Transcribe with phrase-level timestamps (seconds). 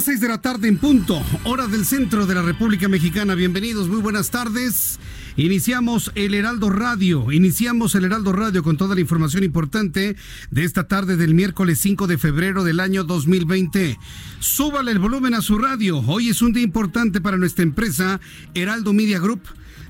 [0.00, 3.34] Las seis de la tarde en punto, hora del centro de la República Mexicana.
[3.34, 4.98] Bienvenidos, muy buenas tardes.
[5.36, 10.16] Iniciamos el Heraldo Radio, iniciamos el Heraldo Radio con toda la información importante
[10.50, 13.98] de esta tarde del miércoles 5 de febrero del año 2020.
[14.38, 15.98] Súbale el volumen a su radio.
[15.98, 18.22] Hoy es un día importante para nuestra empresa
[18.54, 19.42] Heraldo Media Group,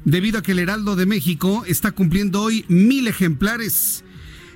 [0.04, 4.02] debido a que el Heraldo de México está cumpliendo hoy mil ejemplares.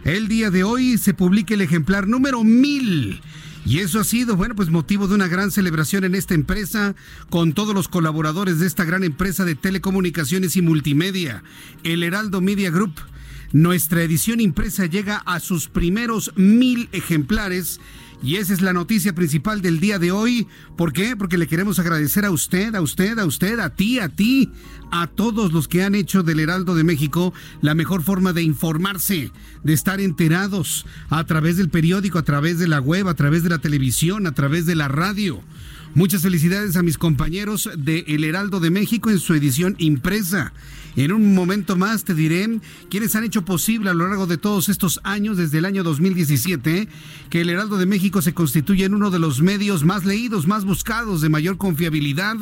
[0.02, 3.20] El día de hoy se publica el ejemplar número mil.
[3.66, 6.94] Y eso ha sido, bueno, pues motivo de una gran celebración en esta empresa
[7.30, 11.42] con todos los colaboradores de esta gran empresa de telecomunicaciones y multimedia,
[11.82, 12.94] el Heraldo Media Group.
[13.52, 17.80] Nuestra edición impresa llega a sus primeros mil ejemplares
[18.24, 20.46] y esa es la noticia principal del día de hoy.
[20.78, 21.14] ¿Por qué?
[21.14, 24.50] Porque le queremos agradecer a usted, a usted, a usted, a ti, a ti,
[24.90, 29.30] a todos los que han hecho del Heraldo de México la mejor forma de informarse,
[29.62, 33.50] de estar enterados a través del periódico, a través de la web, a través de
[33.50, 35.42] la televisión, a través de la radio.
[35.94, 40.54] Muchas felicidades a mis compañeros de El Heraldo de México en su edición impresa.
[40.96, 44.68] En un momento más te diré quienes han hecho posible a lo largo de todos
[44.68, 46.88] estos años, desde el año 2017,
[47.30, 50.64] que el Heraldo de México se constituya en uno de los medios más leídos, más
[50.64, 52.36] buscados, de mayor confiabilidad,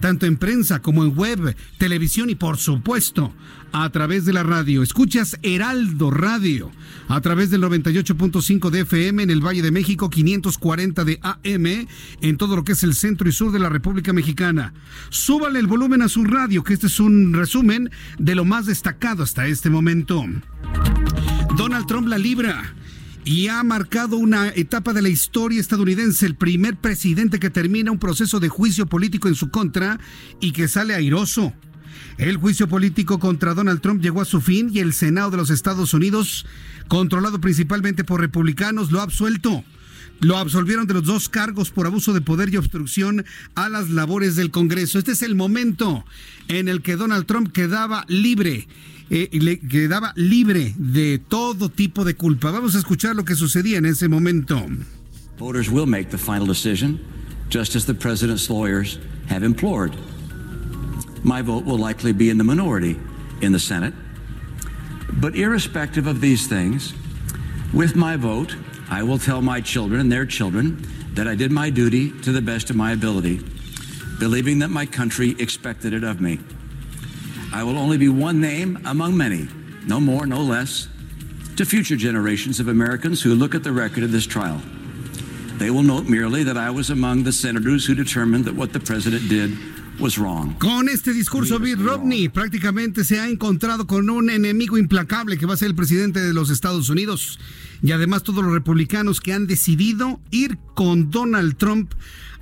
[0.00, 3.34] tanto en prensa como en web, televisión y por supuesto
[3.72, 4.82] a través de la radio.
[4.82, 6.70] Escuchas Heraldo Radio
[7.08, 11.86] a través del 98.5 de FM en el Valle de México, 540 de AM
[12.20, 14.72] en todo lo que es el centro y sur de la República Mexicana.
[15.08, 19.22] Súbale el volumen a su radio, que este es un resumen de lo más destacado
[19.22, 20.24] hasta este momento.
[21.56, 22.74] Donald Trump la libra
[23.24, 27.98] y ha marcado una etapa de la historia estadounidense, el primer presidente que termina un
[27.98, 29.98] proceso de juicio político en su contra
[30.40, 31.52] y que sale airoso.
[32.20, 35.48] El juicio político contra Donald Trump llegó a su fin y el Senado de los
[35.48, 36.44] Estados Unidos,
[36.86, 39.64] controlado principalmente por republicanos, lo ha absuelto.
[40.20, 44.36] Lo absolvieron de los dos cargos por abuso de poder y obstrucción a las labores
[44.36, 44.98] del Congreso.
[44.98, 46.04] Este es el momento
[46.48, 48.68] en el que Donald Trump quedaba libre.
[49.08, 52.50] Eh, quedaba libre de todo tipo de culpa.
[52.50, 54.62] Vamos a escuchar lo que sucedía en ese momento.
[55.38, 57.00] Voters will make the final decision,
[57.48, 59.00] just as the president's lawyers
[59.30, 59.96] have implored.
[61.22, 62.98] My vote will likely be in the minority
[63.42, 63.94] in the Senate.
[65.12, 66.94] But irrespective of these things,
[67.74, 68.56] with my vote,
[68.88, 72.40] I will tell my children and their children that I did my duty to the
[72.40, 73.40] best of my ability,
[74.18, 76.38] believing that my country expected it of me.
[77.52, 79.48] I will only be one name among many,
[79.86, 80.88] no more, no less,
[81.56, 84.62] to future generations of Americans who look at the record of this trial.
[85.58, 88.80] They will note merely that I was among the senators who determined that what the
[88.80, 89.58] president did
[90.00, 90.54] was wrong.
[90.58, 95.54] Con este discurso, Bill Romney prácticamente se ha encontrado con un enemigo implacable que va
[95.54, 97.38] a ser el presidente de los Estados Unidos.
[97.82, 101.92] Y además todos los republicanos que han decidido ir con Donald Trump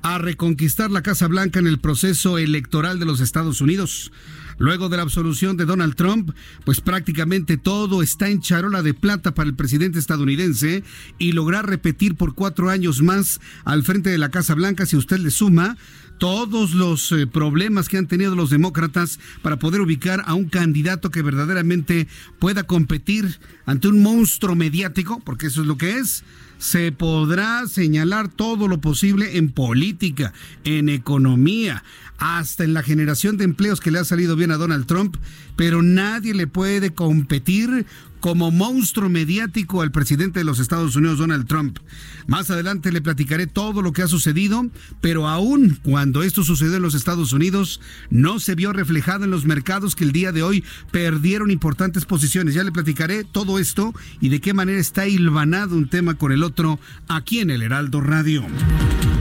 [0.02, 4.12] a reconquistar la Casa Blanca en el proceso electoral de los Estados Unidos.
[4.58, 6.32] Luego de la absolución de Donald Trump,
[6.64, 10.82] pues prácticamente todo está en charola de plata para el presidente estadounidense
[11.18, 15.18] y lograr repetir por cuatro años más al frente de la Casa Blanca, si usted
[15.18, 15.76] le suma
[16.18, 21.10] todos los eh, problemas que han tenido los demócratas para poder ubicar a un candidato
[21.10, 22.08] que verdaderamente
[22.38, 26.24] pueda competir ante un monstruo mediático, porque eso es lo que es.
[26.58, 30.32] Se podrá señalar todo lo posible en política,
[30.64, 31.84] en economía,
[32.18, 35.16] hasta en la generación de empleos que le ha salido bien a Donald Trump,
[35.56, 37.86] pero nadie le puede competir
[38.20, 41.78] como monstruo mediático al presidente de los Estados Unidos, Donald Trump.
[42.26, 44.66] Más adelante le platicaré todo lo que ha sucedido,
[45.00, 47.80] pero aún cuando esto sucedió en los Estados Unidos,
[48.10, 52.54] no se vio reflejado en los mercados que el día de hoy perdieron importantes posiciones.
[52.54, 56.42] Ya le platicaré todo esto y de qué manera está hilvanado un tema con el
[56.42, 58.44] otro aquí en el Heraldo Radio.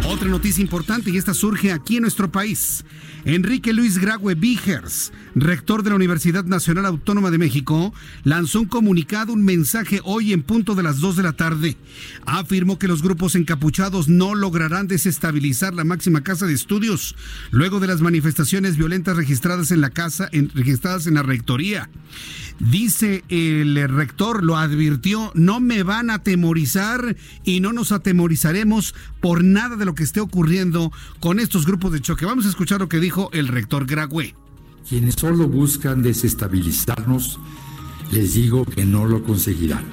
[0.05, 2.83] Otra noticia importante y esta surge aquí en nuestro país.
[3.27, 7.93] Enrique Luis Graue Vigers, rector de la Universidad Nacional Autónoma de México,
[8.23, 11.75] lanzó un comunicado, un mensaje hoy en punto de las 2 de la tarde.
[12.25, 17.17] Afirmó que los grupos encapuchados no lograrán desestabilizar la máxima casa de estudios
[17.51, 21.89] luego de las manifestaciones violentas registradas en la casa, registradas en la rectoría.
[22.59, 29.43] Dice el rector, lo advirtió, no me van a atemorizar y no nos atemorizaremos por
[29.43, 32.25] nada de lo que esté ocurriendo con estos grupos de choque.
[32.25, 34.35] Vamos a escuchar lo que dijo el rector Grague.
[34.87, 37.39] Quienes solo buscan desestabilizarnos,
[38.11, 39.83] les digo que no lo conseguirán.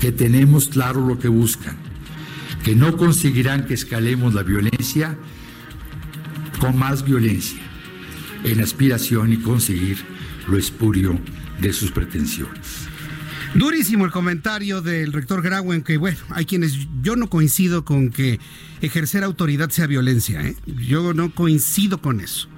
[0.00, 1.76] Que tenemos claro lo que buscan.
[2.64, 5.16] Que no conseguirán que escalemos la violencia
[6.58, 7.60] con más violencia
[8.44, 9.98] en aspiración y conseguir
[10.46, 11.18] lo espurio
[11.60, 12.79] de sus pretensiones.
[13.54, 18.38] Durísimo el comentario del rector Grauen, que bueno, hay quienes, yo no coincido con que
[18.80, 20.56] ejercer autoridad sea violencia, ¿eh?
[20.66, 22.48] yo no coincido con eso.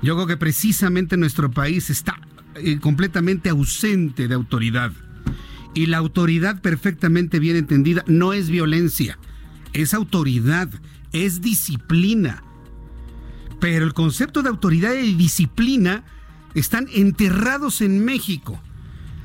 [0.00, 2.18] Yo creo que precisamente nuestro país está
[2.54, 4.92] eh, completamente ausente de autoridad.
[5.74, 9.18] Y la autoridad perfectamente bien entendida no es violencia,
[9.74, 10.70] es autoridad,
[11.12, 12.42] es disciplina.
[13.60, 16.04] Pero el concepto de autoridad y disciplina
[16.54, 18.62] están enterrados en México.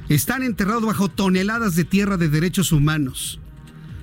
[0.10, 3.40] Están enterrados bajo toneladas de tierra de derechos humanos.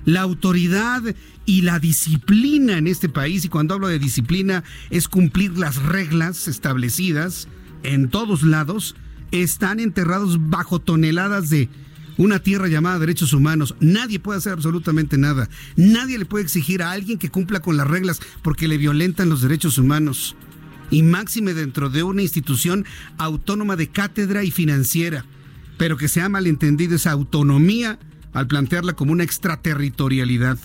[0.05, 1.03] La autoridad
[1.45, 6.47] y la disciplina en este país, y cuando hablo de disciplina es cumplir las reglas
[6.47, 7.47] establecidas
[7.83, 8.95] en todos lados,
[9.31, 11.69] están enterrados bajo toneladas de
[12.17, 13.75] una tierra llamada derechos humanos.
[13.79, 15.49] Nadie puede hacer absolutamente nada.
[15.75, 19.41] Nadie le puede exigir a alguien que cumpla con las reglas porque le violentan los
[19.41, 20.35] derechos humanos
[20.89, 22.85] y máxime dentro de una institución
[23.17, 25.25] autónoma de cátedra y financiera,
[25.81, 27.97] pero que se ha malentendido esa autonomía
[28.33, 30.59] al plantearla como una extraterritorialidad.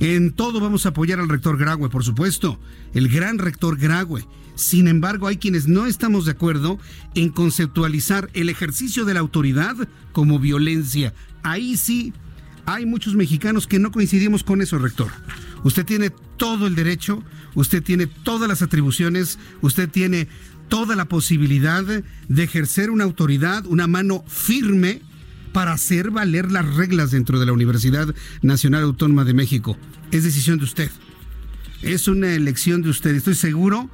[0.00, 2.58] En todo vamos a apoyar al rector Graue, por supuesto,
[2.94, 4.24] el gran rector Graue.
[4.54, 6.78] Sin embargo, hay quienes no estamos de acuerdo
[7.14, 9.76] en conceptualizar el ejercicio de la autoridad
[10.12, 11.12] como violencia.
[11.42, 12.14] Ahí sí,
[12.64, 15.10] hay muchos mexicanos que no coincidimos con eso, rector.
[15.62, 17.22] Usted tiene todo el derecho,
[17.54, 20.26] usted tiene todas las atribuciones, usted tiene
[20.72, 25.02] toda la posibilidad de ejercer una autoridad, una mano firme
[25.52, 29.76] para hacer valer las reglas dentro de la Universidad Nacional Autónoma de México.
[30.12, 30.90] Es decisión de usted.
[31.82, 33.14] Es una elección de usted.
[33.14, 33.90] Estoy seguro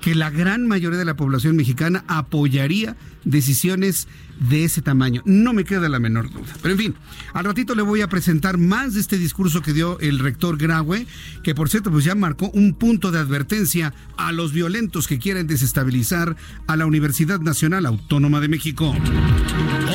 [0.00, 4.06] que la gran mayoría de la población mexicana apoyaría decisiones
[4.40, 5.22] de ese tamaño.
[5.24, 6.52] No me queda la menor duda.
[6.62, 6.94] Pero en fin,
[7.32, 11.06] al ratito le voy a presentar más de este discurso que dio el rector Graue,
[11.42, 15.46] que por cierto pues ya marcó un punto de advertencia a los violentos que quieren
[15.46, 18.94] desestabilizar a la Universidad Nacional Autónoma de México.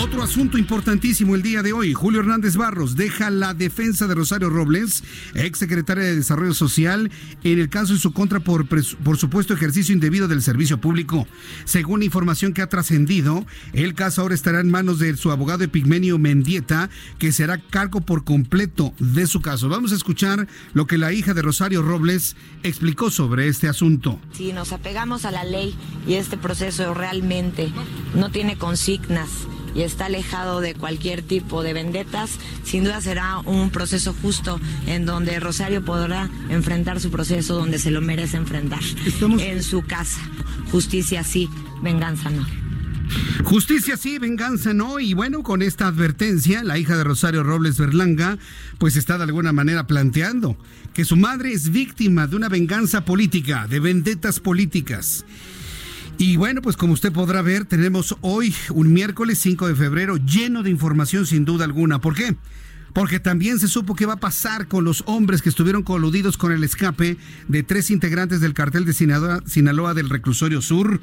[0.06, 4.52] Otro asunto importantísimo el día de hoy, Julio Hernández Barros deja la defensa de Rosario
[4.52, 5.04] Robles,
[5.34, 7.10] ex secretaria de Desarrollo Social,
[7.44, 11.28] en el caso en su contra por, por supuesto ejercicio indebido del servicio público.
[11.64, 16.20] Según información que ha trascendido, el caso ahora estará en manos de su abogado Epigmenio
[16.20, 19.70] Mendieta, que será cargo por completo de su caso.
[19.70, 24.20] Vamos a escuchar lo que la hija de Rosario Robles explicó sobre este asunto.
[24.34, 25.76] Si nos apegamos a la ley
[26.08, 27.72] y este proceso realmente
[28.14, 32.32] no tiene consignas y está alejado de cualquier tipo de vendetas,
[32.64, 37.92] sin duda será un proceso justo en donde Rosario podrá enfrentar su proceso donde se
[37.92, 38.80] lo merece enfrentar.
[39.40, 40.22] En su casa.
[40.72, 41.50] Justicia sí,
[41.82, 42.46] venganza no.
[43.44, 45.00] Justicia sí, venganza no.
[45.00, 48.38] Y bueno, con esta advertencia, la hija de Rosario Robles Berlanga,
[48.78, 50.58] pues está de alguna manera planteando
[50.94, 55.26] que su madre es víctima de una venganza política, de vendetas políticas.
[56.18, 60.64] Y bueno, pues como usted podrá ver, tenemos hoy un miércoles 5 de febrero lleno
[60.64, 62.00] de información sin duda alguna.
[62.00, 62.36] ¿Por qué?
[62.96, 66.54] porque también se supo qué va a pasar con los hombres que estuvieron coludidos con
[66.54, 67.18] el escape
[67.50, 71.02] de tres integrantes del cartel de Sinaloa, del reclusorio sur.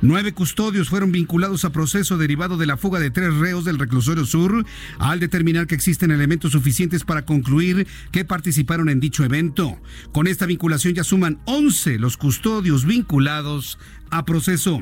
[0.00, 4.24] Nueve custodios fueron vinculados a proceso derivado de la fuga de tres reos del reclusorio
[4.24, 4.64] sur,
[4.98, 9.78] al determinar que existen elementos suficientes para concluir que participaron en dicho evento.
[10.12, 13.78] Con esta vinculación ya suman 11 los custodios vinculados
[14.16, 14.80] a proceso.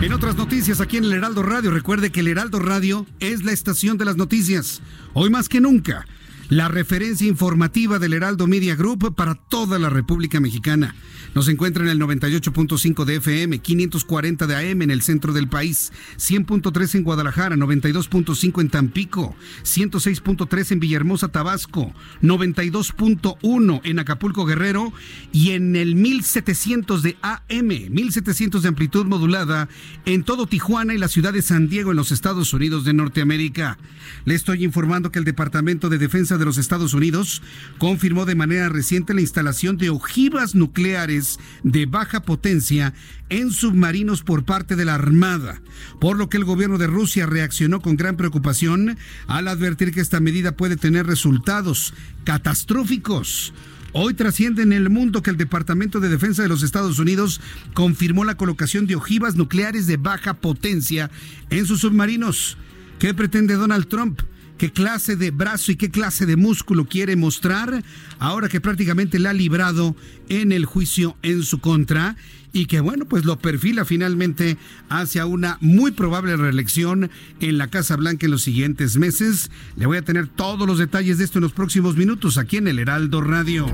[0.00, 3.52] En otras noticias aquí en el Heraldo Radio, recuerde que el Heraldo Radio es la
[3.52, 4.80] estación de las noticias.
[5.12, 6.06] Hoy más que nunca
[6.48, 10.94] la referencia informativa del Heraldo Media Group para toda la República Mexicana.
[11.34, 15.90] Nos encuentra en el 98.5 de FM, 540 de AM en el centro del país,
[16.18, 24.92] 100.3 en Guadalajara, 92.5 en Tampico, 106.3 en Villahermosa, Tabasco, 92.1 en Acapulco, Guerrero
[25.32, 29.70] y en el 1700 de AM, 1700 de amplitud modulada
[30.04, 33.78] en todo Tijuana y la ciudad de San Diego en los Estados Unidos de Norteamérica.
[34.26, 37.40] Le estoy informando que el Departamento de Defensa de los Estados Unidos
[37.78, 41.21] confirmó de manera reciente la instalación de ojivas nucleares
[41.62, 42.94] de baja potencia
[43.28, 45.62] en submarinos por parte de la Armada,
[46.00, 50.20] por lo que el gobierno de Rusia reaccionó con gran preocupación al advertir que esta
[50.20, 53.52] medida puede tener resultados catastróficos.
[53.94, 57.42] Hoy trasciende en el mundo que el Departamento de Defensa de los Estados Unidos
[57.74, 61.10] confirmó la colocación de ojivas nucleares de baja potencia
[61.50, 62.56] en sus submarinos.
[62.98, 64.22] ¿Qué pretende Donald Trump?
[64.62, 67.82] Qué clase de brazo y qué clase de músculo quiere mostrar
[68.20, 69.96] ahora que prácticamente le ha librado
[70.28, 72.14] en el juicio en su contra
[72.52, 77.96] y que bueno, pues lo perfila finalmente hacia una muy probable reelección en la Casa
[77.96, 79.50] Blanca en los siguientes meses.
[79.74, 82.68] Le voy a tener todos los detalles de esto en los próximos minutos aquí en
[82.68, 83.66] el Heraldo Radio.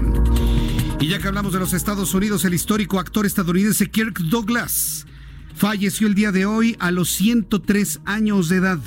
[1.00, 5.06] Y ya que hablamos de los Estados Unidos, el histórico actor estadounidense Kirk Douglas
[5.54, 8.80] falleció el día de hoy a los 103 años de edad.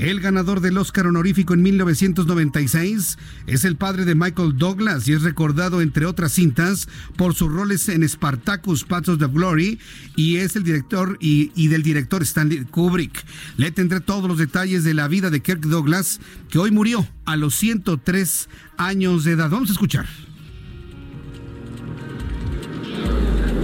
[0.00, 5.20] El ganador del Oscar honorífico en 1996 es el padre de Michael Douglas y es
[5.20, 9.78] recordado, entre otras cintas, por sus roles en Spartacus, Paths of Glory
[10.16, 13.22] y es el director y, y, del director Stanley Kubrick.
[13.58, 17.36] Le tendré todos los detalles de la vida de Kirk Douglas, que hoy murió a
[17.36, 19.50] los 103 años de edad.
[19.50, 20.06] Vamos a escuchar.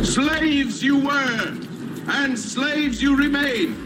[0.02, 1.54] Slaves you were,
[2.08, 3.85] and slaves you remain.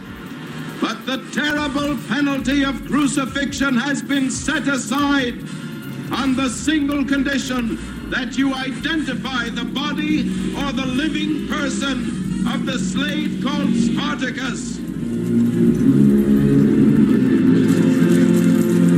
[0.80, 5.34] But the terrible penalty of crucifixion has been set aside
[6.12, 10.20] on the single condition that you identify the body
[10.56, 14.78] or the living person of the slave called Spartacus.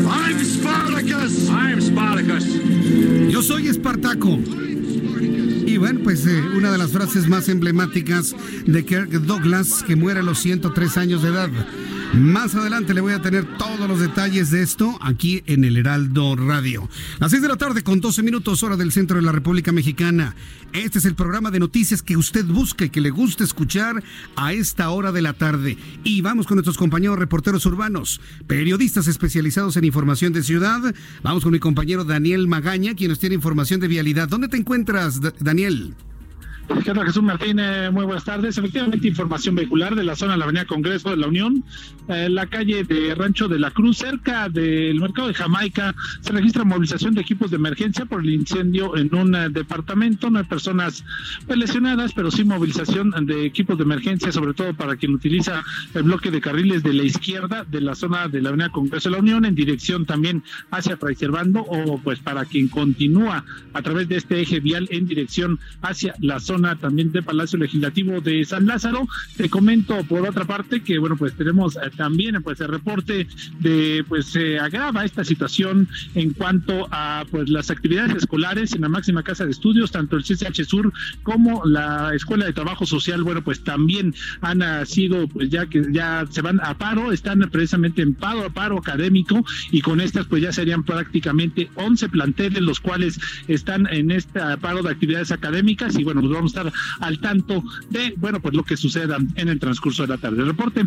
[0.08, 1.48] I'm Spartacus.
[1.50, 2.46] I'm Spartacus.
[3.32, 4.71] Yo soy Espartaco.
[5.72, 8.36] Y bueno, pues eh, una de las frases más emblemáticas
[8.66, 11.48] de Kirk Douglas, que muere a los 103 años de edad.
[12.14, 16.36] Más adelante le voy a tener todos los detalles de esto aquí en el Heraldo
[16.36, 16.86] Radio.
[17.18, 20.36] Las 6 de la tarde con 12 minutos hora del centro de la República Mexicana.
[20.74, 24.04] Este es el programa de noticias que usted busca y que le gusta escuchar
[24.36, 25.78] a esta hora de la tarde.
[26.04, 30.94] Y vamos con nuestros compañeros reporteros urbanos, periodistas especializados en información de ciudad.
[31.22, 34.28] Vamos con mi compañero Daniel Magaña, quien nos tiene información de vialidad.
[34.28, 35.94] ¿Dónde te encuentras, Daniel?
[36.68, 37.58] ¿Qué Jesús Martín?
[37.58, 38.56] Eh, muy buenas tardes.
[38.56, 41.64] Efectivamente, información vehicular de la zona de la Avenida Congreso de la Unión,
[42.08, 46.64] eh, la calle de Rancho de la Cruz, cerca del mercado de Jamaica, se registra
[46.64, 50.30] movilización de equipos de emergencia por el incendio en un eh, departamento.
[50.30, 51.04] No hay personas
[51.46, 55.64] pues, lesionadas, pero sí movilización de equipos de emergencia, sobre todo para quien utiliza
[55.94, 59.16] el bloque de carriles de la izquierda de la zona de la Avenida Congreso de
[59.16, 64.08] la Unión, en dirección también hacia Fray Servando, o pues para quien continúa a través
[64.08, 68.66] de este eje vial en dirección hacia la zona también de Palacio Legislativo de San
[68.66, 69.08] Lázaro.
[69.36, 73.26] Te comento por otra parte que, bueno, pues tenemos eh, también pues el reporte
[73.60, 78.88] de, pues se agrava esta situación en cuanto a pues las actividades escolares en la
[78.88, 80.92] máxima casa de estudios, tanto el CCH Sur
[81.22, 85.82] como la Escuela de Trabajo Social, bueno, pues también han ah, sido, pues ya que
[85.90, 90.26] ya se van a paro, están precisamente en paro, a paro académico y con estas
[90.26, 93.18] pues ya serían prácticamente 11 planteles los cuales
[93.48, 98.14] están en este paro de actividades académicas y bueno, pues vamos estar al tanto de,
[98.16, 100.44] bueno, pues lo que suceda en el transcurso de la tarde.
[100.44, 100.86] reporte,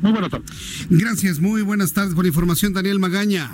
[0.00, 0.50] muy buenas tardes.
[0.88, 3.50] Gracias, muy buenas tardes por la información, Daniel Magaña.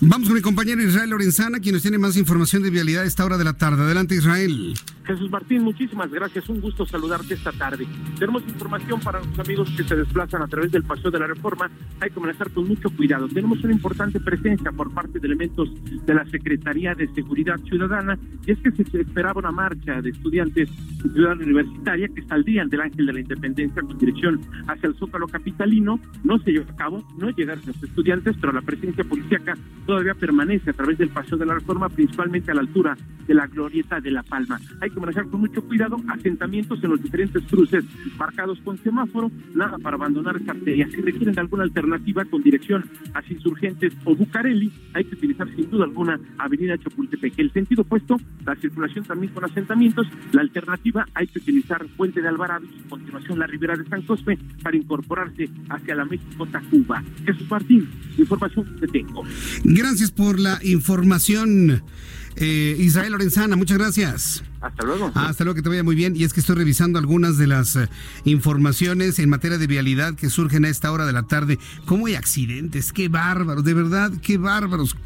[0.00, 3.26] Vamos con mi compañero Israel Lorenzana, quien nos tiene más información de vialidad a esta
[3.26, 3.82] hora de la tarde.
[3.82, 4.74] Adelante, Israel.
[5.08, 6.50] Jesús Martín, muchísimas gracias.
[6.50, 7.86] Un gusto saludarte esta tarde.
[8.18, 11.70] Tenemos información para los amigos que se desplazan a través del Paseo de la Reforma.
[12.00, 13.26] Hay que manejar con mucho cuidado.
[13.26, 15.70] Tenemos una importante presencia por parte de elementos
[16.04, 20.68] de la Secretaría de Seguridad Ciudadana y es que se esperaba una marcha de estudiantes
[21.02, 25.26] de ciudad universitaria que saldrían del Ángel de la Independencia con dirección hacia el Zócalo
[25.26, 25.98] Capitalino.
[26.22, 29.54] No se llevó a cabo, no llegaron los estudiantes, pero la presencia policíaca
[29.86, 32.94] todavía permanece a través del Paseo de la Reforma, principalmente a la altura
[33.26, 34.58] de la Glorieta de La Palma.
[34.80, 37.84] Hay que que manejar con mucho cuidado, asentamientos en los diferentes cruces
[38.18, 40.88] marcados con semáforo, nada para abandonar esta arteria.
[40.90, 45.70] Si requieren de alguna alternativa con dirección hacia Insurgentes o Bucareli, hay que utilizar sin
[45.70, 47.38] duda alguna Avenida Chapultepec.
[47.38, 52.28] El sentido opuesto, la circulación también con asentamientos, la alternativa hay que utilizar Puente de
[52.28, 57.02] Alvarado y a continuación la Ribera de San Cosme para incorporarse hacia la México-Tacuba.
[57.24, 59.24] Jesús Martín, información que tengo.
[59.64, 61.82] Gracias por la información.
[62.40, 64.44] Eh, Israel Lorenzana, muchas gracias.
[64.60, 65.10] Hasta luego.
[65.14, 66.14] Hasta luego, que te vaya muy bien.
[66.14, 67.88] Y es que estoy revisando algunas de las eh,
[68.24, 71.58] informaciones en materia de vialidad que surgen a esta hora de la tarde.
[71.84, 72.92] ¿Cómo hay accidentes?
[72.92, 74.96] Qué bárbaros, de verdad, qué bárbaros.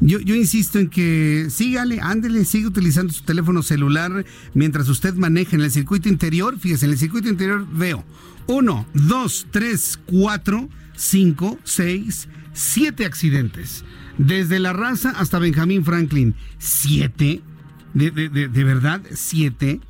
[0.00, 5.54] Yo, yo insisto en que sígale, ándele, sigue utilizando su teléfono celular mientras usted maneja
[5.54, 6.58] en el circuito interior.
[6.58, 8.04] Fíjese, en el circuito interior veo
[8.46, 13.84] uno, dos, tres, cuatro, cinco, seis, siete accidentes.
[14.18, 16.34] Desde La Raza hasta Benjamín Franklin.
[16.58, 17.42] ¿Siete?
[17.94, 19.02] ¿De, de, verdad?
[19.12, 19.80] ¿Siete?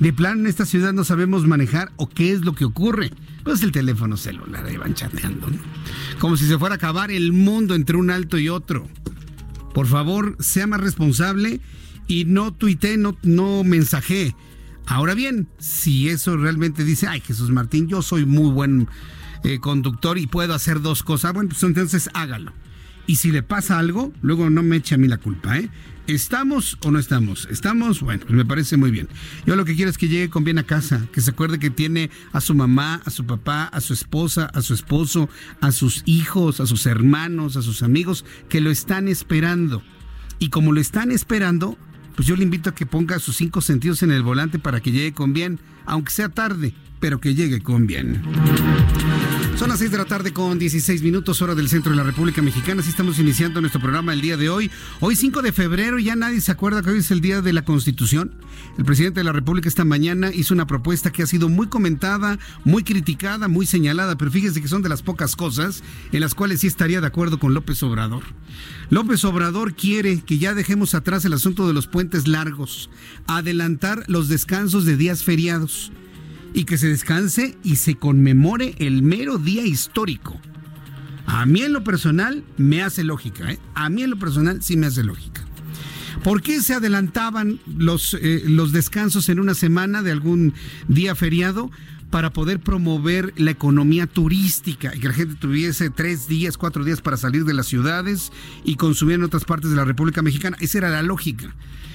[0.00, 3.10] ¿De plan en esta ciudad no sabemos manejar o qué es lo que ocurre?
[3.44, 5.48] Pues el teléfono celular, ahí van chateando.
[6.18, 8.88] Como si se fuera a acabar el mundo entre un alto y otro.
[9.72, 11.60] Por favor, sea más responsable
[12.06, 14.34] y no tuite, no, no mensaje.
[14.86, 18.88] Ahora bien, si eso realmente dice, ay Jesús Martín, yo soy muy buen
[19.42, 22.52] eh, conductor y puedo hacer dos cosas, bueno, pues entonces hágalo.
[23.06, 25.68] Y si le pasa algo, luego no me eche a mí la culpa, ¿eh?
[26.06, 27.48] ¿Estamos o no estamos?
[27.50, 29.08] Estamos, bueno, pues me parece muy bien.
[29.46, 31.70] Yo lo que quiero es que llegue con bien a casa, que se acuerde que
[31.70, 35.30] tiene a su mamá, a su papá, a su esposa, a su esposo,
[35.62, 39.82] a sus hijos, a sus hermanos, a sus amigos, que lo están esperando.
[40.38, 41.78] Y como lo están esperando,
[42.16, 44.92] pues yo le invito a que ponga sus cinco sentidos en el volante para que
[44.92, 48.22] llegue con bien, aunque sea tarde, pero que llegue con bien.
[49.56, 52.42] Son las 6 de la tarde con 16 minutos hora del centro de la República
[52.42, 52.80] Mexicana.
[52.80, 54.68] Así estamos iniciando nuestro programa el día de hoy.
[54.98, 57.64] Hoy 5 de febrero, ya nadie se acuerda que hoy es el día de la
[57.64, 58.32] Constitución.
[58.76, 62.40] El presidente de la República esta mañana hizo una propuesta que ha sido muy comentada,
[62.64, 66.60] muy criticada, muy señalada, pero fíjese que son de las pocas cosas en las cuales
[66.60, 68.24] sí estaría de acuerdo con López Obrador.
[68.90, 72.90] López Obrador quiere que ya dejemos atrás el asunto de los puentes largos,
[73.28, 75.92] adelantar los descansos de días feriados
[76.54, 80.40] y que se descanse y se conmemore el mero día histórico.
[81.26, 83.58] A mí en lo personal me hace lógica, ¿eh?
[83.74, 85.44] a mí en lo personal sí me hace lógica.
[86.22, 90.54] ¿Por qué se adelantaban los, eh, los descansos en una semana de algún
[90.88, 91.70] día feriado?
[92.10, 97.00] Para poder promover la economía turística y que la gente tuviese tres días, cuatro días
[97.00, 98.30] para salir de las ciudades
[98.64, 100.56] y consumir en otras partes de la República Mexicana.
[100.60, 101.52] Esa era la lógica.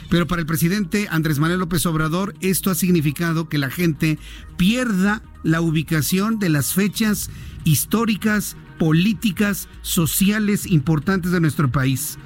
[0.10, 4.18] Pero para el presidente Andrés Manuel López Obrador, esto ha significado que la gente
[4.58, 7.30] pierda la ubicación de las fechas
[7.64, 12.18] históricas, políticas, sociales importantes de nuestro país.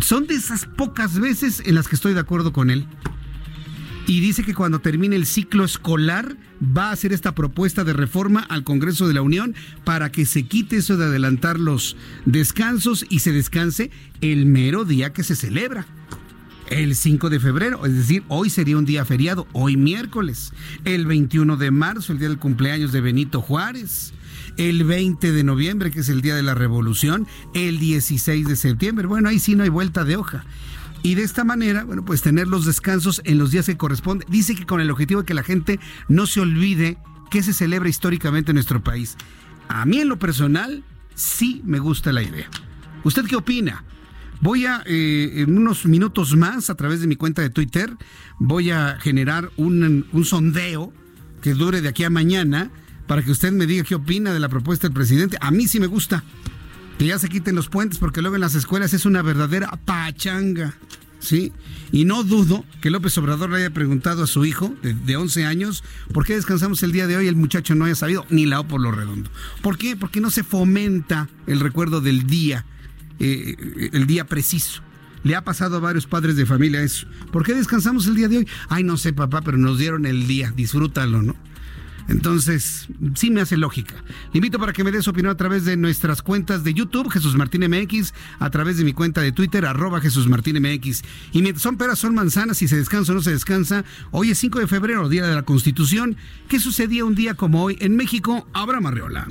[0.00, 2.86] Son de esas pocas veces en las que estoy de acuerdo con él.
[4.06, 8.40] Y dice que cuando termine el ciclo escolar va a hacer esta propuesta de reforma
[8.40, 13.20] al Congreso de la Unión para que se quite eso de adelantar los descansos y
[13.20, 15.86] se descanse el mero día que se celebra
[16.70, 20.52] el 5 de febrero, es decir, hoy sería un día feriado, hoy miércoles,
[20.84, 24.14] el 21 de marzo, el día del cumpleaños de Benito Juárez,
[24.56, 29.06] el 20 de noviembre, que es el día de la revolución, el 16 de septiembre,
[29.06, 30.44] bueno, ahí sí no hay vuelta de hoja.
[31.02, 34.28] Y de esta manera, bueno, pues tener los descansos en los días que corresponden.
[34.30, 36.98] Dice que con el objetivo de que la gente no se olvide
[37.30, 39.16] que se celebra históricamente en nuestro país.
[39.68, 42.50] A mí en lo personal, sí me gusta la idea.
[43.02, 43.84] ¿Usted qué opina?
[44.40, 47.94] Voy a, eh, en unos minutos más, a través de mi cuenta de Twitter,
[48.38, 50.92] voy a generar un, un sondeo
[51.42, 52.70] que dure de aquí a mañana
[53.06, 55.36] para que usted me diga qué opina de la propuesta del presidente.
[55.40, 56.24] A mí sí me gusta
[56.98, 60.74] que ya se quiten los puentes porque luego en las escuelas es una verdadera pachanga.
[61.18, 61.52] ¿Sí?
[61.92, 65.44] Y no dudo que López Obrador le haya preguntado a su hijo de, de, 11
[65.44, 67.26] años por qué descansamos el día de hoy.
[67.26, 69.30] El muchacho no haya sabido ni la O por lo redondo.
[69.60, 69.96] ¿Por qué?
[69.96, 72.64] Porque no se fomenta el recuerdo del día
[73.20, 74.82] eh, el día preciso.
[75.22, 77.06] Le ha pasado a varios padres de familia eso.
[77.30, 78.48] ¿Por qué descansamos el día de hoy?
[78.68, 80.52] Ay, no sé, papá, pero nos dieron el día.
[80.56, 81.36] Disfrútalo, ¿no?
[82.08, 83.94] Entonces, sí me hace lógica.
[84.32, 87.08] Le invito para que me dé su opinión a través de nuestras cuentas de YouTube,
[87.08, 91.02] Jesús Martín MX, a través de mi cuenta de Twitter, arroba Jesús Martín MX.
[91.32, 94.38] Y mientras son peras, son manzanas, si se descansa o no se descansa, hoy es
[94.38, 96.16] 5 de febrero, Día de la Constitución.
[96.48, 98.48] ¿Qué sucedía un día como hoy en México?
[98.54, 99.28] Abraham Arreola.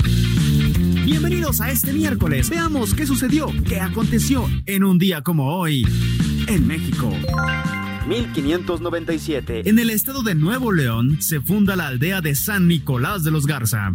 [1.06, 2.50] Bienvenidos a este miércoles.
[2.50, 5.86] Veamos qué sucedió, qué aconteció en un día como hoy
[6.48, 7.12] en México.
[8.08, 9.70] 1597.
[9.70, 13.46] En el estado de Nuevo León se funda la aldea de San Nicolás de los
[13.46, 13.94] Garza.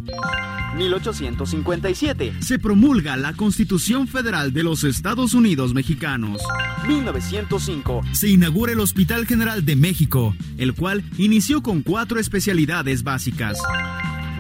[0.77, 2.35] 1857.
[2.41, 6.41] Se promulga la Constitución Federal de los Estados Unidos Mexicanos.
[6.87, 8.03] 1905.
[8.13, 13.59] Se inaugura el Hospital General de México, el cual inició con cuatro especialidades básicas.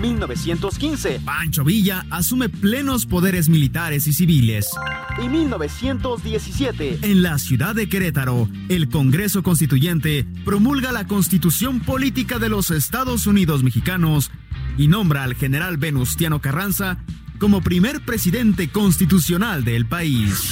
[0.01, 1.21] 1915.
[1.25, 4.69] Pancho Villa asume plenos poderes militares y civiles.
[5.23, 6.99] Y 1917.
[7.03, 13.27] En la ciudad de Querétaro, el Congreso Constituyente promulga la Constitución Política de los Estados
[13.27, 14.31] Unidos Mexicanos
[14.77, 16.99] y nombra al general Venustiano Carranza
[17.39, 20.45] como primer presidente constitucional del país.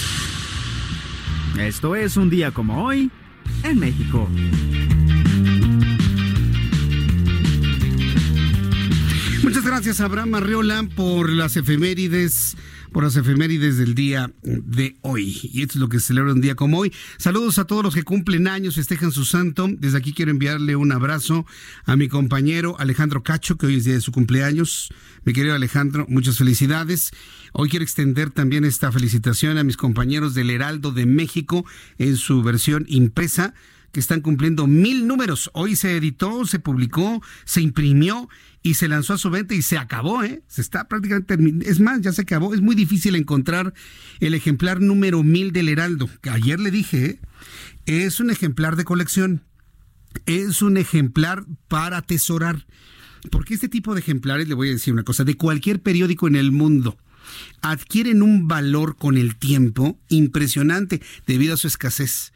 [1.58, 3.10] Esto es un día como hoy
[3.62, 4.28] en México.
[9.42, 12.56] Muchas gracias, Abraham Arreola, por las efemérides
[12.92, 15.40] por las efemérides del día de hoy.
[15.42, 16.92] Y esto es lo que se celebra un día como hoy.
[17.16, 19.66] Saludos a todos los que cumplen años, festejan su santo.
[19.68, 21.46] Desde aquí quiero enviarle un abrazo
[21.86, 24.92] a mi compañero Alejandro Cacho, que hoy es día de su cumpleaños.
[25.24, 27.12] Mi querido Alejandro, muchas felicidades.
[27.52, 31.64] Hoy quiero extender también esta felicitación a mis compañeros del Heraldo de México
[31.98, 33.54] en su versión impresa
[33.92, 35.50] que están cumpliendo mil números.
[35.52, 38.28] Hoy se editó, se publicó, se imprimió
[38.62, 40.42] y se lanzó a su venta y se acabó, ¿eh?
[40.46, 41.36] Se está prácticamente
[41.68, 42.54] Es más, ya se acabó.
[42.54, 43.74] Es muy difícil encontrar
[44.20, 47.20] el ejemplar número mil del Heraldo, que ayer le dije, ¿eh?
[47.86, 49.42] es un ejemplar de colección.
[50.26, 52.66] Es un ejemplar para atesorar.
[53.30, 56.36] Porque este tipo de ejemplares, le voy a decir una cosa, de cualquier periódico en
[56.36, 56.98] el mundo,
[57.62, 62.32] adquieren un valor con el tiempo impresionante debido a su escasez.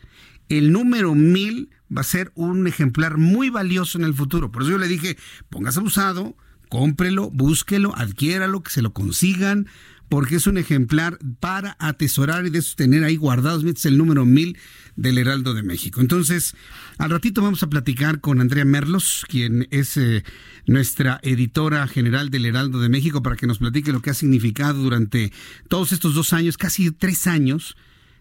[0.49, 4.51] El número mil va a ser un ejemplar muy valioso en el futuro.
[4.51, 5.17] Por eso yo le dije,
[5.51, 6.37] póngase abusado,
[6.69, 9.67] cómprelo, búsquelo, adquiéralo, que se lo consigan,
[10.09, 13.65] porque es un ejemplar para atesorar y de tener ahí guardados.
[13.65, 14.57] Este es el número mil
[14.95, 16.01] del Heraldo de México.
[16.01, 16.55] Entonces,
[16.99, 20.25] al ratito vamos a platicar con Andrea Merlos, quien es eh,
[20.67, 24.83] nuestra editora general del Heraldo de México, para que nos platique lo que ha significado
[24.83, 25.33] durante
[25.69, 27.77] todos estos dos años, casi tres años,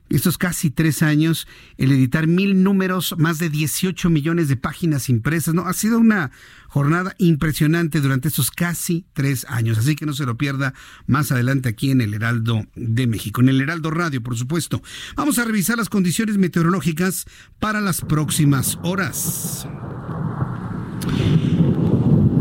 [0.09, 5.53] estos casi tres años, el editar mil números, más de 18 millones de páginas impresas,
[5.53, 5.65] ¿no?
[5.65, 6.31] Ha sido una
[6.67, 10.73] jornada impresionante durante estos casi tres años, así que no se lo pierda
[11.07, 14.81] más adelante aquí en el Heraldo de México, en el Heraldo Radio, por supuesto.
[15.15, 17.25] Vamos a revisar las condiciones meteorológicas
[17.59, 19.67] para las próximas horas.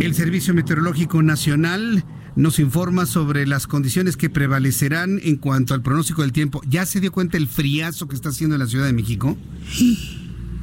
[0.01, 2.05] El Servicio Meteorológico Nacional
[2.37, 6.61] nos informa sobre las condiciones que prevalecerán en cuanto al pronóstico del tiempo.
[6.69, 9.37] ¿Ya se dio cuenta el friazo que está haciendo en la Ciudad de México?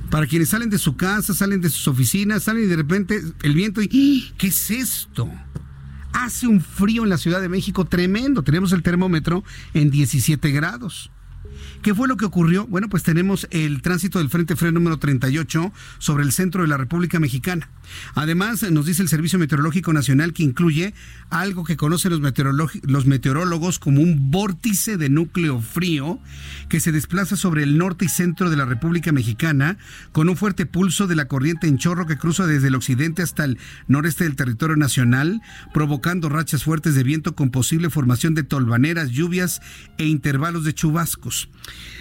[0.09, 3.53] Para quienes salen de su casa, salen de sus oficinas, salen y de repente el
[3.53, 5.29] viento y ¿qué es esto?
[6.11, 8.43] Hace un frío en la Ciudad de México tremendo.
[8.43, 11.09] Tenemos el termómetro en 17 grados.
[11.81, 12.67] ¿Qué fue lo que ocurrió?
[12.67, 16.77] Bueno, pues tenemos el tránsito del Frente Frío número 38 sobre el centro de la
[16.77, 17.71] República Mexicana.
[18.13, 20.93] Además, nos dice el Servicio Meteorológico Nacional que incluye
[21.31, 22.21] algo que conocen los,
[22.83, 26.19] los meteorólogos como un vórtice de núcleo frío
[26.69, 29.79] que se desplaza sobre el norte y centro de la República Mexicana
[30.11, 33.43] con un fuerte pulso de la corriente en chorro que cruza desde el occidente hasta
[33.43, 35.41] el noreste del territorio nacional,
[35.73, 39.61] provocando rachas fuertes de viento con posible formación de tolvaneras, lluvias
[39.97, 41.49] e intervalos de chubascos.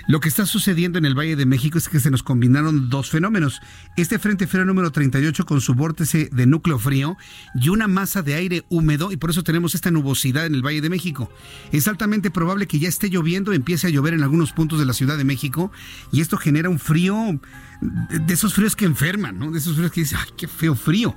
[0.06, 3.10] Lo que está sucediendo en el Valle de México es que se nos combinaron dos
[3.10, 3.60] fenómenos.
[3.96, 7.16] Este frente frío número 38 con su vórtice de núcleo frío
[7.54, 10.80] y una masa de aire húmedo y por eso tenemos esta nubosidad en el Valle
[10.80, 11.30] de México.
[11.72, 14.94] Es altamente probable que ya esté lloviendo, empiece a llover en algunos puntos de la
[14.94, 15.70] Ciudad de México
[16.12, 17.40] y esto genera un frío
[17.80, 19.50] de esos fríos que enferman, ¿no?
[19.50, 21.16] De esos fríos que dicen, ¡ay, qué feo frío!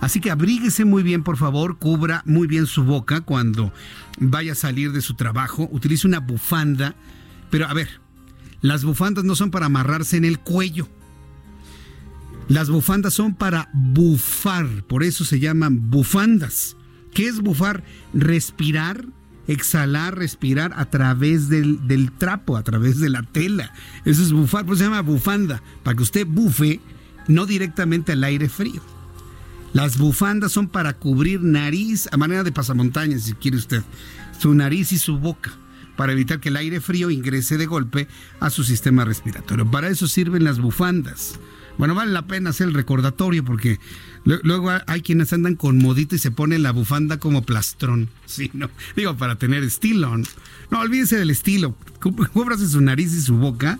[0.00, 3.72] Así que abríguese muy bien, por favor, cubra muy bien su boca cuando
[4.18, 6.94] vaya a salir de su trabajo, utilice una bufanda,
[7.50, 7.88] pero a ver,
[8.60, 10.88] las bufandas no son para amarrarse en el cuello.
[12.48, 16.76] Las bufandas son para bufar, por eso se llaman bufandas.
[17.12, 17.82] ¿Qué es bufar?
[18.14, 19.04] Respirar,
[19.48, 23.72] exhalar, respirar a través del, trapo, a través de la tela.
[24.04, 26.80] Eso es bufar, pues se llama bufanda, para que usted bufe,
[27.26, 28.80] no directamente al aire frío.
[29.72, 33.82] Las bufandas son para cubrir nariz a manera de pasamontañas, si quiere usted,
[34.38, 35.52] su nariz y su boca
[35.96, 38.08] para evitar que el aire frío ingrese de golpe
[38.40, 39.70] a su sistema respiratorio.
[39.70, 41.38] Para eso sirven las bufandas.
[41.78, 43.78] Bueno, vale la pena hacer el recordatorio porque
[44.24, 48.08] luego hay quienes andan con modito y se ponen la bufanda como plastrón.
[48.26, 48.68] Sí, no.
[48.96, 50.16] Digo, para tener estilo.
[50.70, 51.76] No, olvídese del estilo.
[52.00, 53.78] Cúbrase su nariz y su boca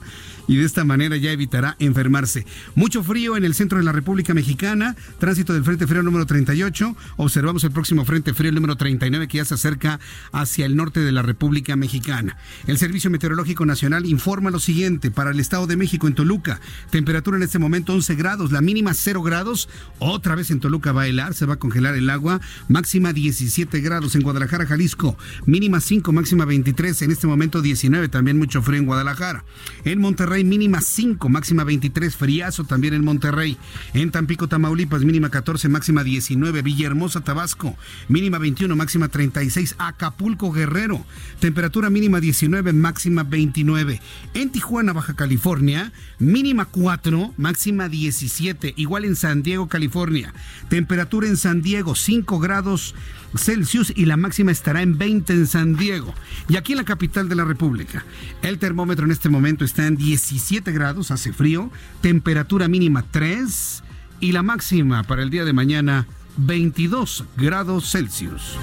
[0.48, 2.46] y de esta manera ya evitará enfermarse.
[2.74, 6.96] Mucho frío en el centro de la República Mexicana, tránsito del Frente Frío número 38,
[7.16, 10.00] observamos el próximo Frente Frío número 39 que ya se acerca
[10.32, 12.36] hacia el norte de la República Mexicana.
[12.66, 17.36] El Servicio Meteorológico Nacional informa lo siguiente, para el Estado de México en Toluca, temperatura
[17.36, 21.06] en este momento 11 grados, la mínima 0 grados, otra vez en Toluca va a
[21.08, 26.12] helar, se va a congelar el agua, máxima 17 grados en Guadalajara, Jalisco, mínima 5,
[26.12, 29.44] máxima 23, en este momento 19, también mucho frío en Guadalajara.
[29.84, 33.56] En Monterrey mínima 5, máxima 23, friazo también en Monterrey.
[33.94, 37.76] En Tampico, Tamaulipas mínima 14, máxima 19, Villahermosa, Tabasco,
[38.08, 41.04] mínima 21, máxima 36, Acapulco, Guerrero,
[41.40, 44.00] temperatura mínima 19, máxima 29.
[44.34, 50.32] En Tijuana, Baja California, mínima 4, máxima 17, igual en San Diego, California.
[50.68, 52.94] Temperatura en San Diego 5 grados
[53.34, 56.14] Celsius y la máxima estará en 20 en San Diego.
[56.48, 58.04] Y aquí en la capital de la República,
[58.42, 59.96] el termómetro en este momento está en
[60.30, 63.82] 17 grados, hace frío, temperatura mínima 3
[64.20, 68.58] y la máxima para el día de mañana 22 grados Celsius.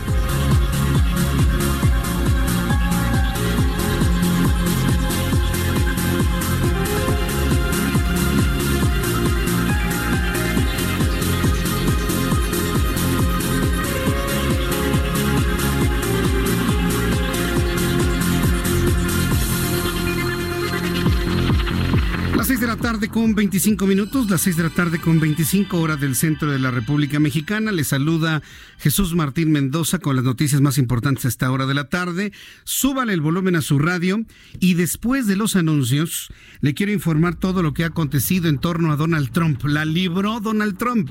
[22.72, 26.58] Tarde con 25 minutos, las 6 de la tarde con 25 horas del centro de
[26.58, 27.72] la República Mexicana.
[27.72, 28.42] Le saluda
[28.80, 32.32] Jesús Martín Mendoza con las noticias más importantes a esta hora de la tarde.
[32.64, 34.26] Súbale el volumen a su radio
[34.60, 36.30] y después de los anuncios
[36.62, 39.64] le quiero informar todo lo que ha acontecido en torno a Donald Trump.
[39.66, 41.10] La libró Donald Trump.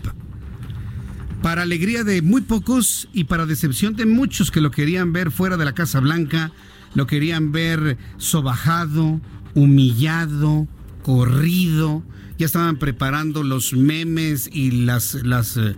[1.43, 5.57] Para alegría de muy pocos y para decepción de muchos que lo querían ver fuera
[5.57, 6.51] de la Casa Blanca,
[6.95, 9.21] lo querían ver sobajado,
[9.55, 10.67] humillado,
[11.03, 12.03] corrido,
[12.39, 15.75] ya estaban preparando los memes y las, las eh,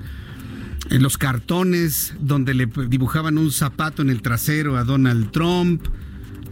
[0.90, 5.86] los cartones donde le dibujaban un zapato en el trasero a Donald Trump.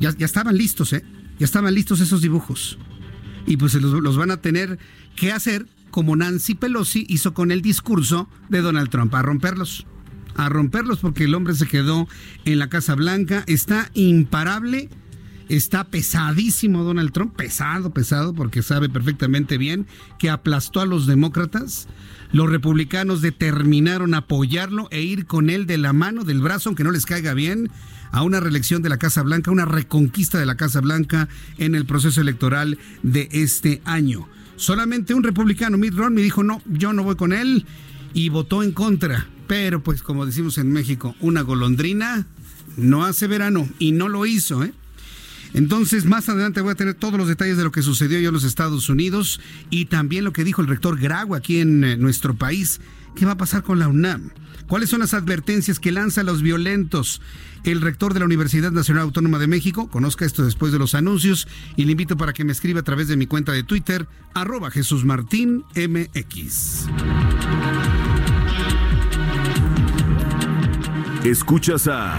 [0.00, 1.04] Ya, ya estaban listos, ¿eh?
[1.38, 2.78] Ya estaban listos esos dibujos.
[3.46, 4.78] Y pues los, los van a tener
[5.16, 9.86] que hacer como Nancy Pelosi hizo con el discurso de Donald Trump, a romperlos.
[10.34, 12.08] A romperlos porque el hombre se quedó
[12.46, 14.88] en la Casa Blanca, está imparable
[15.52, 19.86] Está pesadísimo Donald Trump, pesado, pesado, porque sabe perfectamente bien
[20.18, 21.88] que aplastó a los demócratas.
[22.32, 26.90] Los republicanos determinaron apoyarlo e ir con él de la mano, del brazo, aunque no
[26.90, 27.70] les caiga bien,
[28.12, 31.84] a una reelección de la Casa Blanca, una reconquista de la Casa Blanca en el
[31.84, 34.26] proceso electoral de este año.
[34.56, 37.66] Solamente un republicano, Mitt Romney, dijo no, yo no voy con él
[38.14, 39.28] y votó en contra.
[39.48, 42.26] Pero pues como decimos en México, una golondrina
[42.78, 44.72] no hace verano y no lo hizo, ¿eh?
[45.54, 48.44] Entonces, más adelante voy a tener todos los detalles de lo que sucedió en los
[48.44, 52.80] Estados Unidos y también lo que dijo el rector Grago aquí en eh, nuestro país.
[53.14, 54.30] ¿Qué va a pasar con la UNAM?
[54.66, 57.20] ¿Cuáles son las advertencias que lanza los violentos?
[57.64, 61.46] El rector de la Universidad Nacional Autónoma de México, conozca esto después de los anuncios
[61.76, 64.70] y le invito para que me escriba a través de mi cuenta de Twitter, arroba.
[71.24, 72.18] Escuchas a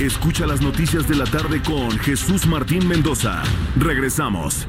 [0.00, 3.42] Escucha las noticias de la tarde con Jesús Martín Mendoza.
[3.76, 4.64] Regresamos.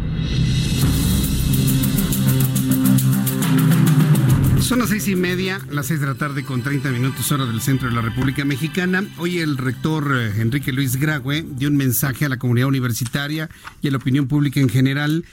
[4.59, 7.61] Son las seis y media, las seis de la tarde con 30 minutos hora del
[7.61, 9.03] centro de la República Mexicana.
[9.19, 13.51] Hoy el rector eh, Enrique Luis Grague dio un mensaje a la comunidad universitaria
[13.83, 15.25] y a la opinión pública en general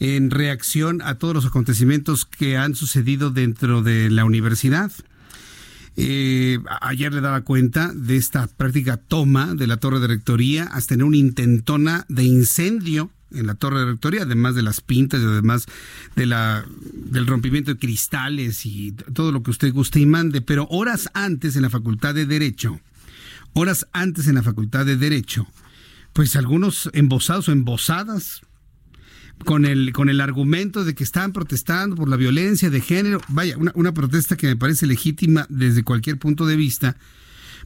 [0.00, 4.90] en reacción a todos los acontecimientos que han sucedido dentro de la universidad.
[5.96, 10.94] Eh, ayer le daba cuenta de esta práctica toma de la torre de rectoría hasta
[10.94, 15.24] tener una intentona de incendio en la torre de rectoría, además de las pintas y
[15.24, 15.66] además
[16.16, 20.40] de la, del rompimiento de cristales y todo lo que usted guste y mande.
[20.40, 22.80] Pero horas antes en la Facultad de Derecho,
[23.52, 25.46] horas antes en la Facultad de Derecho,
[26.12, 28.42] pues algunos embosados o embosadas
[29.44, 33.56] con el, con el argumento de que estaban protestando por la violencia de género, vaya,
[33.58, 36.96] una, una protesta que me parece legítima desde cualquier punto de vista,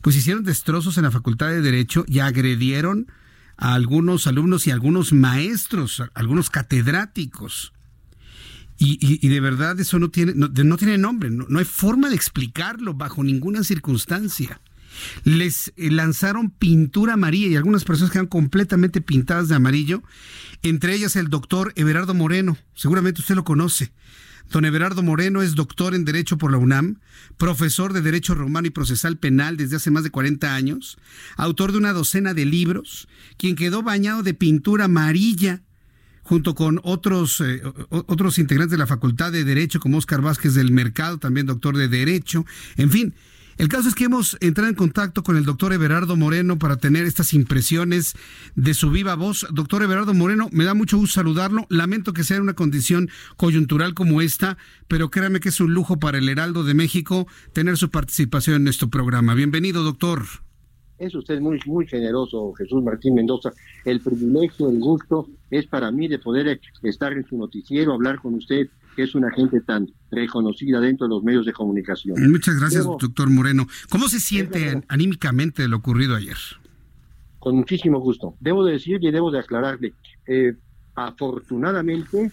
[0.00, 3.07] pues hicieron destrozos en la Facultad de Derecho y agredieron
[3.57, 7.72] a algunos alumnos y a algunos maestros, a algunos catedráticos.
[8.81, 12.94] Y, de verdad eso no tiene, no, tiene nombre, no, no hay forma de explicarlo
[12.94, 14.61] bajo ninguna circunstancia
[15.24, 20.02] les eh, lanzaron pintura amarilla y algunas personas quedan completamente pintadas de amarillo,
[20.62, 23.92] entre ellas el doctor Everardo Moreno, seguramente usted lo conoce.
[24.50, 27.00] Don Everardo Moreno es doctor en Derecho por la UNAM,
[27.37, 30.96] profesor de Derecho Romano y Procesal Penal desde hace más de 40 años,
[31.37, 35.62] autor de una docena de libros, quien quedó bañado de pintura amarilla
[36.22, 40.72] junto con otros, eh, otros integrantes de la Facultad de Derecho, como Oscar Vázquez del
[40.72, 42.44] Mercado, también doctor de Derecho.
[42.76, 43.14] En fin,
[43.59, 47.05] el caso es que hemos entrado en contacto con el doctor Everardo Moreno para tener
[47.07, 48.14] estas impresiones
[48.55, 49.47] de su viva voz.
[49.53, 51.66] Doctor Everardo Moreno, me da mucho gusto saludarlo.
[51.68, 55.99] Lamento que sea en una condición coyuntural como esta, pero créame que es un lujo
[55.99, 59.35] para el Heraldo de México tener su participación en nuestro programa.
[59.35, 60.23] Bienvenido, doctor.
[60.97, 63.51] Es usted muy, muy generoso, Jesús Martín Mendoza.
[63.85, 68.35] El privilegio, el gusto es para mí de poder estar en su noticiero, hablar con
[68.35, 72.16] usted, que es una gente tan reconocida dentro de los medios de comunicación.
[72.32, 73.68] Muchas gracias, doctor Moreno.
[73.90, 76.37] ¿Cómo se siente anímicamente de lo ocurrido ayer?
[77.38, 78.34] Con muchísimo gusto.
[78.40, 79.94] Debo de decir y debo de aclararle,
[80.26, 80.52] eh,
[80.96, 82.32] afortunadamente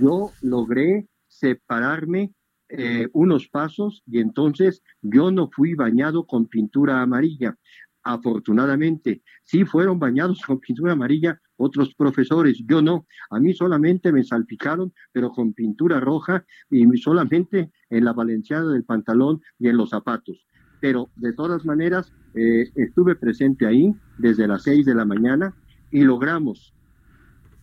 [0.00, 2.32] yo logré separarme
[2.70, 7.58] eh, unos pasos y entonces yo no fui bañado con pintura amarilla
[8.02, 9.20] afortunadamente.
[9.44, 13.06] Sí fueron bañados con pintura amarilla otros profesores, yo no.
[13.30, 18.84] A mí solamente me salpicaron, pero con pintura roja y solamente en la valenciana del
[18.84, 20.46] pantalón y en los zapatos.
[20.80, 25.54] Pero de todas maneras, eh, estuve presente ahí desde las seis de la mañana
[25.90, 26.74] y logramos,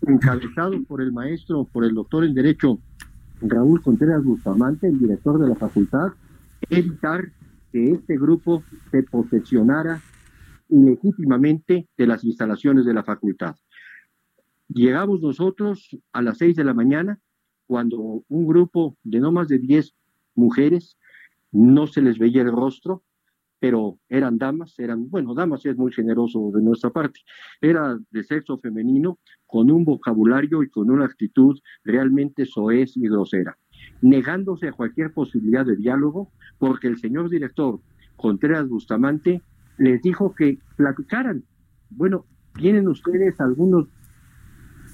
[0.08, 2.79] encabezado por el maestro, por el doctor en Derecho
[3.41, 6.13] Raúl Contreras Bustamante, el director de la facultad,
[6.69, 7.32] evitar
[7.71, 10.01] que este grupo se posesionara
[10.69, 13.56] ilegítimamente de las instalaciones de la facultad.
[14.67, 17.19] Llegamos nosotros a las seis de la mañana
[17.67, 19.95] cuando un grupo de no más de diez
[20.36, 20.97] mujeres,
[21.52, 23.04] no se les veía el rostro,
[23.60, 27.21] pero eran damas, eran, bueno, damas es muy generoso de nuestra parte,
[27.62, 33.58] era de sexo femenino, con un vocabulario y con una actitud realmente soez y grosera,
[34.02, 37.80] negándose a cualquier posibilidad de diálogo, porque el señor director
[38.17, 39.41] Contreras Bustamante
[39.78, 41.43] les dijo que platicaran.
[41.89, 43.88] Bueno, tienen ustedes algunos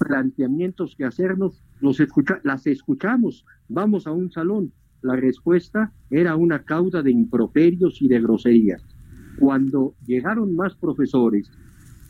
[0.00, 4.72] planteamientos que hacernos, los escucha las escuchamos, vamos a un salón.
[5.02, 8.82] La respuesta era una cauda de improperios y de groserías.
[9.38, 11.50] Cuando llegaron más profesores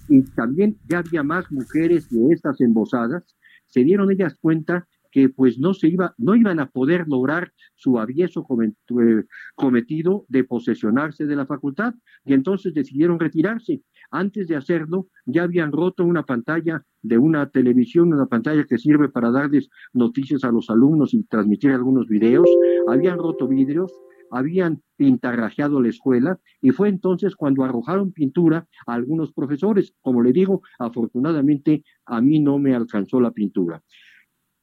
[0.08, 5.58] y también ya había más mujeres de estas embosadas, se dieron ellas cuenta que pues
[5.58, 9.24] no se iba, no iban a poder lograr su avieso eh,
[9.54, 13.82] cometido de posesionarse de la facultad y entonces decidieron retirarse.
[14.10, 19.08] Antes de hacerlo, ya habían roto una pantalla de una televisión, una pantalla que sirve
[19.08, 22.48] para darles noticias a los alumnos y transmitir algunos videos,
[22.88, 23.92] habían roto vidrios,
[24.30, 29.94] habían pintarrajeado la escuela y fue entonces cuando arrojaron pintura a algunos profesores.
[30.02, 33.82] Como le digo, afortunadamente a mí no me alcanzó la pintura.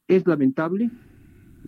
[0.07, 0.89] Es lamentable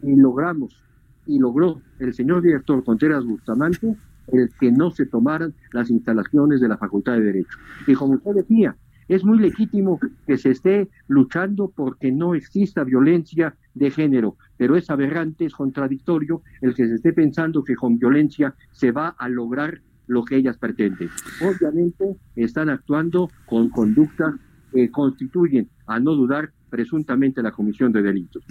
[0.02, 0.82] y logramos,
[1.26, 3.98] y logró el señor director Contreras Bustamante,
[4.32, 7.58] el que no se tomaran las instalaciones de la Facultad de Derecho.
[7.88, 8.78] Y como usted decía,
[9.10, 14.90] es muy legítimo que se esté luchando porque no exista violencia de género, pero es
[14.90, 19.82] aberrante, es contradictorio el que se esté pensando que con violencia se va a lograr
[20.08, 21.10] lo que ellas pretenden.
[21.42, 24.36] Obviamente están actuando con conductas
[24.72, 28.44] que constituyen, a no dudar, presuntamente la comisión de delitos.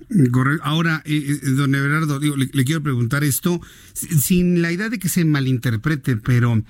[0.63, 3.61] Ahora, eh, eh, don Everardo, le, quiero preguntar esto
[3.95, 6.63] sin la idea de que se malinterprete, pero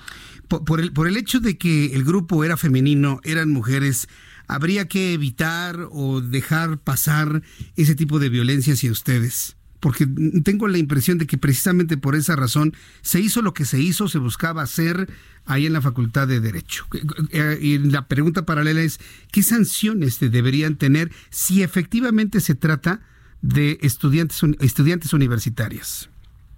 [0.49, 4.09] por, el, por el hecho de que el grupo era femenino, eran mujeres,
[4.47, 7.43] ¿habría que evitar o dejar pasar
[7.77, 9.58] ese tipo de violencia hacia ustedes?
[9.81, 10.07] Porque
[10.45, 14.09] tengo la impresión de que precisamente por esa razón se hizo lo que se hizo,
[14.09, 15.09] se buscaba hacer
[15.45, 16.87] ahí en la Facultad de Derecho.
[17.31, 19.01] Eh, y la pregunta paralela es,
[19.33, 23.01] ¿qué sanciones deberían tener si efectivamente se trata
[23.41, 26.11] de estudiantes, estudiantes universitarias?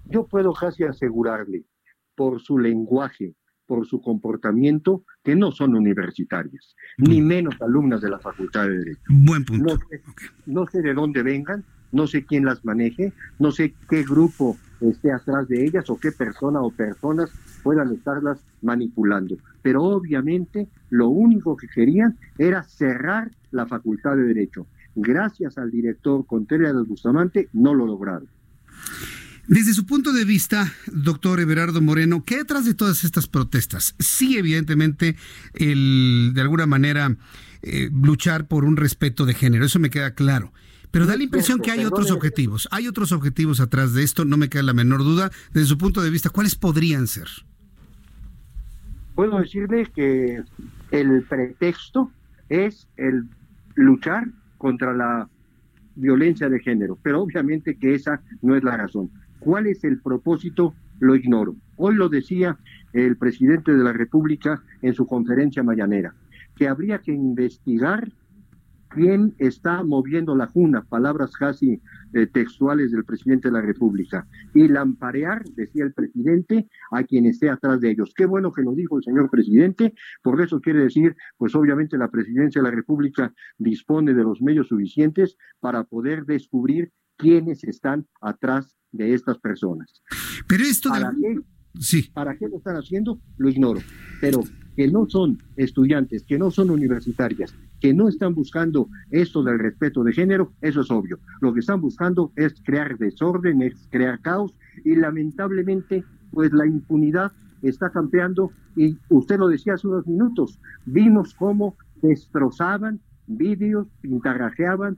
[0.07, 1.65] Yo puedo casi asegurarle,
[2.17, 3.35] por su lenguaje,
[3.67, 9.01] por su comportamiento, que no son universitarias, ni menos alumnas de la Facultad de Derecho.
[9.09, 9.79] Buen punto.
[10.47, 15.13] no sé de dónde vengan, no sé quién las maneje, no sé qué grupo esté
[15.13, 17.31] atrás de ellas o qué persona o personas
[17.63, 19.37] puedan estarlas manipulando.
[19.63, 24.67] Pero obviamente lo único que querían era cerrar la facultad de derecho.
[24.97, 28.29] gracias al director Contreras Bustamante, no lo lograron.
[29.47, 33.95] Desde su punto de vista, doctor Everardo Moreno, ¿qué detrás de todas estas protestas?
[33.99, 35.17] Sí, evidentemente,
[35.55, 37.17] el, de alguna manera,
[37.63, 40.53] eh, luchar por un respeto de género, eso me queda claro.
[40.91, 42.69] Pero da la impresión que hay otros objetivos.
[42.71, 45.31] Hay otros objetivos atrás de esto, no me queda la menor duda.
[45.53, 47.29] Desde su punto de vista, ¿cuáles podrían ser?
[49.15, 50.43] Puedo decirle que
[50.91, 52.11] el pretexto
[52.49, 53.25] es el
[53.75, 55.29] luchar contra la
[55.95, 59.11] violencia de género, pero obviamente que esa no es la razón.
[59.39, 60.75] ¿Cuál es el propósito?
[60.99, 61.57] Lo ignoro.
[61.77, 62.59] Hoy lo decía
[62.93, 66.15] el presidente de la República en su conferencia mañanera,
[66.57, 68.11] que habría que investigar
[68.91, 71.81] quién está moviendo la juna, palabras casi
[72.13, 77.49] eh, textuales del presidente de la República, y lamparear, decía el presidente, a quien esté
[77.49, 78.13] atrás de ellos.
[78.15, 82.11] Qué bueno que lo dijo el señor presidente, por eso quiere decir, pues obviamente la
[82.11, 88.77] presidencia de la República dispone de los medios suficientes para poder descubrir quiénes están atrás
[88.93, 90.03] de estas personas.
[90.49, 91.41] Pero esto ¿Para qué?
[91.79, 92.11] Sí.
[92.13, 93.21] ¿Para qué lo están haciendo?
[93.37, 93.81] Lo ignoro.
[94.21, 94.43] Pero
[94.77, 100.03] que no son estudiantes, que no son universitarias, que no están buscando esto del respeto
[100.05, 101.19] de género, eso es obvio.
[101.41, 104.55] Lo que están buscando es crear desorden, es crear caos
[104.85, 111.35] y lamentablemente pues la impunidad está campeando y usted lo decía hace unos minutos, vimos
[111.35, 114.97] cómo destrozaban vídeos, pintarrajeaban,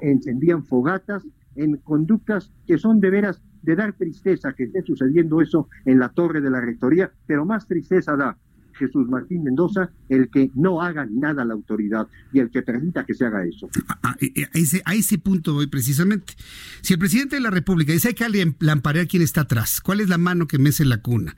[0.00, 1.24] encendían fogatas
[1.56, 6.08] en conductas que son de veras de dar tristeza que esté sucediendo eso en la
[6.08, 8.38] torre de la rectoría, pero más tristeza da
[8.78, 13.14] Jesús Martín Mendoza el que no haga nada la autoridad y el que permita que
[13.14, 13.68] se haga eso.
[14.02, 14.16] A,
[14.52, 16.34] ese, a ese punto voy precisamente.
[16.82, 20.08] Si el presidente de la República dice hay que lamparear quién está atrás, ¿cuál es
[20.08, 21.36] la mano que mece la cuna?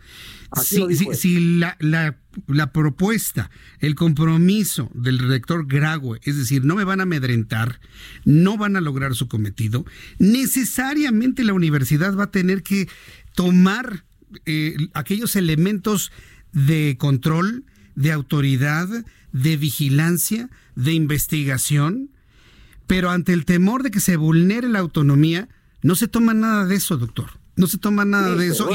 [0.62, 7.02] Si, la, la, propuesta, el compromiso del rector Grague, es decir, no me van a
[7.02, 7.80] amedrentar,
[8.24, 9.84] no van a lograr su cometido,
[10.18, 12.88] necesariamente la universidad va a tener que
[13.34, 14.04] tomar
[14.46, 16.12] eh, aquellos elementos
[16.52, 18.88] de control, de autoridad,
[19.32, 22.10] de vigilancia, de investigación,
[22.86, 25.48] pero ante el temor de que se vulnere la autonomía,
[25.82, 27.26] no se toma nada de eso, doctor.
[27.56, 28.70] No se toma nada de eso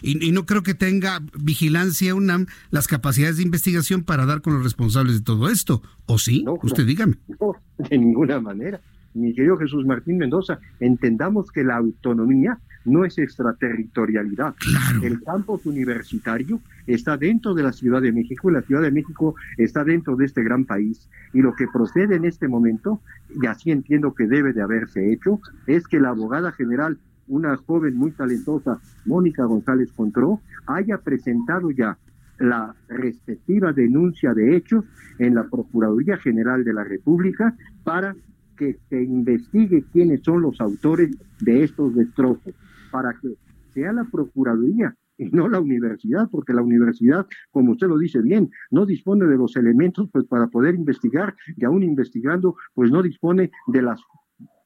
[0.00, 4.62] y, no creo que tenga vigilancia UNAM las capacidades de investigación para dar con los
[4.62, 5.82] responsables de todo esto.
[6.06, 6.44] ¿O sí?
[6.62, 7.16] Usted dígame.
[7.40, 8.80] No, de ninguna manera.
[9.12, 14.54] Mi querido Jesús Martín Mendoza, entendamos que la autonomía no es extraterritorialidad.
[15.02, 19.34] El campus universitario está dentro de la Ciudad de México y la Ciudad de México
[19.56, 21.08] está dentro de este gran país.
[21.32, 23.00] Y lo que procede en este momento,
[23.40, 27.96] y así entiendo que debe de haberse hecho, es que la abogada general, una joven
[27.96, 31.98] muy talentosa, Mónica González Contró, haya presentado ya
[32.38, 34.84] la respectiva denuncia de hechos
[35.18, 38.14] en la Procuraduría General de la República para
[38.56, 42.54] que se investigue quiénes son los autores de estos destrozos
[42.90, 43.34] para que
[43.72, 48.50] sea la Procuraduría y no la universidad, porque la universidad, como usted lo dice bien,
[48.70, 53.50] no dispone de los elementos pues para poder investigar y aún investigando, pues no dispone
[53.66, 54.00] de las,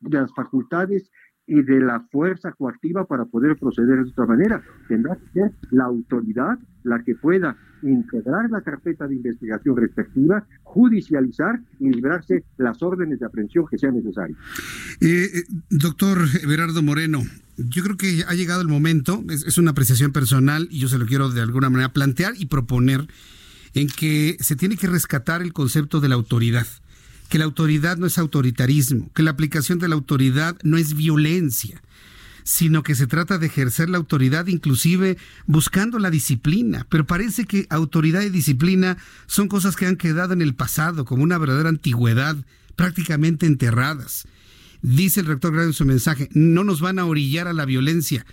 [0.00, 1.10] de las facultades
[1.53, 4.62] y de la fuerza coactiva para poder proceder de otra manera.
[4.88, 11.61] Tendrá que ser la autoridad la que pueda integrar la carpeta de investigación respectiva, judicializar
[11.78, 14.38] y librarse las órdenes de aprehensión que sean necesarias.
[15.03, 17.20] Eh, eh, doctor Everardo Moreno,
[17.59, 21.05] yo creo que ha llegado el momento, es, una apreciación personal y yo se lo
[21.05, 23.07] quiero de alguna manera plantear y proponer
[23.74, 26.66] en que se tiene que rescatar el concepto de la autoridad
[27.33, 31.80] que la autoridad no es autoritarismo, que la aplicación de la autoridad no es violencia,
[32.45, 35.16] sino que se trata de ejercer la autoridad inclusive
[35.47, 36.87] buscando la disciplina.
[36.91, 41.22] Pero parece que autoridad y disciplina son cosas que han quedado en el pasado como
[41.22, 42.37] una verdadera antigüedad,
[42.76, 44.28] prácticamente enterradas.
[44.83, 48.26] Dice el rector Grado en su mensaje, no nos van a orillar a la violencia.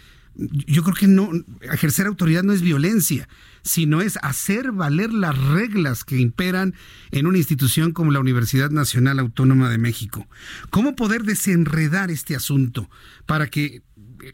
[0.68, 1.32] Yo creo que no,
[1.62, 3.28] ejercer autoridad no es violencia,
[3.62, 6.74] sino es hacer valer las reglas que imperan
[7.12, 10.28] en una institución como la Universidad Nacional Autónoma de México.
[10.70, 12.90] ¿Cómo poder desenredar este asunto
[13.26, 13.84] para que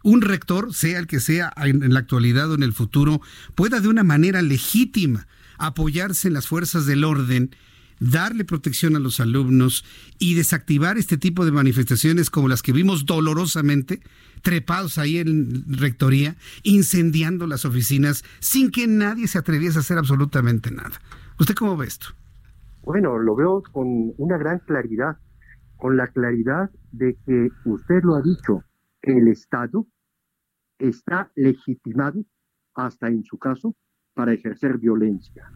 [0.04, 3.22] un rector, sea el que sea en la actualidad o en el futuro,
[3.56, 5.28] pueda de una manera legítima
[5.58, 7.56] apoyarse en las fuerzas del orden
[8.00, 9.86] darle protección a los alumnos
[10.20, 14.02] y desactivar este tipo de manifestaciones como las que vimos dolorosamente
[14.42, 20.72] trepados ahí en rectoría, incendiando las oficinas sin que nadie se atreviese a hacer absolutamente
[20.72, 21.02] nada.
[21.40, 22.08] ¿Usted cómo ve esto?
[22.84, 25.18] Bueno, lo veo con una gran claridad,
[25.78, 28.64] con la claridad de que usted lo ha dicho,
[29.02, 29.88] el Estado
[30.78, 32.24] está legitimado,
[32.76, 33.76] hasta en su caso,
[34.14, 35.50] para ejercer violencia.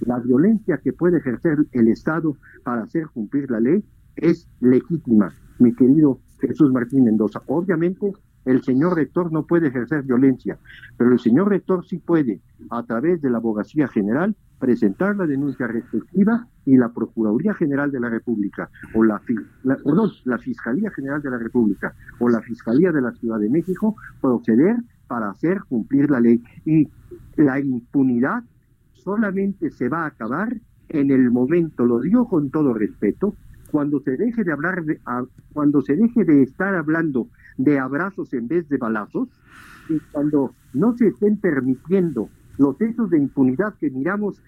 [0.00, 3.84] La violencia que puede ejercer el Estado para hacer cumplir la ley
[4.16, 7.42] es legítima, mi querido Jesús Martín Mendoza.
[7.46, 8.12] Obviamente,
[8.44, 10.58] el señor rector no puede ejercer violencia,
[10.96, 12.40] pero el señor rector sí puede,
[12.70, 18.00] a través de la abogacía general, presentar la denuncia respectiva y la Procuraduría General de
[18.00, 19.20] la República o la,
[20.24, 24.76] la Fiscalía General de la República o la Fiscalía de la Ciudad de México proceder
[25.08, 26.42] para hacer cumplir la ley.
[26.64, 26.88] Y
[27.36, 28.44] la impunidad
[29.02, 30.56] solamente se va a acabar
[30.88, 33.34] en el momento, lo digo con todo respeto,
[33.70, 35.00] cuando se deje de hablar de,
[35.52, 39.28] cuando se deje de estar hablando de abrazos en vez de balazos
[39.88, 42.28] y cuando no se estén permitiendo
[42.58, 44.42] los hechos de impunidad que miramos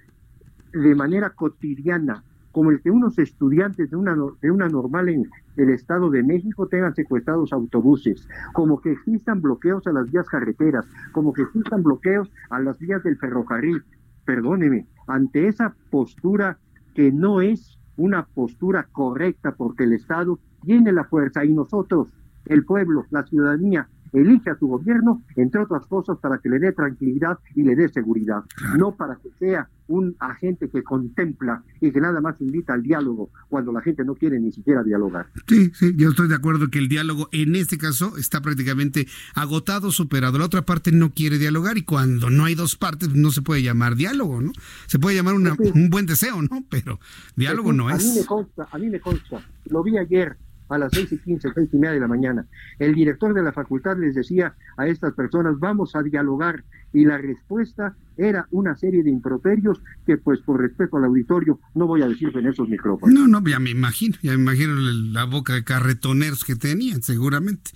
[0.73, 5.71] de manera cotidiana, como el que unos estudiantes de una, de una normal en el
[5.71, 11.33] Estado de México tengan secuestrados autobuses, como que existan bloqueos a las vías carreteras, como
[11.33, 13.83] que existan bloqueos a las vías del ferrocarril.
[14.25, 16.59] Perdóneme, ante esa postura
[16.95, 22.09] que no es una postura correcta porque el Estado tiene la fuerza y nosotros,
[22.47, 26.73] el pueblo, la ciudadanía, elige a su gobierno, entre otras cosas, para que le dé
[26.73, 28.43] tranquilidad y le dé seguridad,
[28.77, 33.31] no para que sea un agente que contempla y que nada más invita al diálogo
[33.49, 35.27] cuando la gente no quiere ni siquiera dialogar.
[35.47, 39.91] Sí, sí, yo estoy de acuerdo que el diálogo en este caso está prácticamente agotado,
[39.91, 40.39] superado.
[40.39, 43.63] La otra parte no quiere dialogar y cuando no hay dos partes no se puede
[43.63, 44.53] llamar diálogo, ¿no?
[44.87, 46.65] Se puede llamar un buen deseo, ¿no?
[46.71, 47.01] Pero
[47.37, 48.05] diálogo no es.
[48.05, 50.37] A mí me consta, a mí me consta, lo vi ayer
[50.73, 52.47] a las seis y quince, seis y media de la mañana.
[52.79, 56.65] El director de la facultad les decía a estas personas, vamos a dialogar,
[56.95, 61.87] y la respuesta era una serie de improperios que, pues, por respeto al auditorio, no
[61.87, 63.15] voy a decir en esos micrófonos.
[63.15, 67.71] No, no, ya me imagino, ya me imagino la boca de carretoneros que tenían, seguramente.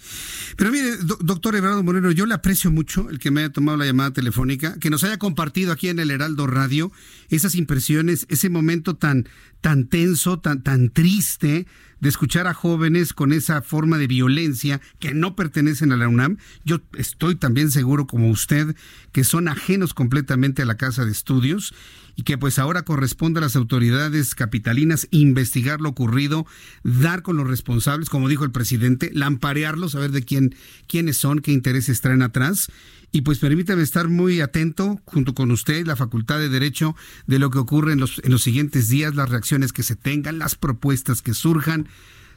[0.57, 3.87] Pero mire, doctor Everardo Moreno, yo le aprecio mucho el que me haya tomado la
[3.87, 6.93] llamada telefónica, que nos haya compartido aquí en el Heraldo Radio
[7.29, 9.27] esas impresiones, ese momento tan,
[9.61, 11.67] tan tenso, tan, tan triste
[12.01, 16.39] de escuchar a jóvenes con esa forma de violencia que no pertenecen a la UNAM.
[16.65, 18.77] Yo estoy también seguro, como usted,
[19.13, 21.75] que son ajenos completamente a la casa de estudios
[22.17, 26.47] y que pues ahora corresponde a las autoridades capitalinas investigar lo ocurrido,
[26.83, 30.55] dar con los responsables, como dijo el presidente, lamparearlos, saber de quién,
[30.89, 32.69] quiénes son, qué intereses traen atrás.
[33.13, 36.97] Y pues permítame estar muy atento, junto con usted, la Facultad de Derecho,
[37.27, 40.39] de lo que ocurre en los, en los siguientes días, las reacciones que se tengan,
[40.39, 41.89] las propuestas que surjan.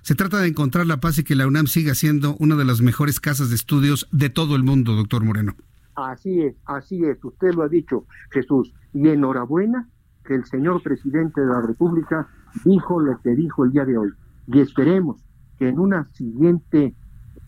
[0.02, 2.82] Se trata de encontrar la paz y que la UNAM siga siendo una de las
[2.82, 5.56] mejores casas de estudios de todo el mundo, doctor Moreno.
[5.96, 8.74] Así es, así es, usted lo ha dicho, Jesús.
[8.94, 9.90] Y enhorabuena
[10.24, 12.28] que el señor presidente de la República
[12.64, 14.12] dijo lo que dijo el día de hoy.
[14.48, 15.24] Y esperemos
[15.58, 16.96] que en una siguiente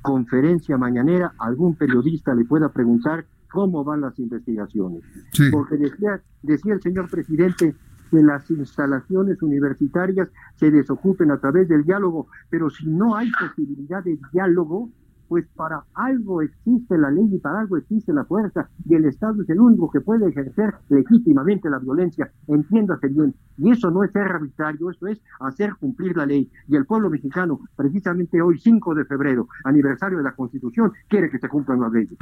[0.01, 5.03] conferencia mañanera algún periodista le pueda preguntar cómo van las investigaciones.
[5.51, 7.75] Porque decía, decía el señor presidente
[8.09, 14.03] que las instalaciones universitarias se desocupen a través del diálogo, pero si no hay posibilidad
[14.03, 14.89] de diálogo,
[15.31, 19.41] pues para algo existe la ley y para algo existe la fuerza y el Estado
[19.41, 23.33] es el único que puede ejercer legítimamente la violencia, entiéndase bien.
[23.57, 26.51] Y eso no es ser arbitrario, eso es hacer cumplir la ley.
[26.67, 31.39] Y el pueblo mexicano, precisamente hoy, 5 de febrero, aniversario de la Constitución, quiere que
[31.39, 32.17] se cumplan las leyes.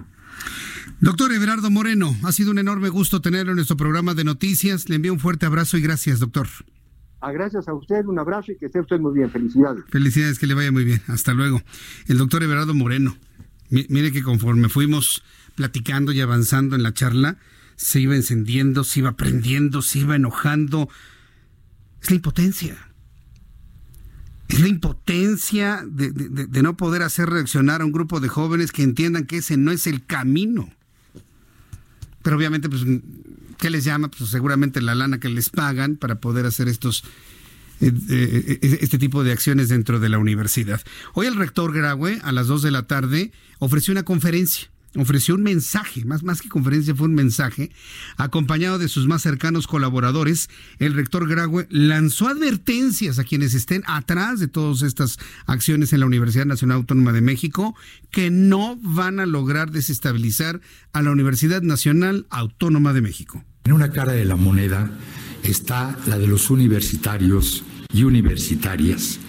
[1.01, 4.88] Doctor Everardo Moreno, ha sido un enorme gusto tenerlo en nuestro programa de noticias.
[4.88, 6.45] Le envío un fuerte abrazo y gracias, doctor.
[7.22, 9.30] A gracias a usted, un abrazo y que esté usted muy bien.
[9.30, 9.84] Felicidades.
[9.89, 11.01] Felicidades, que le vaya muy bien.
[11.07, 11.61] Hasta luego.
[12.07, 13.17] El doctor Everardo Moreno.
[13.70, 15.24] Mire que conforme fuimos
[15.55, 17.38] platicando y avanzando en la charla,
[17.76, 20.89] se iba encendiendo, se iba prendiendo, se iba enojando.
[22.01, 22.78] Es la impotencia.
[24.47, 28.82] Es la impotencia de, de, no poder hacer reaccionar a un grupo de jóvenes que
[28.82, 30.74] entiendan que ese no es el camino.
[32.24, 32.84] Pero obviamente, pues
[33.60, 34.10] ¿Qué les llama?
[34.10, 37.03] Pues seguramente la lana que les pagan para poder hacer estos
[37.82, 40.82] eh, eh, eh, este tipo de acciones dentro de la universidad.
[41.14, 45.43] Hoy el rector Graue, a las 2 de la tarde, ofreció una conferencia ofreció un
[45.43, 47.72] mensaje, más, más que conferencia fue un mensaje,
[48.18, 50.49] acompañado de sus más cercanos colaboradores,
[50.80, 56.05] el rector Graue lanzó advertencias a quienes estén atrás de todas estas acciones en la
[56.05, 57.76] Universidad Nacional Autónoma de México,
[58.10, 60.60] que no van a lograr desestabilizar
[60.91, 63.45] a la Universidad Nacional Autónoma de México.
[63.66, 64.89] En una cara de la moneda
[65.43, 69.20] está la de los universitarios y universitarias,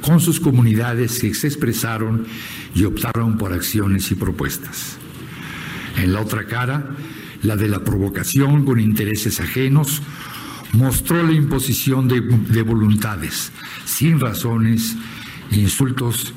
[0.00, 2.26] con sus comunidades que se expresaron
[2.74, 4.96] y optaron por acciones y propuestas.
[5.96, 6.90] En la otra cara,
[7.42, 10.02] la de la provocación con intereses ajenos,
[10.72, 13.52] mostró la imposición de, de voluntades,
[13.84, 14.96] sin razones,
[15.50, 16.34] insultos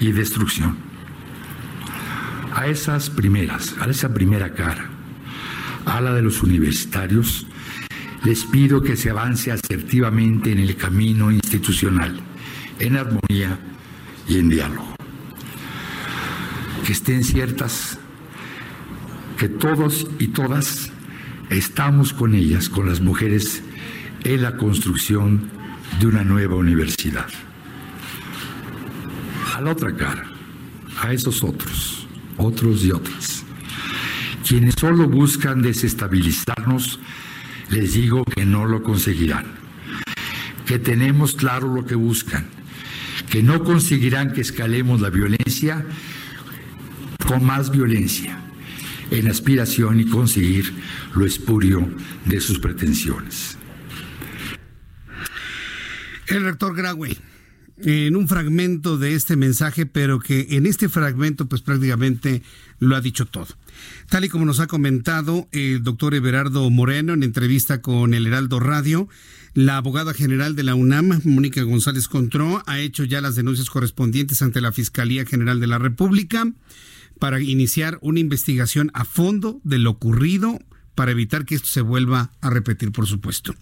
[0.00, 0.76] y destrucción.
[2.54, 4.95] A esas primeras, a esa primera cara,
[5.86, 7.46] a la de los universitarios,
[8.24, 12.20] les pido que se avance asertivamente en el camino institucional
[12.78, 13.58] en armonía
[14.28, 14.94] y en diálogo.
[16.84, 17.98] Que estén ciertas
[19.38, 20.90] que todos y todas
[21.50, 23.62] estamos con ellas, con las mujeres,
[24.24, 25.50] en la construcción
[26.00, 27.26] de una nueva universidad.
[29.54, 30.26] A la otra cara,
[31.00, 32.06] a esos otros,
[32.36, 33.44] otros y otras,
[34.46, 37.00] quienes solo buscan desestabilizarnos,
[37.70, 39.46] les digo que no lo conseguirán,
[40.66, 42.46] que tenemos claro lo que buscan,
[43.28, 45.84] que no conseguirán que escalemos la violencia
[47.26, 48.38] con más violencia
[49.10, 50.72] en aspiración y conseguir
[51.14, 51.88] lo espurio
[52.24, 53.58] de sus pretensiones.
[56.28, 57.16] El rector Graue,
[57.78, 62.42] en un fragmento de este mensaje, pero que en este fragmento pues prácticamente
[62.78, 63.48] lo ha dicho todo.
[64.08, 68.60] Tal y como nos ha comentado el doctor Everardo Moreno en entrevista con el Heraldo
[68.60, 69.08] Radio,
[69.54, 74.42] la abogada general de la UNAM, Mónica González Contró, ha hecho ya las denuncias correspondientes
[74.42, 76.52] ante la Fiscalía General de la República
[77.18, 80.58] para iniciar una investigación a fondo de lo ocurrido
[80.96, 83.54] para evitar que esto se vuelva a repetir, por supuesto.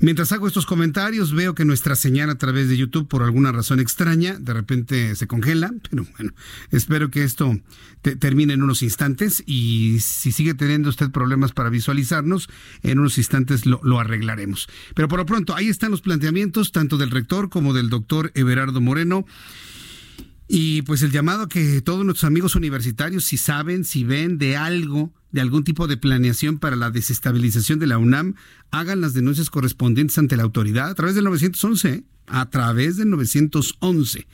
[0.00, 3.80] Mientras hago estos comentarios, veo que nuestra señal a través de YouTube, por alguna razón
[3.80, 6.32] extraña, de repente se congela, pero bueno,
[6.70, 7.58] espero que esto
[8.18, 12.50] termine en unos instantes y si sigue teniendo usted problemas para visualizarnos,
[12.82, 14.68] en unos instantes lo, lo arreglaremos.
[14.94, 18.80] Pero por lo pronto, ahí están los planteamientos, tanto del rector como del doctor Everardo
[18.80, 19.24] Moreno.
[20.48, 25.12] Y pues el llamado que todos nuestros amigos universitarios, si saben, si ven de algo,
[25.34, 28.36] de algún tipo de planeación para la desestabilización de la UNAM,
[28.70, 34.26] hagan las denuncias correspondientes ante la autoridad a través del 911 a través del 911.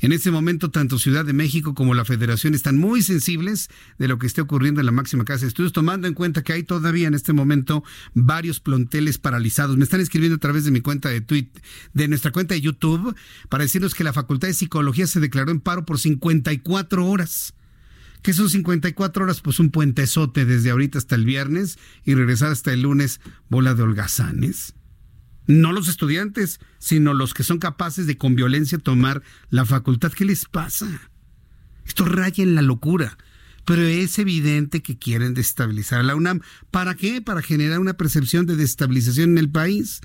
[0.00, 4.18] En este momento, tanto Ciudad de México como la Federación están muy sensibles de lo
[4.18, 7.06] que esté ocurriendo en la máxima casa de estudios, tomando en cuenta que hay todavía
[7.06, 7.84] en este momento
[8.14, 9.76] varios planteles paralizados.
[9.76, 13.14] Me están escribiendo a través de mi cuenta de Twitter, de nuestra cuenta de YouTube,
[13.50, 17.54] para decirnos que la Facultad de Psicología se declaró en paro por 54 horas.
[18.26, 19.40] ¿Qué son 54 horas?
[19.40, 23.84] Pues un puentezote desde ahorita hasta el viernes y regresar hasta el lunes, bola de
[23.84, 24.74] holgazanes
[25.46, 30.12] no los estudiantes, sino los que son capaces de con violencia tomar la facultad.
[30.12, 30.88] ¿Qué les pasa?
[31.86, 33.16] Esto raya en la locura.
[33.64, 36.40] Pero es evidente que quieren destabilizar a la UNAM.
[36.72, 37.22] ¿Para qué?
[37.22, 40.00] Para generar una percepción de destabilización en el país.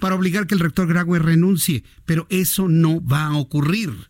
[0.00, 1.84] Para obligar que el rector Graue renuncie.
[2.06, 4.08] Pero eso no va a ocurrir.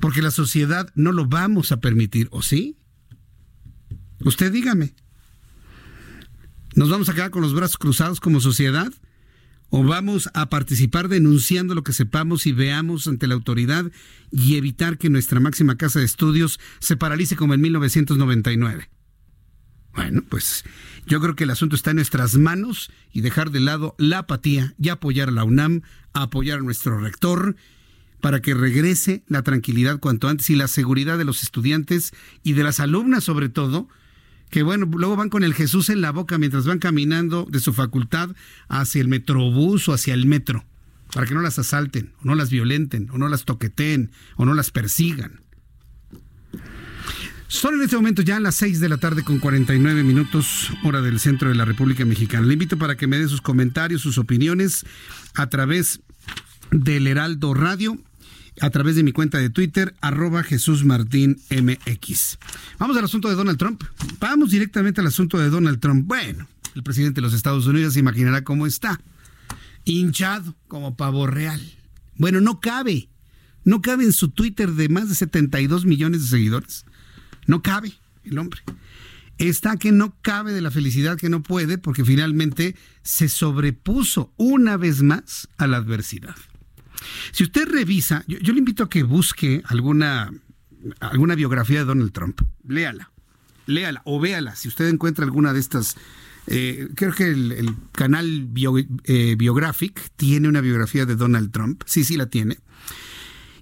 [0.00, 2.76] Porque la sociedad no lo vamos a permitir, ¿o sí?
[4.24, 4.94] Usted dígame.
[6.74, 8.92] ¿Nos vamos a quedar con los brazos cruzados como sociedad?
[9.70, 13.90] o vamos a participar denunciando lo que sepamos y veamos ante la autoridad
[14.30, 18.88] y evitar que nuestra máxima casa de estudios se paralice como en 1999.
[19.94, 20.64] Bueno, pues
[21.06, 24.74] yo creo que el asunto está en nuestras manos y dejar de lado la apatía
[24.78, 25.82] y apoyar a la UNAM,
[26.12, 27.56] apoyar a nuestro rector
[28.20, 32.12] para que regrese la tranquilidad cuanto antes y la seguridad de los estudiantes
[32.42, 33.88] y de las alumnas sobre todo,
[34.50, 37.72] que bueno, luego van con el Jesús en la boca mientras van caminando de su
[37.72, 38.30] facultad
[38.68, 40.64] hacia el metrobús o hacia el metro,
[41.12, 44.54] para que no las asalten, o no las violenten, o no las toqueteen, o no
[44.54, 45.40] las persigan.
[47.46, 51.18] Son en este momento ya las 6 de la tarde con 49 minutos, hora del
[51.18, 52.46] centro de la República Mexicana.
[52.46, 54.84] Le invito para que me dé sus comentarios, sus opiniones
[55.34, 56.00] a través
[56.70, 57.98] del Heraldo Radio
[58.60, 62.38] a través de mi cuenta de Twitter, arroba Jesús Martín MX.
[62.78, 63.82] Vamos al asunto de Donald Trump.
[64.18, 66.06] Vamos directamente al asunto de Donald Trump.
[66.06, 69.00] Bueno, el presidente de los Estados Unidos se imaginará cómo está.
[69.84, 71.60] Hinchado como pavo real.
[72.16, 73.08] Bueno, no cabe.
[73.64, 76.84] No cabe en su Twitter de más de 72 millones de seguidores.
[77.46, 77.92] No cabe
[78.24, 78.60] el hombre.
[79.38, 84.76] Está que no cabe de la felicidad que no puede porque finalmente se sobrepuso una
[84.76, 86.34] vez más a la adversidad.
[87.32, 90.32] Si usted revisa, yo, le invito a que busque alguna,
[91.00, 92.40] alguna biografía de Donald Trump.
[92.66, 93.10] Léala,
[93.66, 94.56] léala o véala.
[94.56, 95.96] Si usted encuentra alguna de estas
[96.50, 98.48] eh, creo que el, canal
[99.04, 101.82] eh, Biographic tiene una biografía de Donald Trump.
[101.84, 102.58] Sí, sí la tiene.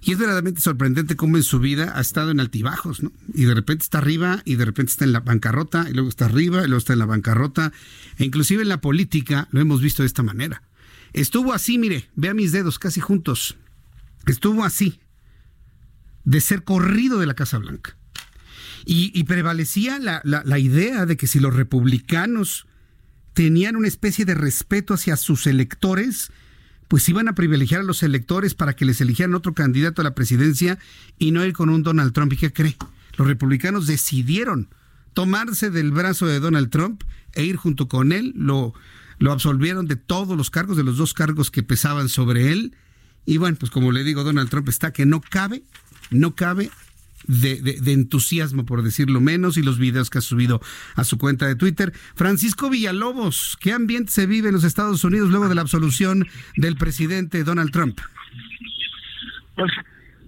[0.01, 3.11] Y es verdaderamente sorprendente cómo en su vida ha estado en altibajos, ¿no?
[3.33, 6.25] Y de repente está arriba y de repente está en la bancarrota y luego está
[6.25, 7.73] arriba y luego está en la bancarrota.
[8.17, 10.61] E inclusive en la política lo hemos visto de esta manera.
[11.17, 13.57] Estuvo así, mire, vea mis dedos casi juntos.
[14.27, 14.99] Estuvo así,
[16.25, 17.97] de ser corrido de la Casa Blanca.
[18.85, 22.67] Y, prevalecía la, la idea de que si los republicanos
[23.33, 26.31] tenían una especie de respeto hacia sus electores,
[26.87, 30.15] pues iban a privilegiar a los electores para que les eligieran otro candidato a la
[30.15, 30.77] presidencia
[31.17, 32.31] y no ir con un Donald Trump.
[32.33, 32.77] ¿Y qué cree?
[33.17, 34.69] Los republicanos decidieron
[35.13, 37.03] tomarse del brazo de Donald Trump
[37.33, 38.73] e ir junto con él, lo,
[39.19, 42.75] lo absolvieron de todos los cargos, de los dos cargos que pesaban sobre él,
[43.25, 45.61] Y bueno, pues como le digo, Donald Trump está que no cabe,
[46.11, 46.69] no cabe
[47.25, 50.61] de, de, entusiasmo, por decirlo menos, y los videos que ha subido
[50.95, 51.91] a su cuenta de Twitter.
[52.15, 56.77] Francisco Villalobos, ¿qué ambiente se vive en los Estados Unidos luego de la absolución del
[56.77, 57.99] presidente Donald Trump?
[59.55, 59.71] Pues,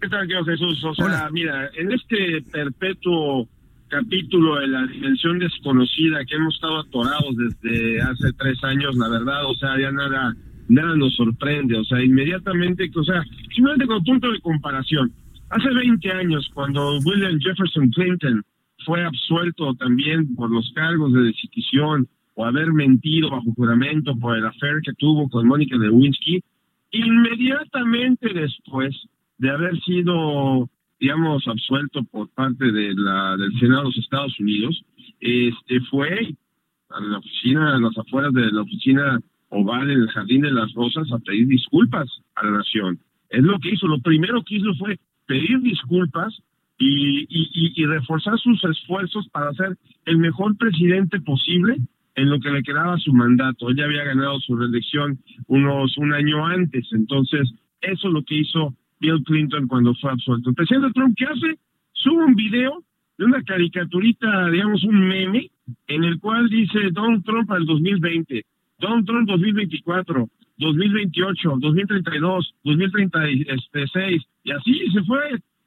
[0.02, 0.84] ¿qué tal, Jesús?
[0.84, 3.48] O sea, mira, en este perpetuo
[3.90, 9.46] capítulo de la dimensión desconocida que hemos estado atorados desde hace tres años, la verdad,
[9.46, 10.36] o sea, ya nada,
[10.70, 13.24] nada nos sorprende, o sea, inmediatamente, o sea,
[13.54, 15.12] simplemente con punto de comparación.
[15.50, 18.44] Hace 20 años, cuando William Jefferson Clinton
[18.86, 24.46] fue absuelto también por los cargos de destitución o haber mentido bajo juramento por el
[24.46, 26.42] affair que tuvo con Mónica Lewinsky,
[26.92, 28.96] inmediatamente después
[29.40, 30.70] de haber sido
[31.00, 34.84] digamos, absuelto por parte de la, del Senado de los Estados Unidos,
[35.20, 36.36] este fue
[36.90, 39.20] a la oficina, a las afueras de la oficina
[39.50, 43.00] oval en el Jardín de las Rosas a pedir disculpas a la nación.
[43.30, 43.88] Es lo que hizo.
[43.88, 46.42] Lo primero que hizo fue pedir disculpas
[46.80, 51.78] y, reforzar sus esfuerzos para ser el mejor presidente posible
[52.16, 53.70] en lo que le quedaba su mandato.
[53.70, 58.40] Él ya había ganado su reelección unos un año antes, entonces eso es lo que
[58.40, 60.50] hizo Bill Clinton cuando fue absuelto.
[60.50, 61.60] El presidente Trump, ¿qué hace?
[61.94, 62.84] Sube un video
[63.18, 65.50] de una caricaturita, digamos, un meme,
[65.88, 68.46] en el cual dice Donald Trump al 2020,
[68.80, 75.20] Donald Trump 2024, 2028, 2032, 2036, y así se fue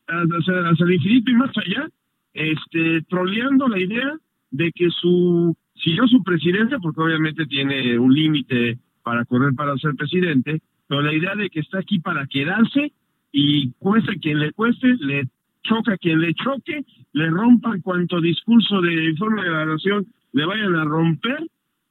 [0.07, 1.89] hacia, el infinito y más allá,
[2.35, 4.14] este, troleando la idea
[4.51, 9.95] de que su, siguió su presidencia, porque obviamente tiene un límite para correr para ser
[9.95, 12.93] presidente, pero la idea de que está aquí para quedarse
[13.33, 15.28] y cueste quien le cueste, le
[15.62, 20.85] choca quien le choque, le rompan cuanto discurso de informe de evaluación le vayan a
[20.85, 21.39] romper,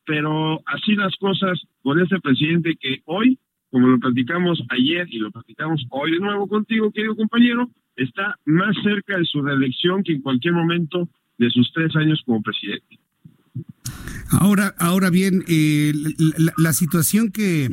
[0.05, 3.37] pero así las cosas con este presidente que hoy,
[3.69, 8.75] como lo platicamos ayer y lo platicamos hoy de nuevo contigo, querido compañero, está más
[8.83, 12.99] cerca de su reelección que en cualquier momento de sus tres años como presidente.
[14.31, 15.91] Ahora, ahora bien, eh,
[16.57, 17.67] la situación que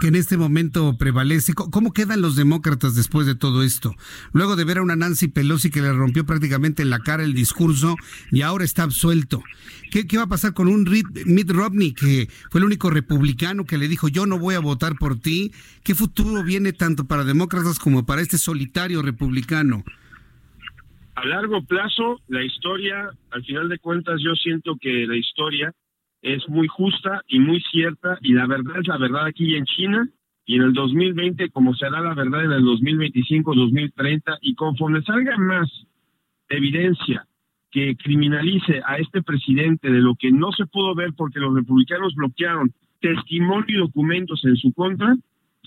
[0.00, 1.54] que en este momento prevalece.
[1.54, 3.94] ¿Cómo quedan los demócratas después de todo esto?
[4.32, 7.34] Luego de ver a una Nancy Pelosi que le rompió prácticamente en la cara el
[7.34, 7.96] discurso
[8.30, 9.42] y ahora está absuelto.
[9.90, 10.88] ¿Qué, va a pasar con un
[11.26, 14.94] Mitt Romney que fue el único republicano que le dijo yo no voy a votar
[14.98, 15.52] por ti?
[15.82, 19.84] ¿Qué futuro viene tanto para demócratas como para este solitario republicano?
[21.14, 25.74] A largo plazo, la historia, al final de cuentas, yo siento que la historia
[26.22, 30.08] es muy justa y muy cierta y la verdad es la verdad aquí en China
[30.44, 35.36] y en el 2020 como será la verdad en el 2025, 2030 y conforme salga
[35.36, 35.70] más
[36.48, 37.26] evidencia
[37.70, 42.14] que criminalice a este presidente de lo que no se pudo ver porque los republicanos
[42.14, 45.14] bloquearon testimonio y documentos en su contra,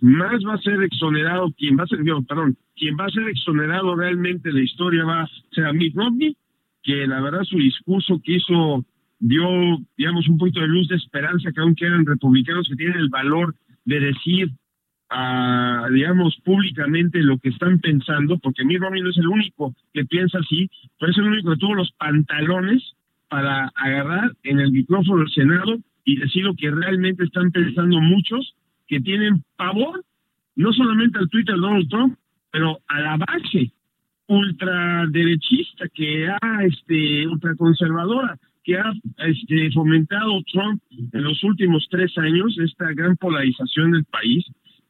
[0.02, 3.96] más va a ser exonerado quien va a ser, perdón, quien va a ser exonerado
[3.96, 6.36] realmente de la historia va a ser a Mitt Romney,
[6.84, 8.84] que la verdad su discurso que hizo
[9.22, 9.48] dio,
[9.98, 13.56] digamos, un poquito de luz de esperanza que aún quedan republicanos que tienen el valor
[13.86, 14.50] de decir,
[15.12, 20.06] uh, digamos, públicamente lo que están pensando, porque Mitt Romney no es el único que
[20.06, 20.70] piensa así,
[21.00, 22.96] pero es el único que tuvo los pantalones
[23.30, 28.56] para agarrar en el micrófono del Senado y decir lo que realmente están pensando muchos
[28.88, 30.04] que tienen pavor,
[30.56, 32.18] no solamente al Twitter de Donald Trump,
[32.52, 33.72] pero a la base
[34.28, 42.58] ultraderechista que ha, este, ultraconservadora que ha este, fomentado Trump en los últimos tres años,
[42.60, 44.46] esta gran polarización del país,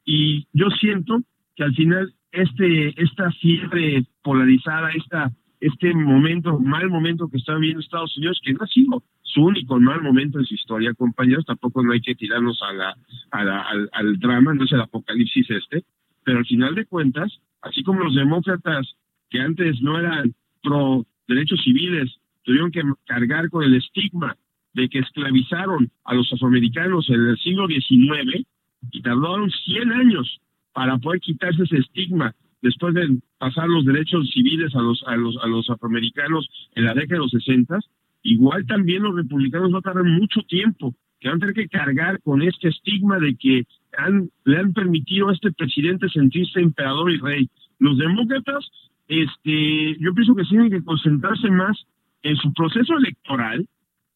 [0.06, 1.22] y yo siento
[1.56, 7.82] que al final este, esta fiebre polarizada, esta, este momento, mal momento que está viviendo
[7.82, 11.84] Estados Unidos, que no ha sido su único mal momento en su historia, compañeros, tampoco
[11.84, 12.98] no hay que tirarnos a la,
[13.32, 15.84] al, al drama, no es el apocalipsis este,
[16.24, 18.96] pero al final de cuentas, así como los demócratas
[19.30, 22.12] que antes no eran pro derechos civiles,
[22.44, 24.36] tuvieron que cargar con el estigma
[24.74, 28.46] de que esclavizaron a los afroamericanos en el siglo XIX
[28.92, 30.42] y tardaron 100 años
[30.74, 35.38] para poder quitarse ese estigma después de pasar los derechos civiles a los, a los,
[35.44, 37.80] a los afroamericanos en la década de los 60,
[38.24, 42.22] igual también los republicanos va a tardar mucho tiempo, que van a tener que cargar
[42.22, 43.64] con este estigma de que
[43.98, 47.50] han, le han permitido a este presidente sentirse emperador y rey.
[47.80, 48.70] Los demócratas,
[49.08, 51.86] este, yo pienso que tienen que concentrarse más
[52.24, 53.66] en su proceso electoral,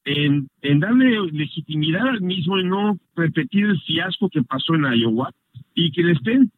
[0.05, 0.47] en,
[0.79, 5.31] darle legitimidad al mismo y no repetir el fiasco que pasó en Iowa
[5.73, 6.51] y que le estén,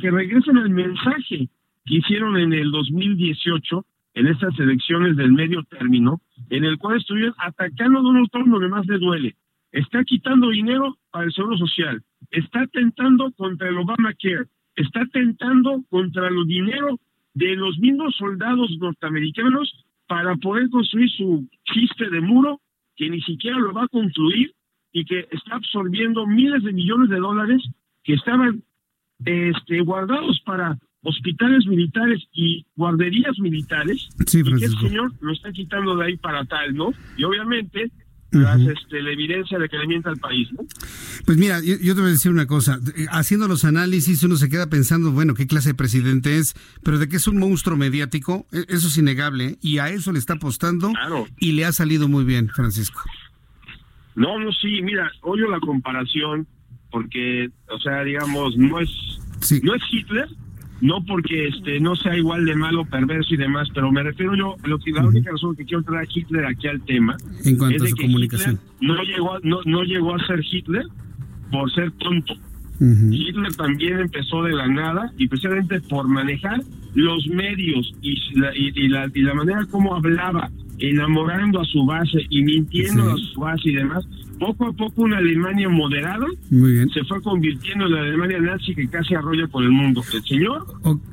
[0.00, 1.48] que regresen al mensaje
[1.86, 6.20] que hicieron en el 2018 en estas elecciones del medio término,
[6.50, 9.34] en el cual estuvieron atacando a Donald Trump que más le duele.
[9.72, 16.30] Está quitando dinero para el Seguro Social, está atentando contra el Obamacare, está atentando contra
[16.30, 17.00] los dinero
[17.34, 22.60] de los mismos soldados norteamericanos para poder construir su chiste de muro
[22.96, 24.52] que ni siquiera lo va a construir
[24.92, 27.62] y que está absorbiendo miles de millones de dólares
[28.04, 28.62] que estaban
[29.24, 35.96] este, guardados para hospitales militares y guarderías militares y que el señor lo está quitando
[35.96, 36.92] de ahí para tal, ¿no?
[37.16, 37.90] Y obviamente
[38.34, 40.64] este, la evidencia de que le mienta al país, ¿no?
[41.24, 42.80] Pues mira, yo, te voy a decir una cosa.
[43.10, 47.08] Haciendo los análisis, uno se queda pensando, bueno, qué clase de presidente es, pero de
[47.08, 50.92] que es un monstruo mediático, e, eso es innegable, y a eso le está apostando
[51.38, 53.02] y le ha salido muy bien, Francisco.
[54.14, 56.46] No, no, sí, mira, oyo la comparación,
[56.90, 58.90] porque, o sea, digamos, no es,
[59.62, 60.28] no es Hitler,
[60.84, 64.54] no porque este no sea igual de malo, perverso y demás, pero me refiero yo
[64.62, 67.56] a lo que la única razón que quiero traer a Hitler aquí al tema en
[67.56, 68.60] cuanto a su comunicación.
[68.82, 70.84] no llegó a, no, no llegó a ser Hitler
[71.50, 72.34] por ser tonto.
[72.78, 76.60] Hitler también empezó de la nada y precisamente por manejar
[76.94, 82.26] los medios y la, y, la, y la manera como hablaba, enamorando a su base
[82.30, 84.04] y mintiendo a su base y demás,
[84.38, 89.14] poco a poco una Alemania moderada se fue convirtiendo en la Alemania nazi que casi
[89.14, 90.02] arrolla por el mundo.
[90.12, 90.66] El señor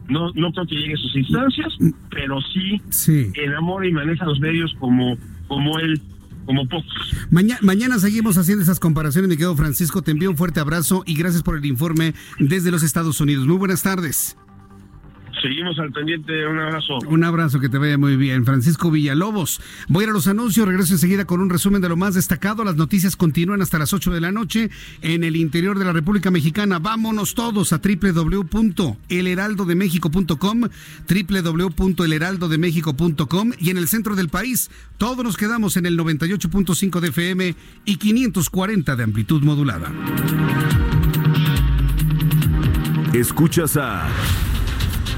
[0.09, 1.74] no, no creo que llegue a sus instancias,
[2.09, 2.82] pero sí,
[3.36, 6.01] enamora y maneja los medios como, como él
[6.45, 6.91] como pocos.
[7.62, 10.01] mañana seguimos haciendo esas comparaciones, mi querido Francisco.
[10.01, 13.45] Te envío un fuerte abrazo y gracias por el informe desde los Estados Unidos.
[13.45, 14.36] Muy buenas tardes.
[15.42, 16.48] Seguimos al pendiente.
[16.48, 17.00] Un abrazo.
[17.08, 18.46] Un abrazo, que te vaya muy bien.
[18.46, 19.60] Francisco Villalobos.
[19.88, 20.68] Voy a ir a los anuncios.
[20.68, 22.64] Regreso enseguida con un resumen de lo más destacado.
[22.64, 24.70] Las noticias continúan hasta las 8 de la noche
[25.02, 26.78] en el interior de la República Mexicana.
[26.80, 30.62] Vámonos todos a www.elheraldodemexico.com,
[31.10, 34.70] www.elheraldodemexico.com y en el centro del país.
[34.98, 39.92] Todos nos quedamos en el 98.5 de FM y 540 de amplitud modulada.
[43.14, 44.08] Escuchas a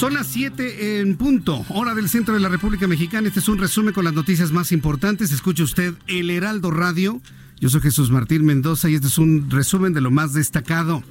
[0.00, 3.28] Son las 7 en punto, hora del centro de la República Mexicana.
[3.28, 5.30] Este es un resumen con las noticias más importantes.
[5.30, 7.20] Escuche usted el Heraldo Radio.
[7.58, 11.02] Yo soy Jesús Martín Mendoza y este es un resumen de lo más destacado.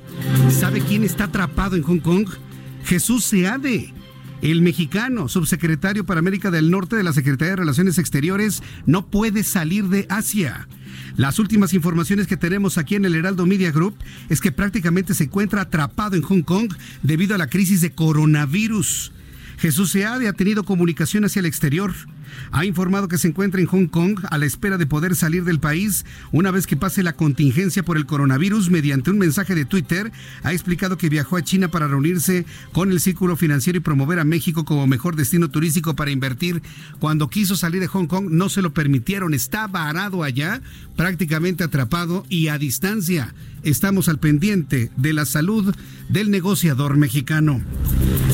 [0.50, 2.30] ¿Sabe quién está atrapado en Hong Kong?
[2.84, 3.94] Jesús Seade.
[4.42, 9.44] El mexicano, subsecretario para América del Norte de la Secretaría de Relaciones Exteriores, no puede
[9.44, 10.70] salir de Asia.
[11.18, 13.96] Las últimas informaciones que tenemos aquí en el Heraldo Media Group
[14.30, 16.74] es que prácticamente se encuentra atrapado en Hong Kong
[17.04, 19.12] debido a la crisis de coronavirus.
[19.58, 21.94] Jesús Seade ha tenido comunicación hacia el exterior
[22.52, 25.60] ha informado que se encuentra en Hong Kong a la espera de poder salir del
[25.60, 28.70] país una vez que pase la contingencia por el coronavirus.
[28.70, 30.12] Mediante un mensaje de Twitter,
[30.44, 34.24] ha explicado que viajó a China para reunirse con el Círculo Financiero y promover a
[34.24, 36.62] México como mejor destino turístico para invertir.
[37.00, 39.34] Cuando quiso salir de Hong Kong no se lo permitieron.
[39.34, 40.62] Está varado allá,
[40.96, 43.34] prácticamente atrapado y a distancia.
[43.64, 45.76] Estamos al pendiente de la salud
[46.08, 47.62] del negociador mexicano.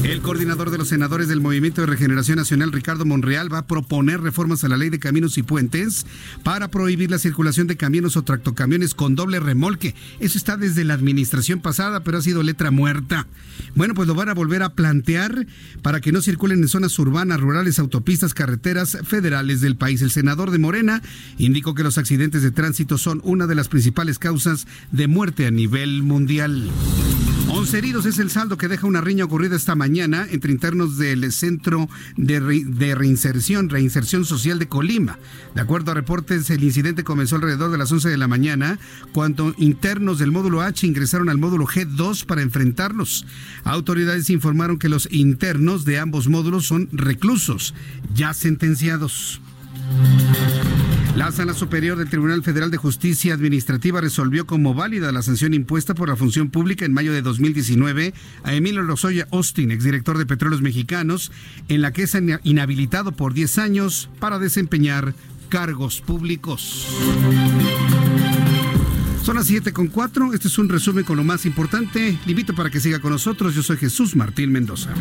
[0.03, 4.21] El coordinador de los senadores del Movimiento de Regeneración Nacional, Ricardo Monreal, va a proponer
[4.21, 6.05] reformas a la ley de caminos y puentes
[6.43, 9.95] para prohibir la circulación de camiones o tractocamiones con doble remolque.
[10.19, 13.25] Eso está desde la administración pasada, pero ha sido letra muerta.
[13.73, 15.47] Bueno, pues lo van a volver a plantear
[15.81, 20.03] para que no circulen en zonas urbanas, rurales, autopistas, carreteras federales del país.
[20.03, 21.01] El senador de Morena
[21.39, 25.51] indicó que los accidentes de tránsito son una de las principales causas de muerte a
[25.51, 26.69] nivel mundial.
[27.47, 31.31] 11 heridos es el saldo que deja una riña ocurrida esta mañana entre internos del
[31.31, 31.87] Centro
[32.17, 35.17] de, Reinserción, Reinserción Social de Colima.
[35.53, 38.77] De acuerdo a reportes, el incidente comenzó alrededor de las 11 de la mañana,
[39.13, 43.25] cuando internos del módulo H ingresaron al módulo G2 para enfrentarlos.
[43.63, 47.73] Autoridades informaron que los internos de ambos módulos son reclusos,
[48.13, 49.39] ya sentenciados.
[51.15, 55.95] La Sala Superior del Tribunal Federal de Justicia Administrativa resolvió como válida la sanción impuesta
[55.95, 58.13] por la función pública en mayo de 2019
[58.43, 61.31] a Emilio Rosoya Austin, exdirector de Petróleos Mexicanos,
[61.69, 65.15] en la que es inhabilitado por 10 años para desempeñar
[65.47, 66.85] cargos públicos.
[69.23, 70.33] Son las 7 con 4.
[70.33, 72.19] Este es un resumen con lo más importante.
[72.25, 73.55] Le invito para que siga con nosotros.
[73.55, 74.93] Yo soy Jesús Martín Mendoza.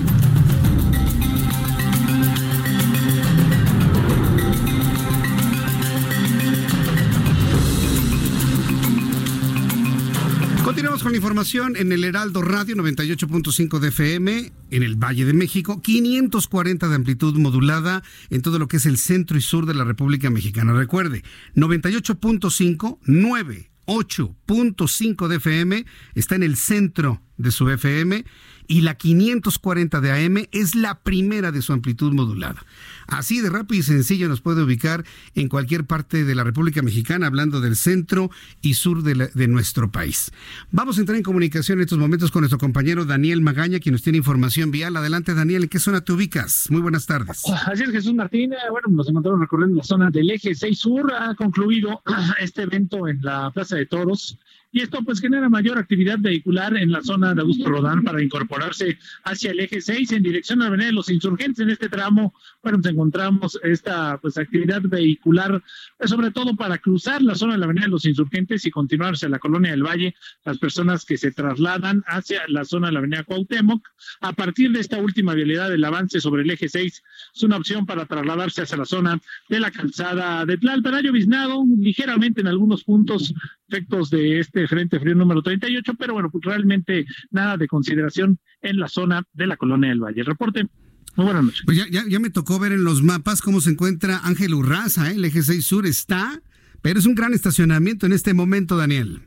[11.05, 15.83] Con la información en el Heraldo Radio 98.5 de FM en el Valle de México,
[15.83, 19.85] 540 de amplitud modulada en todo lo que es el centro y sur de la
[19.85, 20.73] República Mexicana.
[20.73, 21.23] Recuerde,
[21.57, 25.85] 98.5, 9 8.5 de FM,
[26.15, 28.25] está en el centro de su FM
[28.67, 32.65] y la 540 de AM es la primera de su amplitud modulada.
[33.07, 35.05] Así de rápido y sencillo nos puede ubicar
[35.35, 38.31] en cualquier parte de la República Mexicana, hablando del centro
[38.63, 40.33] y sur de, nuestro país.
[40.71, 44.03] Vamos a entrar en comunicación en estos momentos con nuestro compañero Daniel Magaña, quien nos
[44.03, 44.97] tiene información vial.
[44.97, 46.71] Adelante, Daniel, ¿en qué zona te ubicas?
[46.71, 47.43] Muy buenas tardes.
[47.67, 48.53] Así es, Jesús Martín.
[48.71, 51.13] Bueno, nos encontramos recorriendo la zona del eje 6 sur.
[51.13, 52.03] Ha concluido
[52.41, 54.39] este evento en la Plaza de Toros
[54.75, 58.99] y esto pues genera mayor actividad vehicular en la zona de Augusto Rodán para incorporarse
[59.23, 61.61] hacia el eje 6 en dirección a la Avenida de los Insurgentes.
[61.61, 65.63] En este tramo, bueno, pues encontramos esta pues actividad vehicular,
[65.97, 69.15] pues, sobre todo para cruzar la zona de la Avenida de los Insurgentes y continuar
[69.15, 72.99] hacia la Colonia del Valle, las personas que se trasladan hacia la zona de la
[72.99, 73.87] Avenida Cuauhtémoc.
[74.23, 77.03] A partir de esta última vialidad, el avance sobre el eje 6
[77.33, 80.95] es una opción para trasladarse hacia la zona de la calzada de Tlalpan.
[80.95, 83.33] Ha lloviznado ligeramente en algunos puntos
[83.75, 88.79] efectos de este Frente Frío número 38, pero bueno, pues realmente nada de consideración en
[88.79, 90.23] la zona de la Colonia del Valle.
[90.23, 90.69] Reporte.
[91.17, 91.63] Muy buenas noches.
[91.65, 95.17] Pues ya, ya, me tocó ver en los mapas cómo se encuentra Ángel Urraza, ¿eh?
[95.17, 96.41] el eje 6 sur está,
[96.83, 99.23] pero es un gran estacionamiento en este momento, Daniel.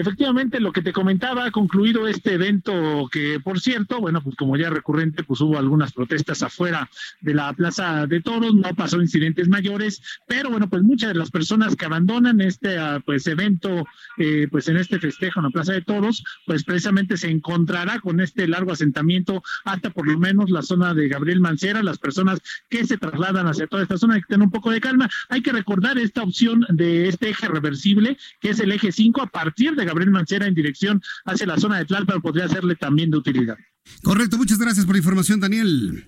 [0.00, 4.70] Efectivamente, lo que te comentaba, concluido este evento que, por cierto, bueno, pues como ya
[4.70, 6.88] recurrente, pues hubo algunas protestas afuera
[7.20, 11.30] de la Plaza de Toros, no pasó incidentes mayores, pero bueno, pues muchas de las
[11.30, 13.86] personas que abandonan este ah, pues evento,
[14.16, 18.20] eh, pues en este festejo en la Plaza de Toros, pues precisamente se encontrará con
[18.20, 22.40] este largo asentamiento hasta por lo menos la zona de Gabriel Mancera, las personas
[22.70, 25.42] que se trasladan hacia toda esta zona, hay que tener un poco de calma, hay
[25.42, 29.74] que recordar esta opción de este eje reversible, que es el eje 5 a partir
[29.74, 33.58] de Gabriel Mancera en dirección hacia la zona de Tlalpan podría serle también de utilidad.
[34.02, 36.04] Correcto, muchas gracias por la información, Daniel.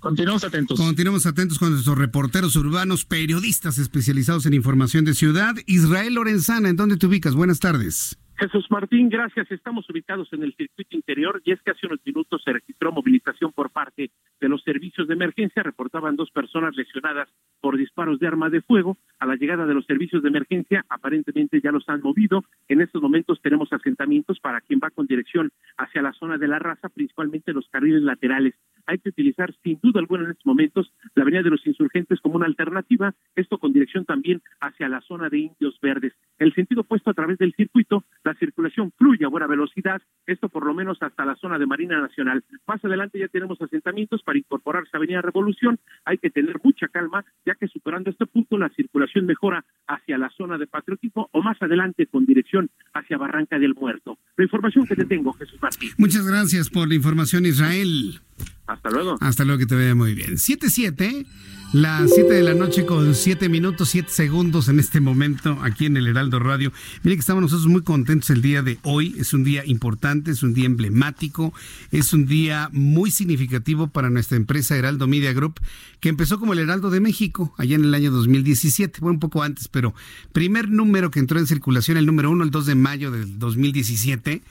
[0.00, 0.78] Continuamos atentos.
[0.78, 5.54] Continuamos atentos con nuestros reporteros urbanos, periodistas especializados en información de ciudad.
[5.66, 7.34] Israel Lorenzana, ¿en dónde te ubicas?
[7.34, 8.18] Buenas tardes.
[8.36, 9.48] Jesús Martín, gracias.
[9.52, 13.52] Estamos ubicados en el circuito interior y es que hace unos minutos se registró movilización
[13.52, 14.10] por parte
[14.40, 15.62] de los servicios de emergencia.
[15.62, 17.28] Reportaban dos personas lesionadas
[17.62, 18.98] por disparos de arma de fuego.
[19.20, 22.44] A la llegada de los servicios de emergencia, aparentemente ya los han movido.
[22.68, 26.58] En estos momentos tenemos asentamientos para quien va con dirección hacia la zona de la
[26.58, 28.54] raza, principalmente los carriles laterales.
[28.86, 32.34] Hay que utilizar sin duda alguna en estos momentos la avenida de los insurgentes como
[32.34, 36.14] una alternativa, esto con dirección también hacia la zona de Indios Verdes.
[36.38, 40.66] El sentido puesto a través del circuito, la circulación fluye a buena velocidad, esto por
[40.66, 42.42] lo menos hasta la zona de Marina Nacional.
[42.66, 47.24] Más adelante ya tenemos asentamientos para incorporarse a Avenida Revolución, hay que tener mucha calma,
[47.46, 51.60] ya que superando este punto la circulación mejora hacia la zona de Patriotismo o más
[51.60, 54.18] adelante con dirección hacia Barranca del Muerto.
[54.36, 55.90] La información que te tengo, Jesús Martín.
[55.98, 58.20] Muchas gracias por la información, Israel.
[58.66, 59.16] Hasta luego.
[59.20, 60.34] Hasta luego, que te vea muy bien.
[60.34, 61.26] 7-7,
[61.72, 65.96] las 7 de la noche con 7 minutos, 7 segundos en este momento aquí en
[65.96, 66.70] el Heraldo Radio.
[67.02, 69.14] Mire que estamos nosotros muy contentos el día de hoy.
[69.18, 71.54] Es un día importante, es un día emblemático,
[71.90, 75.60] es un día muy significativo para nuestra empresa Heraldo Media Group,
[76.00, 79.42] que empezó como el Heraldo de México allá en el año 2017, bueno, un poco
[79.42, 79.94] antes, pero
[80.32, 84.42] primer número que entró en circulación, el número uno, el 2 de mayo del 2017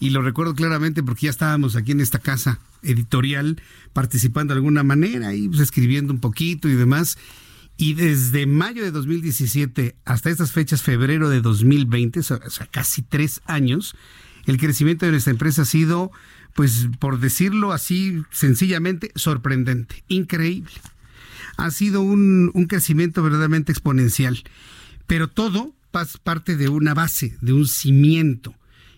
[0.00, 3.60] y lo recuerdo claramente porque ya estábamos aquí en esta casa editorial
[3.92, 7.18] participando de alguna manera y pues, escribiendo un poquito y demás.
[7.76, 13.42] Y desde mayo de 2017 hasta estas fechas, febrero de 2020, o sea, casi tres
[13.44, 13.94] años,
[14.46, 16.10] el crecimiento de nuestra empresa ha sido,
[16.54, 20.72] pues por decirlo así sencillamente, sorprendente, increíble.
[21.58, 24.42] Ha sido un, un crecimiento verdaderamente exponencial,
[25.06, 25.74] pero todo
[26.22, 28.54] parte de una base, de un cimiento.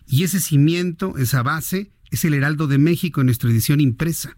[0.07, 4.36] Y ese cimiento, esa base, es el Heraldo de México en nuestra edición impresa.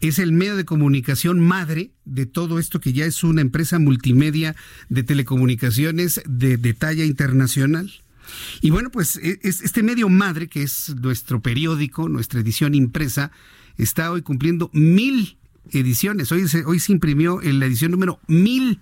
[0.00, 4.54] Es el medio de comunicación madre de todo esto que ya es una empresa multimedia
[4.88, 7.90] de telecomunicaciones de, talla internacional.
[8.60, 13.30] Y bueno, pues e, es, este medio madre, que es nuestro periódico, nuestra edición impresa,
[13.76, 15.38] está hoy cumpliendo mil
[15.70, 16.30] ediciones.
[16.32, 18.80] Hoy se, hoy se imprimió en la edición número mil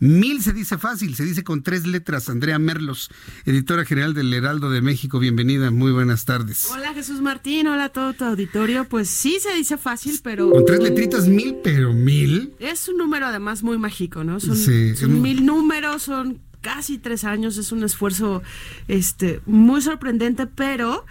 [0.00, 2.30] Mil se dice fácil, se dice con tres letras.
[2.30, 3.10] Andrea Merlos,
[3.44, 6.70] editora general del Heraldo de México, bienvenida, muy buenas tardes.
[6.72, 8.86] Hola Jesús Martín, hola a todo tu auditorio.
[8.88, 10.50] Pues sí se dice fácil, pero...
[10.50, 12.54] Con tres letritas mil, pero mil.
[12.60, 14.40] Es un número además muy mágico, ¿no?
[14.40, 18.42] Son, son mil números, son casi tres años, es un esfuerzo
[18.88, 21.04] este, muy sorprendente, pero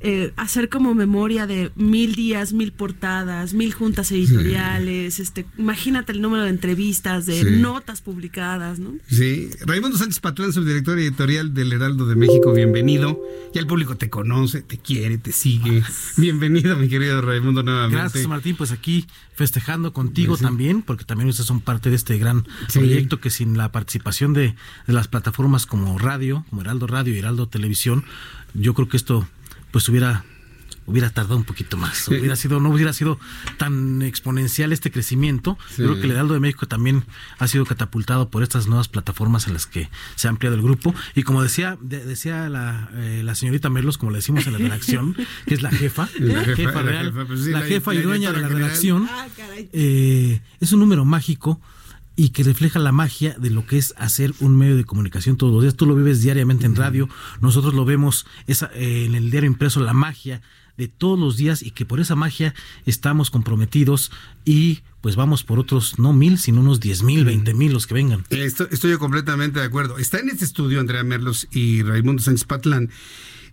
[0.00, 6.20] eh, hacer como memoria de mil días, mil portadas, mil juntas editoriales, este, imagínate el
[6.20, 8.94] número de entrevistas, de notas publicadas, ¿no?
[9.08, 13.18] Sí, Raimundo Sánchez Patrón, subdirector editorial del Heraldo de México, bienvenido.
[13.54, 15.82] Ya el público te conoce, te quiere, te sigue.
[16.18, 17.96] Bienvenido, mi querido Raimundo, nuevamente.
[17.96, 22.44] Gracias, Martín, pues aquí festejando contigo también, porque también ustedes son parte de este gran
[22.72, 24.54] proyecto que sin la participación de,
[24.86, 28.04] de las plataformas como radio, como Heraldo Radio y Heraldo Televisión,
[28.52, 29.26] yo creo que esto
[29.70, 30.24] pues hubiera
[30.86, 33.18] hubiera tardado un poquito más, hubiera sido no hubiera sido
[33.58, 35.58] tan exponencial este crecimiento.
[35.74, 37.04] Creo que el Heraldo de México también
[37.38, 40.94] ha sido catapultado por estas nuevas plataformas en las que se ha ampliado el grupo.
[41.14, 45.16] Y como decía decía la, eh, la señorita Merlos, como le decimos en la redacción,
[45.46, 49.08] que es la jefa, la jefa, real, pues la jefa, y dueña de la redacción,
[49.10, 49.26] ah,
[49.72, 51.60] eh, es un número mágico
[52.16, 55.52] y que refleja la magia de lo que es hacer un medio de comunicación todos
[55.52, 55.76] los días.
[55.76, 57.08] Tú lo vives diariamente en radio,
[57.40, 60.40] nosotros lo vemos esa, eh, en el diario impreso, la magia
[60.76, 62.54] de todos los días y que por esa magia
[62.84, 64.10] estamos comprometidos
[64.44, 67.94] y pues vamos por otros, no mil, sino unos diez mil, veinte mil los que
[67.94, 68.24] vengan.
[68.30, 69.98] Estoy, estoy completamente de acuerdo.
[69.98, 72.90] Está en este estudio Andrea Merlos y Raimundo Sánchez Patlán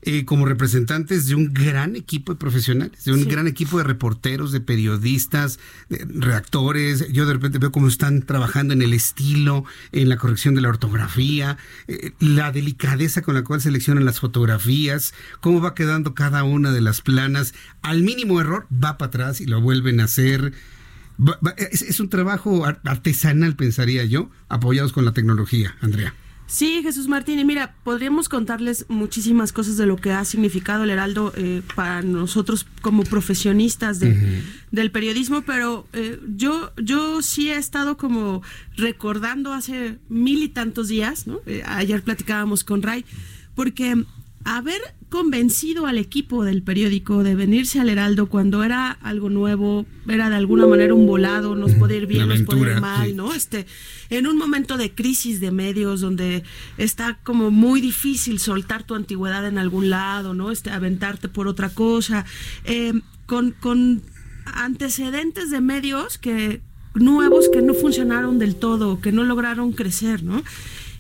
[0.06, 4.52] eh, como representantes de un gran equipo de profesionales, de un gran equipo de reporteros,
[4.52, 7.08] de periodistas, de redactores.
[7.12, 10.70] Yo de repente veo cómo están trabajando en el estilo, en la corrección de la
[10.70, 16.72] ortografía, eh, la delicadeza con la cual seleccionan las fotografías, cómo va quedando cada una
[16.72, 17.54] de las planas.
[17.82, 20.54] Al mínimo error va para atrás y lo vuelven a hacer.
[21.58, 26.14] es un trabajo artesanal, pensaría yo, apoyados con la tecnología, Andrea.
[26.46, 30.90] Sí, Jesús Martín, y mira, podríamos contarles muchísimas cosas de lo que ha significado el
[30.90, 37.98] Heraldo eh, para nosotros como profesionistas del periodismo, pero eh, yo, yo sí he estado
[37.98, 38.44] como
[38.76, 41.40] recordando hace mil y tantos días, ¿no?
[41.46, 43.06] Eh, ayer platicábamos con Ray,
[43.56, 44.04] porque
[44.44, 44.82] haber
[45.14, 50.38] convencido al equipo del periódico de venirse al Heraldo cuando era algo nuevo, era de
[50.38, 53.32] alguna manera un volado, nos puede ir bien, nos puede ir mal, ¿no?
[53.32, 53.68] Este,
[54.10, 56.42] en un momento de crisis de medios donde
[56.80, 60.50] está como muy difícil soltar tu antigüedad en algún lado, ¿no?
[60.50, 62.26] Este, aventarte por otra cosa,
[62.64, 62.94] eh,
[63.28, 64.02] con, con
[64.46, 66.62] antecedentes de medios que
[66.96, 70.42] nuevos que no funcionaron del todo, que no lograron crecer, ¿no?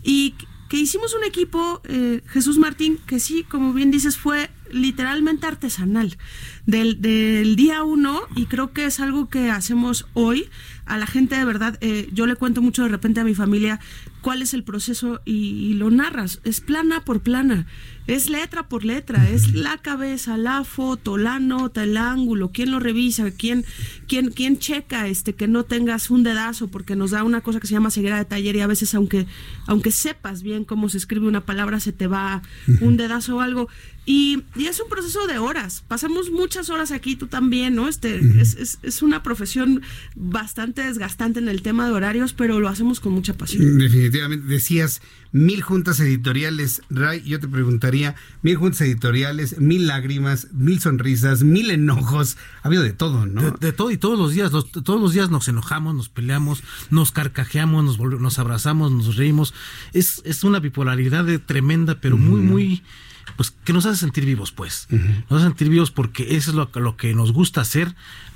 [0.03, 0.35] Y
[0.73, 6.17] que hicimos un equipo, eh, Jesús Martín, que sí, como bien dices, fue literalmente artesanal
[6.65, 10.49] del, del día uno y creo que es algo que hacemos hoy
[10.85, 11.77] a la gente de verdad.
[11.81, 13.79] Eh, yo le cuento mucho de repente a mi familia
[14.21, 16.39] cuál es el proceso y, lo narras.
[16.43, 17.67] Es plana por plana,
[18.07, 22.79] es letra por letra, es la cabeza, la foto, la nota, el ángulo, quién lo
[22.79, 23.65] revisa, quién,
[24.07, 27.67] quién, quién checa este que no tengas un dedazo, porque nos da una cosa que
[27.67, 29.25] se llama ceguera de taller y a veces aunque,
[29.67, 32.41] aunque sepas bien cómo se escribe una palabra, se te va
[32.81, 33.69] un dedazo o algo.
[34.05, 35.81] Y, y, es un proceso de horas.
[35.87, 37.87] Pasamos muchas horas aquí, tú también, ¿no?
[37.87, 39.81] Este, es, es, es, una profesión
[40.13, 43.77] bastante desgastante en el tema de horarios, pero lo hacemos con mucha pasión.
[43.77, 44.45] Definitivamente.
[44.45, 45.01] Decías
[45.31, 47.23] mil juntas editoriales, Ray.
[47.23, 47.47] Yo te
[48.41, 52.37] mil juntas editoriales, mil lágrimas, mil sonrisas, mil enojos.
[52.61, 53.51] Ha habido de todo, ¿no?
[53.51, 54.51] De, todo y todos los días.
[54.51, 59.53] todos los días nos enojamos, nos peleamos, nos carcajeamos, nos, nos abrazamos, nos reímos.
[59.93, 62.83] Es, es una bipolaridad tremenda, pero muy, muy
[63.35, 64.87] pues que nos hace sentir vivos, pues.
[65.29, 67.95] Nos hace sentir vivos porque eso es lo, lo, que nos gusta hacer.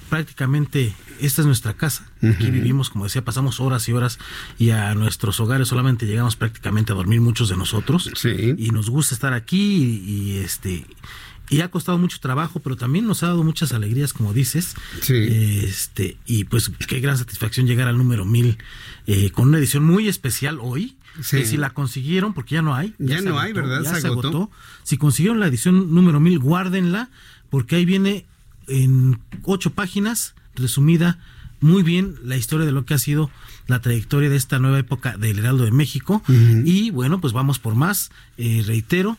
[0.09, 2.09] Prácticamente esta es nuestra casa.
[2.21, 4.19] Aquí vivimos, como decía, pasamos horas y horas
[4.57, 8.09] y a nuestros hogares solamente llegamos prácticamente a dormir muchos de nosotros.
[8.25, 10.85] Y nos gusta estar aquí y, este
[11.49, 14.75] y ha costado mucho trabajo, pero también nos ha dado muchas alegrías, como dices.
[15.07, 18.57] Este, y pues qué gran satisfacción llegar al número mil
[19.05, 20.97] eh, con una edición muy especial hoy.
[21.31, 22.93] Que si la consiguieron, porque ya no hay.
[22.99, 23.81] Ya, no hay, ¿verdad?
[23.81, 24.51] Ya se, agotó.
[24.83, 27.09] Si consiguieron la edición número mil, guárdenla,
[27.49, 28.25] porque ahí viene
[28.67, 31.19] en ocho páginas, resumida
[31.59, 33.31] muy bien la historia de lo que ha sido
[33.67, 36.21] la trayectoria de esta nueva época del Heraldo de México.
[36.27, 38.11] Y bueno, pues vamos por más.
[38.37, 39.17] Eh, reitero,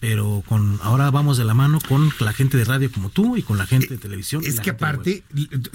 [0.00, 3.42] pero con ahora vamos de la mano con la gente de radio como tú y
[3.42, 4.42] con la gente de televisión.
[4.44, 5.24] Es que aparte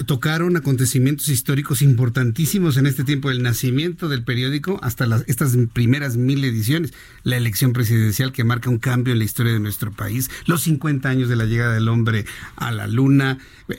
[0.06, 6.16] tocaron acontecimientos históricos importantísimos en este tiempo, el nacimiento del periódico hasta las, estas primeras
[6.16, 10.30] mil ediciones, la elección presidencial que marca un cambio en la historia de nuestro país,
[10.46, 12.24] los 50 años de la llegada del hombre
[12.56, 13.38] a la luna,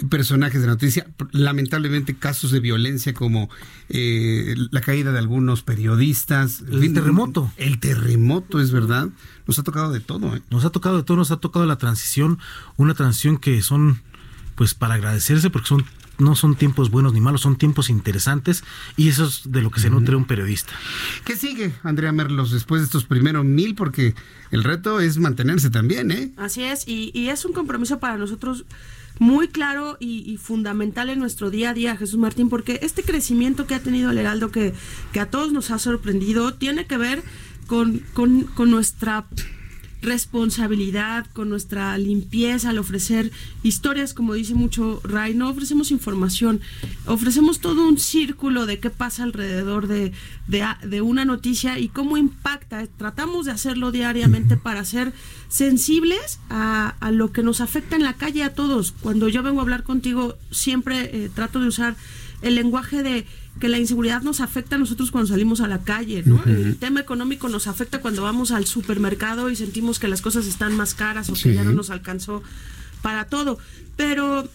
[0.10, 3.50] personajes de noticia, lamentablemente casos de violencia como
[3.90, 6.64] eh, la caída de algunos periodistas.
[6.70, 7.52] El terremoto.
[7.58, 9.10] El terremoto, es verdad.
[9.48, 10.36] Nos ha tocado de todo.
[10.36, 10.42] ¿eh?
[10.50, 12.40] Nos ha tocado de todo, nos ha tocado la transición,
[12.78, 14.02] una transición que son
[14.56, 15.86] pues para agradecerse porque son
[16.18, 18.64] no son tiempos buenos ni malos, son tiempos interesantes
[18.96, 20.72] y eso es de lo que se nutre un periodista.
[21.26, 23.76] ¿Qué sigue, Andrea Merlos, después de estos primeros mil?
[23.76, 24.16] Porque
[24.52, 26.32] el reto es mantenerse también, ¿eh?
[26.38, 28.66] Así es, y, y es un compromiso para nosotros
[29.20, 33.76] muy claro y, fundamental en nuestro día a día, Jesús Martín, porque este crecimiento que
[33.76, 34.74] ha tenido el Heraldo, que,
[35.14, 37.24] que a todos nos ha sorprendido, tiene que ver
[37.68, 39.26] con, con, con nuestra
[40.06, 43.32] responsabilidad, con nuestra limpieza al ofrecer
[43.64, 46.62] historias, como dice mucho Ray, no ofrecemos información,
[47.06, 50.14] ofrecemos todo un círculo de qué pasa alrededor de,
[50.48, 52.86] de, una noticia y cómo impacta.
[52.98, 55.12] Tratamos de hacerlo diariamente para ser
[55.50, 58.94] sensibles a, a, lo que nos afecta en la calle a todos.
[59.02, 61.96] Cuando yo vengo a hablar contigo, siempre eh, trato de usar
[62.42, 63.26] el lenguaje de
[63.60, 66.44] que la inseguridad nos afecta a nosotros cuando salimos a la calle, ¿no?
[66.46, 70.76] El tema económico nos afecta cuando vamos al supermercado y sentimos que las cosas están
[70.76, 72.44] más caras o que ya no nos alcanzó
[73.02, 73.58] para todo.
[73.96, 74.50] Pero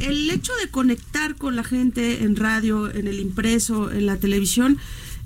[0.00, 4.78] el hecho de conectar con la gente en radio, en el impreso, en la televisión,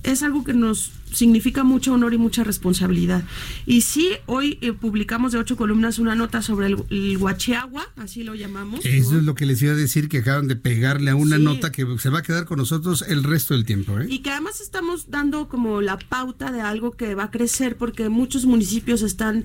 [0.02, 3.24] es algo que nos significa mucho honor y mucha responsabilidad.
[3.66, 8.22] Y sí, hoy eh, publicamos de ocho columnas una nota sobre el, el huachiagua, así
[8.24, 8.84] lo llamamos.
[8.84, 11.72] Eso es lo que les iba a decir, que acaban de pegarle a una nota
[11.72, 13.98] que se va a quedar con nosotros el resto del tiempo.
[13.98, 14.06] ¿eh?
[14.08, 18.08] Y que además estamos dando como la pauta de algo que va a crecer porque
[18.08, 19.44] muchos municipios están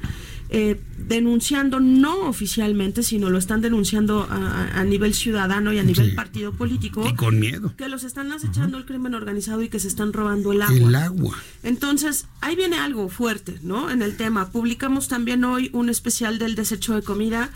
[0.49, 6.51] eh, denunciando, no oficialmente, sino lo están denunciando a, nivel ciudadano y a nivel partido
[6.51, 7.07] político.
[7.07, 7.73] Y con miedo.
[7.75, 10.75] Que los están acechando el crimen organizado y que se están robando el agua.
[10.75, 11.37] El agua.
[11.63, 13.89] Entonces, ahí viene algo fuerte, ¿no?
[13.89, 14.51] En el tema.
[14.51, 17.49] Publicamos también hoy un especial del desecho de comida.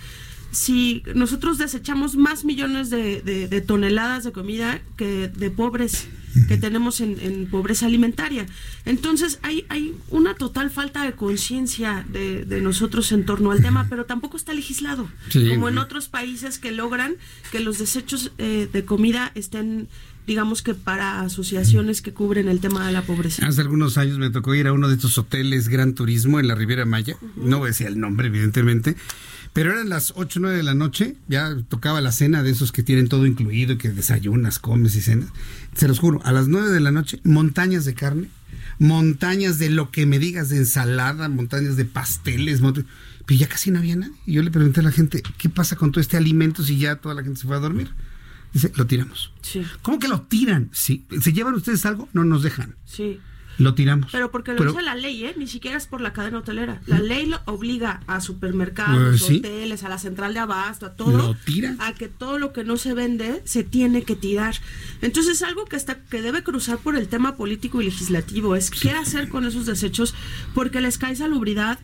[0.51, 6.07] Si nosotros desechamos más millones de, toneladas de comida que de pobres
[6.47, 8.45] que tenemos en, pobreza alimentaria.
[8.85, 14.05] Entonces hay, hay una total falta de conciencia de, nosotros en torno al tema, pero
[14.05, 15.09] tampoco está legislado,
[15.49, 17.15] como en otros países que logran
[17.51, 19.87] que los desechos eh, de comida estén
[20.29, 23.47] digamos que para asociaciones que cubren el tema de la pobreza.
[23.47, 26.53] Hace algunos años me tocó ir a uno de estos hoteles Gran Turismo en la
[26.53, 28.95] Riviera Maya, no decía el nombre evidentemente,
[29.59, 32.71] pero eran las 8 o 9 de la noche, ya tocaba la cena de esos
[32.71, 35.27] que tienen todo incluido, que desayunas, comes y cenas.
[35.75, 38.29] Se los juro, a las 9 de la noche, montañas de carne,
[38.77, 42.85] montañas de lo que me digas de ensalada, montañas de pasteles, pero
[43.37, 44.13] ya casi no había nada.
[44.25, 46.95] Y yo le pregunté a la gente, ¿qué pasa con todo este alimento si ya
[46.95, 47.89] toda la gente se fue a dormir?
[48.53, 49.33] Dice, lo tiramos.
[49.41, 49.65] Sí.
[49.81, 50.69] ¿Cómo que lo tiran?
[50.71, 51.05] Sí.
[51.19, 52.07] ¿Se llevan ustedes algo?
[52.13, 52.75] No nos dejan.
[52.85, 53.19] Sí.
[53.59, 54.09] Lo tiramos.
[54.11, 55.35] Pero porque lo dice la ley, ¿eh?
[55.37, 56.81] Ni siquiera es por la cadena hotelera.
[56.85, 61.35] La ley lo obliga a supermercados, pues hoteles, a la central de abasto, a todo.
[61.79, 64.55] A que todo lo que no se vende se tiene que tirar.
[65.01, 68.55] Entonces es algo que, está, que debe cruzar por el tema político y legislativo.
[68.55, 70.15] Es qué hacer con esos desechos
[70.53, 71.79] porque les cae salubridad,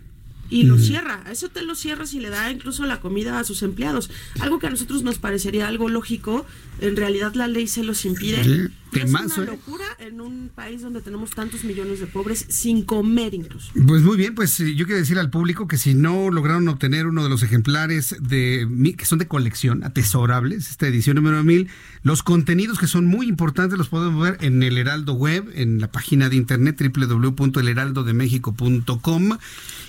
[0.49, 1.23] y lo cierra.
[1.31, 4.11] Eso te lo cierras y le da incluso la comida a sus empleados.
[4.39, 6.45] Algo que a nosotros nos parecería algo lógico,
[6.81, 8.69] en realidad la ley se los impide.
[9.02, 9.46] Es una ¿eh?
[9.46, 13.72] locura en un país donde tenemos tantos millones de pobres sin comer incluso.
[13.88, 17.08] Pues muy bien, pues eh, yo quiero decir al público que si no lograron obtener
[17.08, 18.68] uno de los ejemplares de
[18.98, 21.70] que son de colección, atesorables, esta edición número 1000,
[22.04, 25.90] los contenidos que son muy importantes los podemos ver en el Heraldo Web, en la
[25.92, 29.38] página de internet www.elheraldodemexico.com.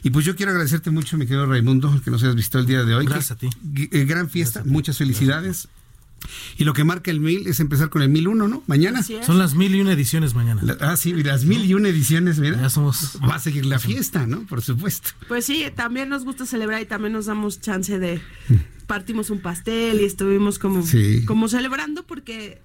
[0.02, 2.84] Y pues yo quiero agradecerte mucho, mi querido Raimundo, que nos hayas visto el día
[2.84, 3.06] de hoy.
[3.06, 3.48] Gracias a ti.
[3.74, 5.68] Eh, gran fiesta, muchas felicidades.
[6.56, 8.62] Y lo que marca el mil es empezar con el mil uno, ¿no?
[8.66, 9.02] Mañana.
[9.02, 10.62] Son las mil y una ediciones mañana.
[10.80, 12.60] ah, sí, las mil y una ediciones, mira.
[12.60, 13.18] Ya somos.
[13.28, 14.46] Va a seguir la fiesta, ¿no?
[14.46, 15.10] Por supuesto.
[15.28, 18.20] Pues sí, también nos gusta celebrar y también nos damos chance de.
[18.86, 20.84] Partimos un pastel y estuvimos como,
[21.26, 22.60] como celebrando porque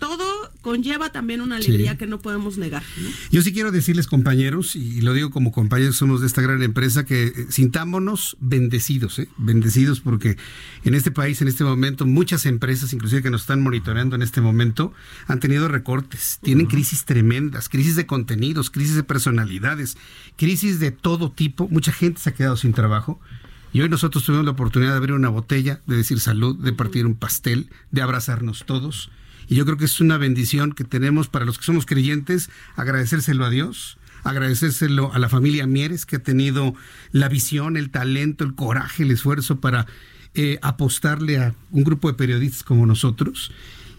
[0.00, 2.82] todo conlleva también una alegría que no podemos negar.
[3.30, 7.04] Yo sí quiero decirles, compañeros, y lo digo como compañeros somos de esta gran empresa,
[7.04, 9.28] que eh, sintámonos bendecidos, ¿eh?
[9.36, 10.36] bendecidos porque
[10.84, 14.40] en este país, en este momento, muchas empresas, inclusive que nos están monitoreando en este
[14.40, 14.92] momento,
[15.28, 19.96] han tenido recortes, tienen crisis tremendas, crisis de contenidos, crisis de personalidades,
[20.36, 23.20] crisis de todo tipo, mucha gente se ha quedado sin trabajo.
[23.72, 27.06] Y hoy nosotros tuvimos la oportunidad de abrir una botella, de decir salud, de partir
[27.06, 29.10] un pastel, de abrazarnos todos
[29.50, 33.44] y yo creo que es una bendición que tenemos para los que somos creyentes, agradecérselo
[33.44, 36.72] a Dios, agradecérselo a la familia Mieres, que ha tenido
[37.10, 39.86] la visión, el talento, el coraje, el esfuerzo para
[40.34, 43.50] eh, apostarle a un grupo de periodistas como nosotros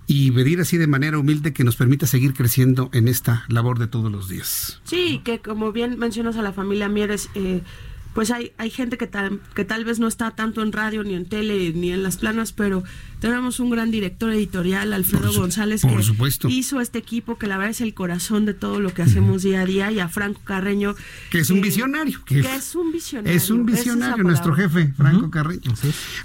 [0.07, 3.87] y pedir así de manera humilde que nos permita seguir creciendo en esta labor de
[3.87, 4.79] todos los días.
[4.85, 7.61] Sí, que como bien mencionas a la familia Mieres, eh,
[8.13, 11.13] pues hay, hay gente que tal, que tal vez no está tanto en radio, ni
[11.13, 12.83] en tele, ni en las planas, pero
[13.19, 17.81] tenemos un gran director editorial, Alfredo González, que hizo este equipo, que la verdad es
[17.81, 20.95] el corazón de todo lo que hacemos día a día, y a Franco Carreño.
[21.29, 22.23] Que es un visionario.
[22.25, 23.37] Que, es un visionario.
[23.37, 25.73] Es un visionario, nuestro jefe, Franco Carreño.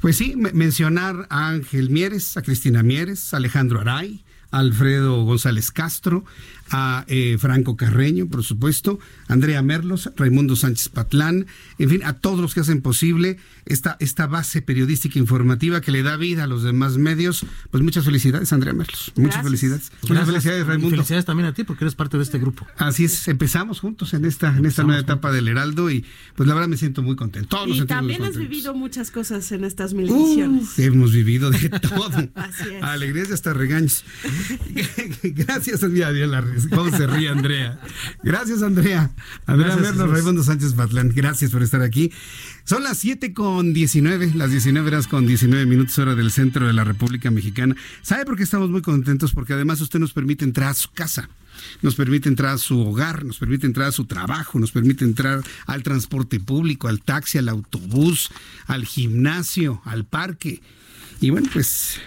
[0.00, 6.24] Pues sí, mencionar a Ángel Mieres, a Cristina Mieres, a Alejandro Aray, Alfredo González Castro,
[6.70, 8.98] a eh, Franco Carreño, por supuesto,
[9.28, 11.46] Andrea Merlos, Raimundo Sánchez Patlán,
[11.78, 16.02] en fin, a todos los que hacen posible esta, esta base periodística informativa que le
[16.02, 17.44] da vida a los demás medios.
[17.70, 19.12] Pues muchas felicidades, Andrea Merlos.
[19.16, 19.92] Muchas felicidades.
[20.08, 20.90] Muchas felicidades, Raimundo.
[20.96, 22.66] felicidades también a ti, porque eres parte de este grupo.
[22.76, 26.54] Así es, empezamos juntos en esta, en esta nueva etapa del Heraldo y pues la
[26.54, 27.56] verdad me siento muy contento.
[27.66, 30.78] y también has vivido muchas cosas en estas mil ediciones.
[30.78, 32.28] hemos vivido de todo.
[32.34, 32.82] Así es.
[32.82, 34.04] Alegrías y hasta regaños.
[35.22, 36.10] Gracias, Andrea
[36.74, 37.78] ¿Cómo se ríe Andrea?
[38.22, 39.10] Gracias, Andrea.
[39.46, 41.12] Andrea Merlo, Raimundo Sánchez Batlán.
[41.14, 42.12] Gracias por estar aquí.
[42.64, 46.72] Son las 7 con 19, las 19 horas con 19 minutos hora del centro de
[46.72, 47.76] la República Mexicana.
[48.02, 49.32] ¿Sabe por qué estamos muy contentos?
[49.32, 51.28] Porque además usted nos permite entrar a su casa
[51.82, 55.42] nos permite entrar a su hogar, nos permite entrar a su trabajo, nos permite entrar
[55.66, 58.30] al transporte público, al taxi, al autobús,
[58.66, 60.60] al gimnasio, al parque.
[61.20, 61.98] Y bueno, pues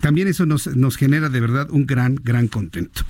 [0.00, 3.02] también eso nos, nos genera de verdad un gran, gran contento.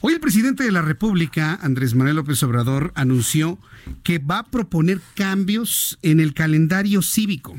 [0.00, 3.58] Hoy el presidente de la República, Andrés Manuel López Obrador, anunció
[4.02, 7.56] que va a proponer cambios en el calendario cívico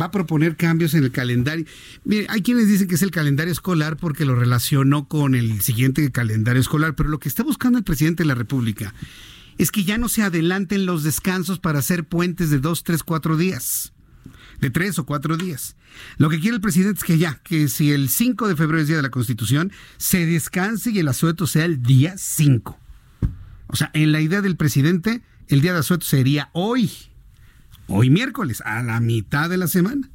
[0.00, 1.64] va a proponer cambios en el calendario.
[2.04, 6.08] Mire, hay quienes dicen que es el calendario escolar porque lo relacionó con el siguiente
[6.12, 8.94] calendario escolar, pero lo que está buscando el presidente de la República
[9.58, 13.36] es que ya no se adelanten los descansos para hacer puentes de dos, tres, cuatro
[13.36, 13.92] días
[14.60, 15.76] de tres o cuatro días.
[16.18, 18.88] Lo que quiere el presidente es que ya, que si el 5 de febrero es
[18.88, 22.78] día de la Constitución, se descanse y el asueto sea el día 5.
[23.68, 26.90] O sea, en la idea del presidente, el día de asueto sería hoy,
[27.86, 30.10] hoy miércoles, a la mitad de la semana.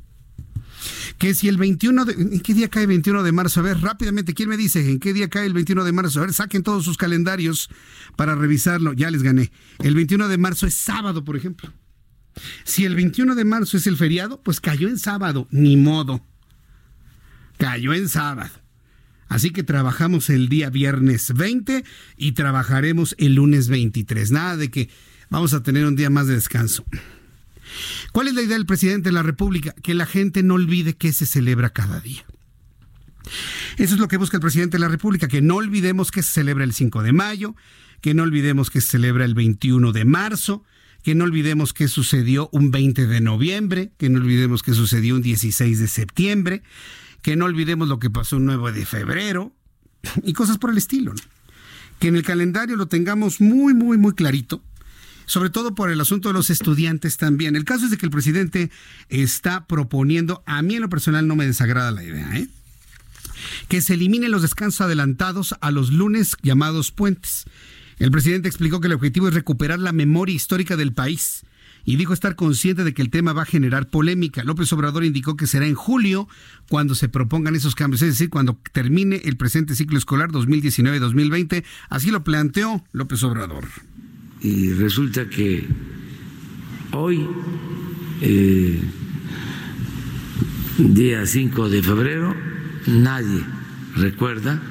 [1.17, 2.13] Que si el 21 de...
[2.13, 3.61] ¿En qué día cae el 21 de marzo?
[3.61, 6.19] A ver, rápidamente, ¿quién me dice en qué día cae el 21 de marzo?
[6.19, 7.69] A ver, saquen todos sus calendarios
[8.15, 8.93] para revisarlo.
[8.93, 9.51] Ya les gané.
[9.79, 11.71] El 21 de marzo es sábado, por ejemplo.
[12.63, 16.25] Si el 21 de marzo es el feriado, pues cayó en sábado, ni modo.
[17.57, 18.51] Cayó en sábado.
[19.27, 21.83] Así que trabajamos el día viernes 20
[22.17, 24.31] y trabajaremos el lunes 23.
[24.31, 24.89] Nada de que
[25.29, 26.85] vamos a tener un día más de descanso.
[28.11, 29.73] ¿Cuál es la idea del presidente de la República?
[29.81, 32.23] Que la gente no olvide que se celebra cada día.
[33.77, 36.31] Eso es lo que busca el presidente de la República, que no olvidemos que se
[36.31, 37.55] celebra el 5 de mayo,
[38.01, 40.63] que no olvidemos que se celebra el 21 de marzo,
[41.05, 45.21] que no olvidemos qué sucedió un 20 de noviembre, que no olvidemos qué sucedió un
[45.21, 46.63] 16 de septiembre,
[47.21, 49.53] que no olvidemos lo que pasó un 9 de febrero
[50.23, 51.13] y cosas por el estilo.
[51.99, 54.63] Que en el calendario lo tengamos muy, muy, muy clarito
[55.27, 57.55] sobre todo por el asunto de los estudiantes también.
[57.55, 58.71] El caso es de que el presidente
[59.09, 62.47] está proponiendo, a mí en lo personal no me desagrada la idea, ¿eh?
[63.67, 67.45] que se eliminen los descansos adelantados a los lunes llamados puentes.
[67.97, 71.45] El presidente explicó que el objetivo es recuperar la memoria histórica del país
[71.85, 74.43] y dijo estar consciente de que el tema va a generar polémica.
[74.43, 76.27] López Obrador indicó que será en julio
[76.67, 81.63] cuando se propongan esos cambios, es decir, cuando termine el presente ciclo escolar 2019-2020.
[81.89, 83.65] Así lo planteó López Obrador.
[84.41, 85.67] Y resulta que
[86.91, 87.27] hoy,
[88.21, 88.81] eh,
[90.79, 92.35] día 5 de febrero,
[92.87, 93.43] nadie
[93.95, 94.61] recuerda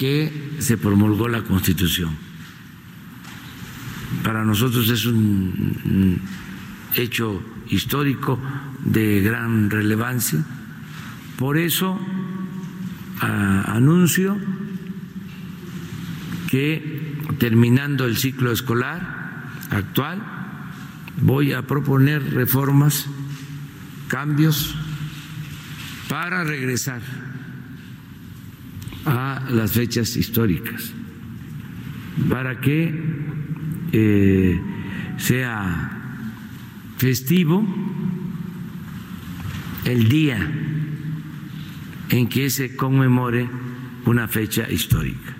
[0.00, 2.16] que se promulgó la Constitución.
[4.24, 6.18] Para nosotros es un
[6.94, 8.40] hecho histórico
[8.82, 10.42] de gran relevancia.
[11.36, 12.00] Por eso
[13.20, 14.38] anuncio
[16.48, 20.22] que terminando el ciclo escolar actual
[21.20, 23.04] voy a proponer reformas,
[24.08, 24.74] cambios
[26.08, 27.02] para regresar
[29.10, 30.92] a las fechas históricas
[32.28, 32.94] para que
[33.92, 34.60] eh,
[35.16, 35.90] sea
[36.96, 37.66] festivo
[39.84, 40.38] el día
[42.10, 43.48] en que se conmemore
[44.04, 45.39] una fecha histórica.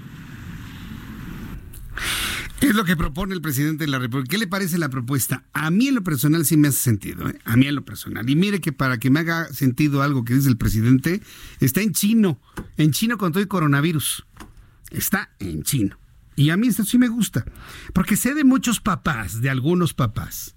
[2.61, 4.31] Es lo que propone el presidente de la República.
[4.31, 5.45] ¿Qué le parece la propuesta?
[5.55, 7.39] A mí en lo personal sí me hace sentido, ¿eh?
[7.45, 8.29] a mí en lo personal.
[8.29, 11.23] Y mire que para que me haga sentido algo que dice el presidente,
[11.61, 12.39] está en chino,
[12.77, 14.27] en chino con todo el coronavirus.
[14.91, 15.97] Está en chino.
[16.37, 17.45] Y a mí esto sí me gusta,
[17.93, 20.55] porque sé de muchos papás, de algunos papás.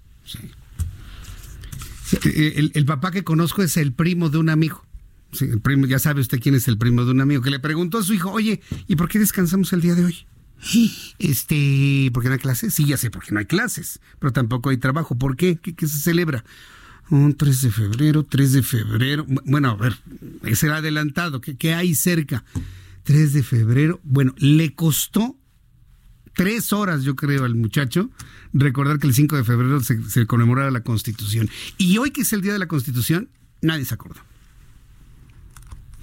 [2.22, 4.84] El, papá que conozco es el primo de un amigo.
[5.40, 7.98] el primo, ya sabe usted quién es el primo de un amigo, que le preguntó
[7.98, 10.26] a su hijo, oye, ¿y por qué descansamos el día de hoy?
[11.18, 12.74] Este, ¿por qué no hay clases?
[12.74, 15.16] Sí, ya sé, porque no hay clases, pero tampoco hay trabajo.
[15.16, 15.56] ¿Por qué?
[15.56, 16.44] ¿Qué, se celebra?
[17.10, 19.26] Un 3 de febrero, 3 de febrero.
[19.44, 19.96] Bueno, a ver,
[20.42, 21.40] es el adelantado.
[21.40, 22.44] ¿Qué, qué hay cerca?
[23.04, 24.00] 3 de febrero.
[24.04, 25.36] Bueno, le costó
[26.34, 28.10] tres horas, yo creo, al muchacho
[28.52, 31.48] recordar que el 5 de febrero se, se conmemoraba la Constitución.
[31.78, 33.28] Y hoy que es el Día de la Constitución,
[33.60, 34.20] nadie se acordó.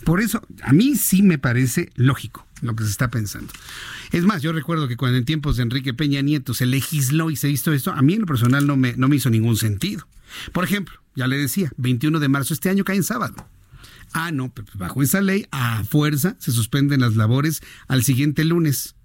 [0.04, 3.52] Por eso, a mí sí me parece lógico lo que se está pensando.
[4.12, 7.36] Es más, yo recuerdo que cuando en tiempos de Enrique Peña Nieto se legisló y
[7.36, 10.08] se hizo esto, a mí en lo personal no me, no me hizo ningún sentido.
[10.54, 13.48] Por ejemplo, ya le decía, 21 de marzo este año cae en sábado.
[14.14, 18.96] Ah, no, bajo esa ley, a fuerza se suspenden las labores al siguiente lunes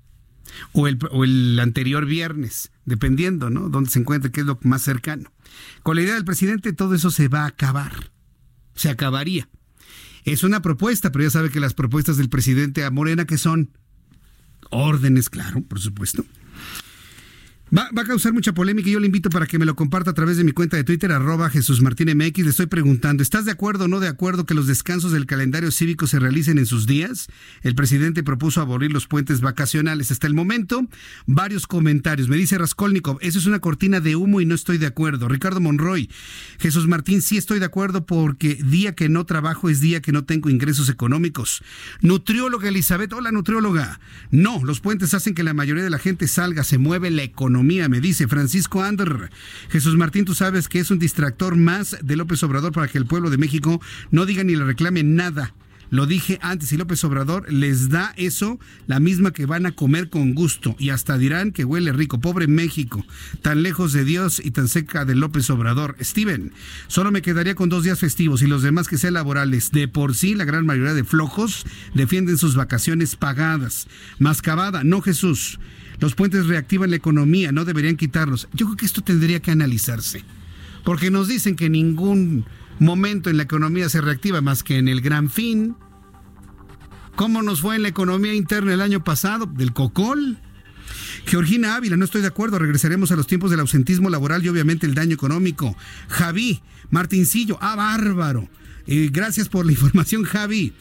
[0.73, 3.69] o el, o el anterior viernes, dependiendo, ¿no?
[3.69, 5.33] Dónde se encuentre, qué es lo más cercano.
[5.83, 8.11] Con la idea del presidente, todo eso se va a acabar.
[8.74, 9.49] Se acabaría.
[10.27, 13.70] Es una propuesta, pero ya sabe que las propuestas del presidente a Morena que son
[14.70, 16.24] órdenes, claro, por supuesto.
[17.76, 20.14] Va, a causar mucha polémica y yo le invito para que me lo comparta a
[20.14, 22.44] través de mi cuenta de Twitter, arroba Jesús Martín MX.
[22.44, 25.72] Le estoy preguntando, ¿estás de acuerdo o no de acuerdo que los descansos del calendario
[25.72, 27.26] cívico se realicen en sus días?
[27.62, 30.12] El presidente propuso abolir los puentes vacacionales.
[30.12, 30.86] Hasta el momento,
[31.26, 32.28] varios comentarios.
[32.28, 35.26] Me dice Raskolnikov, eso es una cortina de humo y no estoy de acuerdo.
[35.26, 36.09] Ricardo Monroy,
[36.60, 40.24] Jesús Martín, sí estoy de acuerdo porque día que no trabajo es día que no
[40.24, 41.64] tengo ingresos económicos.
[42.01, 43.98] Nutrióloga Elizabeth, hola nutrióloga.
[44.30, 47.56] No, los puentes hacen que la mayoría de la gente salga, se mueve la economía
[47.66, 49.28] me dice Francisco Ander.
[49.70, 53.06] Jesús Martín, tú sabes que es un distractor más de López Obrador para que el
[53.06, 53.80] pueblo de México
[54.12, 55.52] no diga ni le reclame nada.
[55.90, 60.10] Lo dije antes y López Obrador les da eso, la misma que van a comer
[60.10, 62.20] con gusto y hasta dirán que huele rico.
[62.20, 63.05] Pobre México,
[63.43, 65.97] tan lejos de Dios y tan cerca de López Obrador.
[66.01, 66.52] Steven,
[66.86, 69.70] solo me quedaría con dos días festivos y los demás que sean laborales.
[69.72, 71.64] De por sí, la gran mayoría de flojos
[71.94, 73.88] defienden sus vacaciones pagadas.
[74.18, 75.59] Mascabada, no Jesús.
[75.98, 78.48] Los puentes reactivan la economía, no deberían quitarlos.
[78.52, 80.24] Yo creo que esto tendría que analizarse,
[80.85, 82.44] porque nos dicen que ningún
[82.78, 85.74] momento en la economía se reactiva más que en el gran fin.
[87.14, 89.47] ¿Cómo nos fue en la economía interna el año pasado?
[89.47, 90.39] Del cocol.
[91.24, 94.86] Georgina Ávila, no estoy de acuerdo, regresaremos a los tiempos del ausentismo laboral y obviamente
[94.86, 95.77] el daño económico.
[96.09, 96.60] Javi,
[96.90, 98.48] Martincillo, ah, bárbaro.
[98.86, 100.73] Eh, gracias por la información, Javi.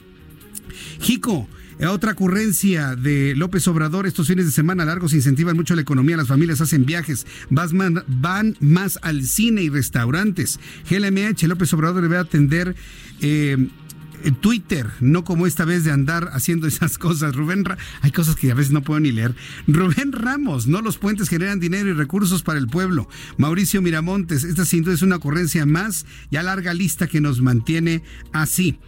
[0.99, 1.47] Jico,
[1.81, 6.27] otra ocurrencia de López Obrador, estos fines de semana largos incentivan mucho la economía, las
[6.27, 10.59] familias hacen viajes, van más al cine y restaurantes.
[10.89, 12.75] GLMH, López Obrador debe atender...
[13.21, 13.69] Eh,
[14.33, 17.35] Twitter, no como esta vez de andar haciendo esas cosas.
[17.35, 17.63] Rubén,
[18.01, 19.35] hay cosas que a veces no puedo ni leer.
[19.67, 23.07] Rubén Ramos, no los puentes generan dinero y recursos para el pueblo.
[23.37, 27.41] Mauricio Miramontes, esta sin duda es una ocurrencia más y a larga lista que nos
[27.41, 28.79] mantiene así.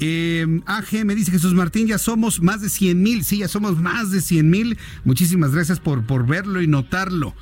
[0.00, 3.80] Eh, AG me dice Jesús Martín, ya somos más de 100 mil, sí, ya somos
[3.80, 4.78] más de 100 mil.
[5.04, 7.34] Muchísimas gracias por, por verlo y notarlo.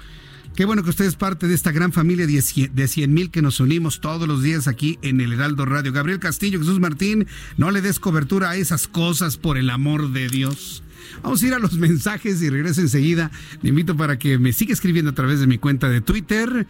[0.54, 3.58] Qué bueno que usted es parte de esta gran familia de 100 mil que nos
[3.58, 5.92] unimos todos los días aquí en el Heraldo Radio.
[5.92, 7.26] Gabriel Castillo, Jesús Martín,
[7.56, 10.84] no le des cobertura a esas cosas por el amor de Dios.
[11.24, 13.32] Vamos a ir a los mensajes y regreso enseguida.
[13.62, 16.68] Le invito para que me siga escribiendo a través de mi cuenta de Twitter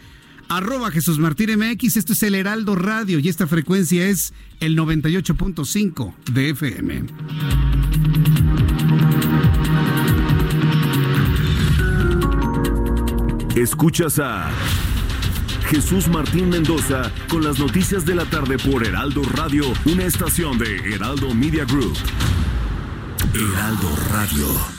[0.48, 1.96] arroba Jesús Martín MX.
[1.96, 7.04] Esto es el Heraldo Radio y esta frecuencia es el 98.5 de FM.
[13.56, 14.50] Escuchas a
[15.68, 20.94] Jesús Martín Mendoza con las noticias de la tarde por Heraldo Radio, una estación de
[20.94, 21.96] Heraldo Media Group.
[23.32, 24.73] Heraldo Radio.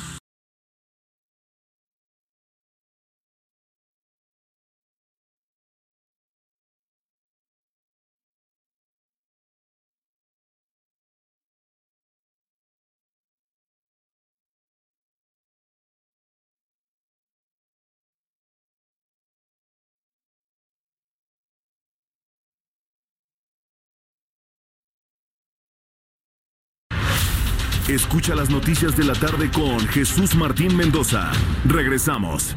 [27.88, 31.32] Escucha las noticias de la tarde con Jesús Martín Mendoza.
[31.66, 32.56] Regresamos.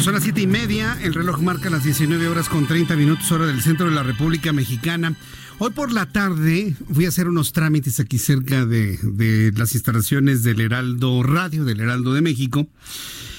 [0.00, 3.44] Son las siete y media, el reloj marca las 19 horas con 30 minutos hora
[3.44, 5.16] del centro de la República Mexicana.
[5.58, 10.44] Hoy por la tarde voy a hacer unos trámites aquí cerca de, de las instalaciones
[10.44, 12.66] del Heraldo Radio, del Heraldo de México.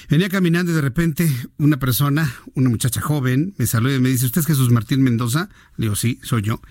[0.10, 4.26] Venía caminando y de repente una persona, una muchacha joven, me saluda y me dice,
[4.28, 5.50] ¿usted es Jesús Martín Mendoza?
[5.78, 6.62] Le digo, sí, soy yo.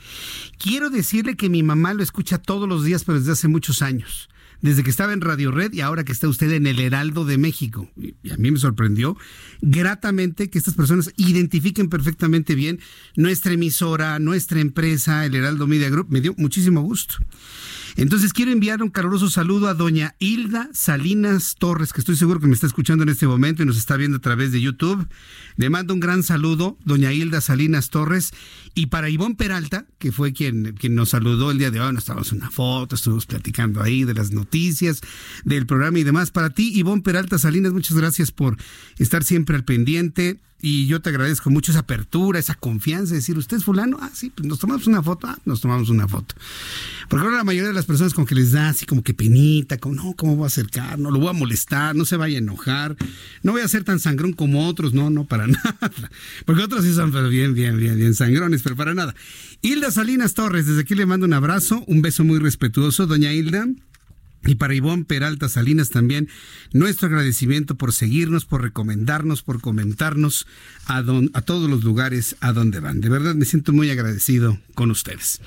[0.58, 4.28] Quiero decirle que mi mamá lo escucha todos los días, pero desde hace muchos años.
[4.64, 7.36] desde que estaba en Radio Red y ahora que está usted en el Heraldo de
[7.36, 7.90] México.
[7.96, 9.14] Y a mí me sorprendió
[9.60, 12.80] gratamente que estas personas identifiquen perfectamente bien
[13.14, 16.06] nuestra emisora, nuestra empresa, el Heraldo Media Group.
[16.08, 17.16] Me dio muchísimo gusto.
[17.96, 22.48] Entonces quiero enviar un caluroso saludo a doña Hilda Salinas Torres, que estoy seguro que
[22.48, 25.06] me está escuchando en este momento y nos está viendo a través de YouTube.
[25.56, 28.32] Le mando un gran saludo, doña Hilda Salinas Torres.
[28.74, 32.02] Y para Ivonne Peralta, que fue quien, quien nos saludó el día de hoy, nos
[32.02, 35.00] estábamos una foto, estuvimos platicando ahí de las noticias,
[35.44, 36.32] del programa y demás.
[36.32, 38.56] Para ti, Ivonne Peralta Salinas, muchas gracias por
[38.98, 43.58] estar siempre al pendiente y yo te agradezco mucho esa apertura, esa confianza, decir, ¿usted
[43.58, 43.98] es fulano?
[44.00, 46.34] Ah, sí, pues nos tomamos una foto, ah, nos tomamos una foto.
[47.08, 49.76] Porque ahora la mayoría de las personas como que les da así como que penita,
[49.76, 50.98] como, no, ¿cómo voy a acercar?
[50.98, 52.96] No, lo voy a molestar, no se vaya a enojar,
[53.42, 55.76] no voy a ser tan sangrón como otros, no, no, para nada.
[56.46, 59.14] Porque otros sí son, pero bien, bien, bien, bien sangrones, pero para nada.
[59.60, 63.66] Hilda Salinas Torres, desde aquí le mando un abrazo, un beso muy respetuoso, doña Hilda.
[64.46, 66.28] Y para Ivonne Peralta Salinas también,
[66.72, 70.46] nuestro agradecimiento por seguirnos, por recomendarnos, por comentarnos
[70.86, 73.00] a, a todos los lugares a donde van.
[73.00, 75.40] De verdad me siento muy agradecido con ustedes.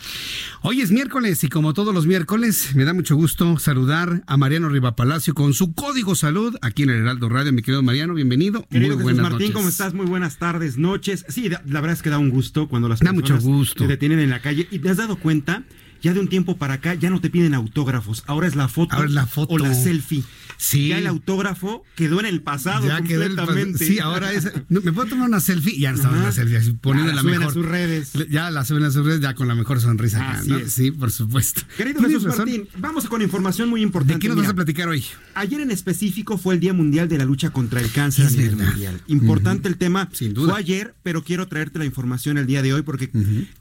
[0.62, 4.70] Hoy es miércoles y como todos los miércoles, me da mucho gusto saludar a Mariano
[4.70, 7.54] Riva Palacio con su código salud aquí en el Heraldo Radio.
[7.54, 8.66] Mi querido Mariano, bienvenido.
[8.70, 9.94] Querido muy Jesús Martín, ¿cómo estás?
[9.94, 11.26] Muy buenas tardes, noches.
[11.30, 13.84] Sí, la verdad es que da un gusto cuando las personas mucho gusto.
[13.84, 15.64] te detienen en la calle y te has dado cuenta
[16.02, 18.96] ya de un tiempo para acá ya no te piden autógrafos, ahora es la foto,
[18.96, 19.56] ahora es la foto.
[19.56, 20.24] o la selfie.
[20.58, 20.90] Sí.
[20.90, 23.86] Ya el autógrafo quedó en el pasado ya completamente.
[23.86, 24.52] sí, ahora es.
[24.70, 25.80] ¿Me puedo tomar una selfie?
[25.80, 27.48] Ya no está una selfie, así, poniendo la, mejor.
[27.48, 28.14] a sus redes.
[28.30, 30.60] Ya la suben a sus redes, ya con la mejor sonrisa acá, ¿no?
[30.68, 31.62] Sí, por supuesto.
[31.78, 34.16] Querido Jesús Martín, vamos con información muy importante.
[34.16, 35.04] ¿De qué nos vas a platicar hoy?
[35.36, 38.56] Ayer en específico fue el Día Mundial de la Lucha contra el Cáncer a nivel
[38.58, 39.02] mundial.
[39.08, 40.10] Importante el tema.
[40.12, 40.52] Sin duda.
[40.52, 43.12] Fue ayer, pero quiero traerte la información el día de hoy porque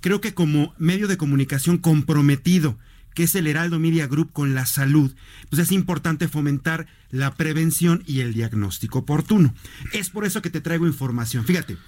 [0.00, 2.78] creo que como medio de comunicación comprometido
[3.16, 5.10] que es el Heraldo Media Group con la salud,
[5.48, 9.54] pues es importante fomentar la prevención y el diagnóstico oportuno.
[9.94, 11.46] Es por eso que te traigo información.
[11.46, 11.78] Fíjate,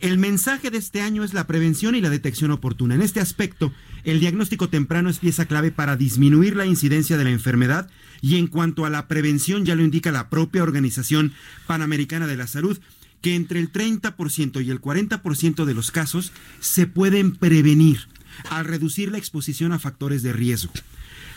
[0.00, 2.94] el mensaje de este año es la prevención y la detección oportuna.
[2.94, 3.72] En este aspecto,
[4.04, 7.88] el diagnóstico temprano es pieza clave para disminuir la incidencia de la enfermedad
[8.20, 11.32] y en cuanto a la prevención ya lo indica la propia Organización
[11.66, 12.78] Panamericana de la Salud,
[13.22, 18.08] que entre el 30% y el 40% de los casos se pueden prevenir
[18.50, 20.72] al reducir la exposición a factores de riesgo.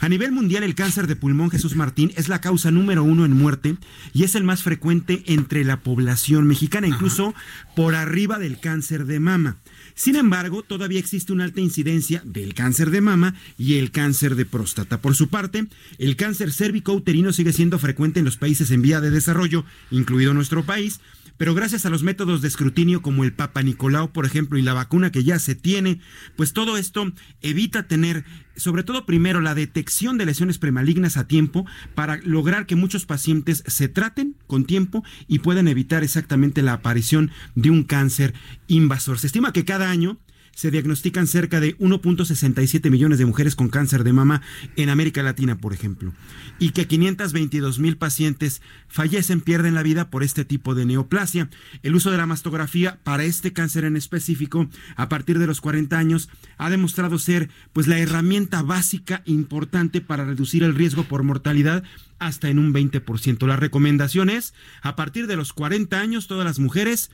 [0.01, 3.33] A nivel mundial, el cáncer de pulmón Jesús Martín es la causa número uno en
[3.33, 3.75] muerte
[4.13, 7.35] y es el más frecuente entre la población mexicana, incluso
[7.75, 9.57] por arriba del cáncer de mama.
[9.95, 14.45] Sin embargo, todavía existe una alta incidencia del cáncer de mama y el cáncer de
[14.45, 15.01] próstata.
[15.01, 15.67] Por su parte,
[15.97, 20.63] el cáncer cérvico-uterino sigue siendo frecuente en los países en vía de desarrollo, incluido nuestro
[20.63, 21.01] país,
[21.39, 24.73] pero gracias a los métodos de escrutinio como el Papa Nicolau, por ejemplo, y la
[24.73, 26.01] vacuna que ya se tiene,
[26.35, 28.25] pues todo esto evita tener,
[28.57, 33.63] sobre todo primero, la detección de lesiones premalignas a tiempo para lograr que muchos pacientes
[33.65, 38.33] se traten con tiempo y puedan evitar exactamente la aparición de un cáncer
[38.67, 39.17] invasor.
[39.17, 40.19] Se estima que cada año
[40.55, 44.41] se diagnostican cerca de 1.67 millones de mujeres con cáncer de mama
[44.75, 46.13] en América Latina, por ejemplo,
[46.59, 51.49] y que 522 mil pacientes fallecen, pierden la vida por este tipo de neoplasia.
[51.83, 55.97] El uso de la mastografía para este cáncer en específico, a partir de los 40
[55.97, 61.83] años, ha demostrado ser pues la herramienta básica importante para reducir el riesgo por mortalidad
[62.19, 63.47] hasta en un 20%.
[63.47, 67.09] La recomendación es, a partir de los 40 años, todas las mujeres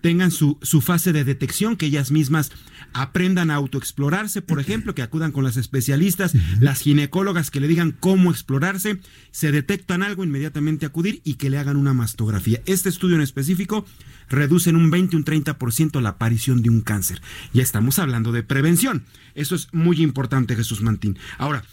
[0.00, 2.50] tengan su, su fase de detección, que ellas mismas
[2.92, 7.92] aprendan a autoexplorarse, por ejemplo, que acudan con las especialistas, las ginecólogas que le digan
[7.98, 9.00] cómo explorarse,
[9.30, 12.60] se detectan algo, inmediatamente acudir y que le hagan una mastografía.
[12.66, 13.86] Este estudio en específico
[14.28, 17.20] reduce en un 20, un 30% la aparición de un cáncer.
[17.52, 19.04] Ya estamos hablando de prevención.
[19.34, 21.18] Eso es muy importante, Jesús Mantín.
[21.38, 21.64] Ahora,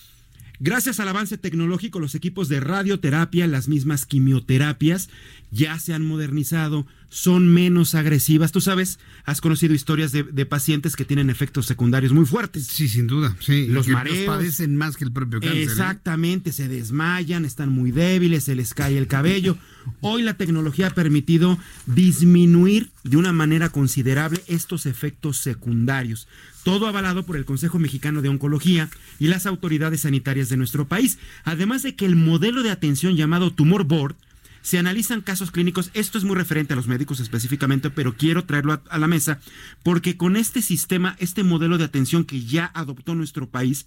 [0.59, 5.09] Gracias al avance tecnológico, los equipos de radioterapia, las mismas quimioterapias,
[5.51, 8.51] ya se han modernizado, son menos agresivas.
[8.51, 12.65] Tú sabes, has conocido historias de, pacientes que tienen efectos secundarios muy fuertes.
[12.65, 13.35] Sí, sin duda.
[13.39, 14.25] Sí, los mareos.
[14.25, 15.57] padecen más que el propio cáncer.
[15.59, 15.63] ¿eh?
[15.63, 19.57] Exactamente, se desmayan, están muy débiles, se les cae el cabello.
[20.01, 26.27] Hoy la tecnología ha permitido disminuir de una manera considerable estos efectos secundarios
[26.68, 28.89] todo avalado por el Consejo Mexicano de Oncología
[29.19, 33.53] y las autoridades sanitarias de nuestro país, además de que el modelo de atención llamado
[33.53, 34.18] Tumor Board
[34.64, 38.81] se analizan casos clínicos, esto es muy referente a los médicos específicamente, pero quiero traerlo
[38.89, 39.39] a, la mesa,
[39.81, 43.85] porque con este sistema, este modelo de atención que ya adoptó nuestro país,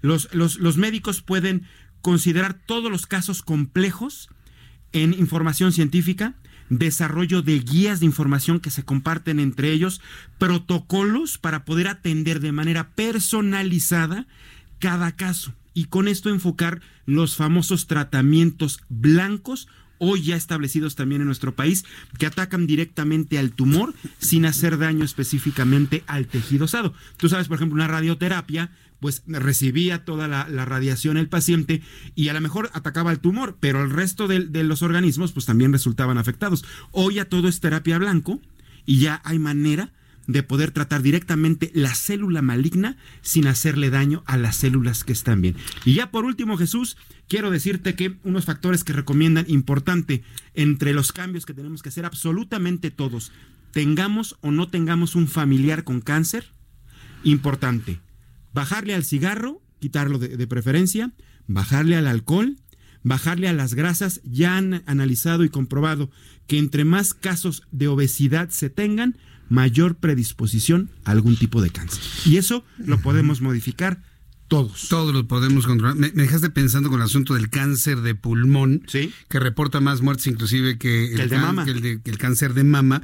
[0.00, 1.66] los, los, los médicos pueden
[2.00, 4.30] considerar todos los casos complejos
[4.92, 6.32] en información científica,
[6.78, 10.00] desarrollo de guías de información que se comparten entre ellos,
[10.38, 14.26] protocolos para poder atender de manera personalizada
[14.78, 15.54] cada caso.
[15.74, 19.68] y con esto enfocar los famosos tratamientos blancos
[20.04, 21.84] hoy ya establecidos también en nuestro país,
[22.18, 26.92] que atacan directamente al tumor sin hacer daño específicamente al tejido osado.
[27.18, 31.82] Tú sabes, por ejemplo, una radioterapia, pues recibía toda la, radiación el paciente
[32.16, 35.46] y a lo mejor atacaba el tumor, pero el resto de, de los organismos pues
[35.46, 36.64] también resultaban afectados.
[36.90, 38.40] Hoy ya todo es terapia blanco
[38.84, 39.92] y ya hay manera
[40.32, 45.40] de poder tratar directamente la célula maligna sin hacerle daño a las células que están
[45.40, 45.56] bien.
[45.84, 46.96] Y ya por último, Jesús,
[47.28, 50.22] quiero decirte que unos factores que recomiendan importante
[50.54, 53.32] entre los cambios que tenemos que hacer absolutamente todos,
[53.72, 56.46] tengamos o no tengamos un familiar con cáncer,
[57.24, 58.00] importante.
[58.52, 61.12] Bajarle al cigarro, quitarlo de, de preferencia,
[61.46, 62.56] bajarle al alcohol,
[63.02, 66.10] bajarle a las grasas, ya han analizado y comprobado
[66.46, 69.16] que entre más casos de obesidad se tengan,
[69.48, 72.02] mayor predisposición a algún tipo de cáncer.
[72.24, 74.02] Y eso lo podemos modificar
[74.48, 74.88] todos.
[74.88, 75.96] Todos lo podemos controlar.
[75.96, 80.78] Me, dejaste pensando con el asunto del cáncer de pulmón, que reporta más muertes inclusive
[80.78, 81.64] que el, de mama.
[81.66, 83.02] el, cáncer de mama.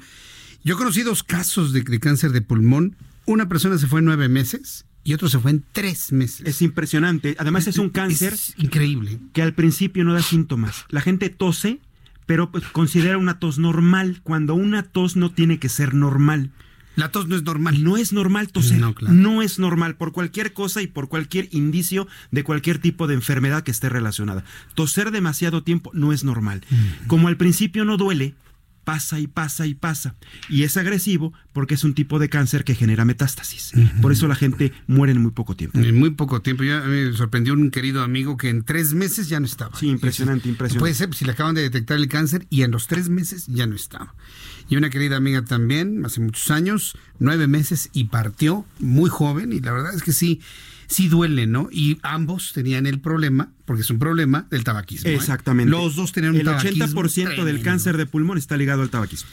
[0.64, 2.96] Yo conocí dos casos de, cáncer de pulmón.
[3.24, 6.46] Una persona se fue nueve meses y otro se fue en tres meses.
[6.46, 7.34] Es impresionante.
[7.38, 10.84] Además es un cáncer increíble que al principio no da síntomas.
[10.90, 11.80] La gente tose
[12.26, 16.50] pero pues, considera una tos normal cuando una tos no tiene que ser normal.
[16.94, 17.82] La tos no es normal.
[17.82, 18.78] No es normal toser.
[18.78, 23.14] No, no, es normal por cualquier cosa y por cualquier indicio de cualquier tipo de
[23.14, 24.44] enfermedad que esté relacionada.
[24.74, 26.60] Toser demasiado tiempo no es normal.
[27.06, 28.34] Como al principio no duele,
[28.88, 30.14] pasa y pasa y pasa.
[30.48, 33.72] Y es agresivo porque es un tipo de cáncer que genera metástasis.
[34.00, 35.78] Por eso la gente muere en muy poco tiempo.
[35.78, 36.64] En muy poco tiempo.
[36.64, 39.76] Ya me sorprendió un querido amigo que en tres meses ya no estaba.
[39.76, 40.80] Sí, impresionante, impresionante.
[40.80, 43.66] Puede ser si le acaban de detectar el cáncer y en los tres meses ya
[43.66, 44.14] no estaba.
[44.70, 49.60] Y una querida amiga también, hace muchos años, nueve meses y partió muy joven y
[49.60, 50.40] la verdad es que sí
[50.88, 51.68] sí duele, ¿no?
[51.70, 55.10] Y ambos tenían el problema, porque es un problema, del tabaquismo.
[55.10, 55.14] ¿eh?
[55.14, 55.70] Exactamente.
[55.70, 56.84] Los dos tenían un el tabaquismo.
[56.84, 59.28] El 80% del cáncer de pulmón está ligado al tabaquismo.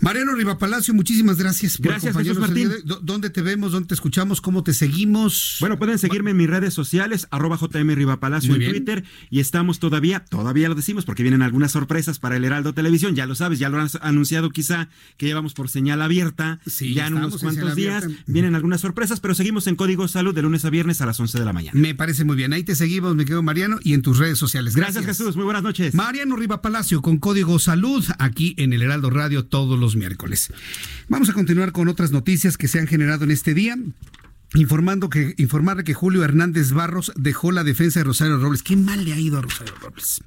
[0.00, 2.70] Mariano Riva Palacio, muchísimas gracias por Gracias, Jesús Martín.
[3.02, 3.72] ¿Dónde te vemos?
[3.72, 4.40] ¿Dónde te escuchamos?
[4.40, 5.56] ¿Cómo te seguimos?
[5.60, 9.04] Bueno, pueden seguirme en mis redes sociales, arroba JM Riva Palacio en Twitter.
[9.30, 13.16] Y estamos todavía, todavía lo decimos, porque vienen algunas sorpresas para el Heraldo Televisión.
[13.16, 16.60] Ya lo sabes, ya lo han anunciado quizá que llevamos por señal abierta.
[16.66, 20.42] Sí, ya en unos cuantos días vienen algunas sorpresas, pero seguimos en Código Salud de
[20.42, 21.78] lunes a viernes a las 11 de la mañana.
[21.78, 22.52] Me parece muy bien.
[22.52, 24.76] Ahí te seguimos, me quedo Mariano, y en tus redes sociales.
[24.76, 25.36] Gracias, Gracias Jesús.
[25.36, 25.94] Muy buenas noches.
[25.94, 30.52] Mariano Riva Palacio con Código Salud aquí en el Heraldo Radio todos los miércoles.
[31.08, 33.76] Vamos a continuar con otras noticias que se han generado en este día.
[34.54, 38.62] Informando que, informarle que Julio Hernández Barros dejó la defensa de Rosario Robles.
[38.62, 40.22] Qué mal le ha ido a Rosario Robles.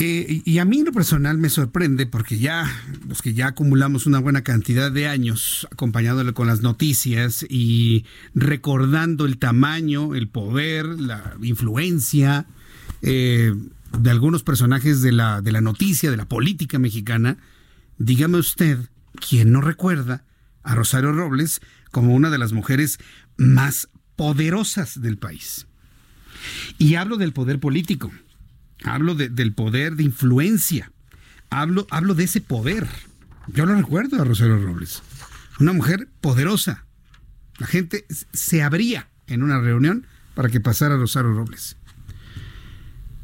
[0.00, 2.70] Eh, y a mí en lo personal me sorprende porque ya
[3.08, 8.04] los que ya acumulamos una buena cantidad de años acompañándole con las noticias y
[8.34, 12.46] recordando el tamaño, el poder, la influencia
[13.02, 13.54] eh,
[13.98, 17.38] de algunos personajes de la, de la noticia, de la política mexicana,
[17.98, 18.78] Dígame usted,
[19.26, 20.24] ¿quién no recuerda
[20.62, 21.60] a Rosario Robles
[21.90, 22.98] como una de las mujeres
[23.38, 25.66] más poderosas del país?
[26.78, 28.12] Y hablo del poder político,
[28.84, 30.92] hablo del poder de influencia,
[31.48, 32.86] hablo, hablo de ese poder.
[33.48, 35.02] Yo lo recuerdo a Rosario Robles,
[35.58, 36.84] una mujer poderosa.
[37.58, 41.75] La gente se abría en una reunión para que pasara Rosario Robles.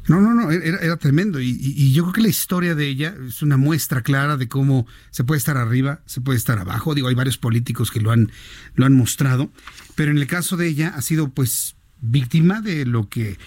[0.07, 1.39] No, no, no, era, tremendo.
[1.39, 5.23] Y, yo creo que la historia de ella es una muestra clara de cómo se
[5.23, 6.93] puede estar arriba, se puede estar abajo.
[6.93, 8.31] Digo, hay varios políticos que lo han,
[8.75, 9.51] lo han mostrado,
[9.95, 13.37] pero en el caso de ella ha sido pues víctima de lo que,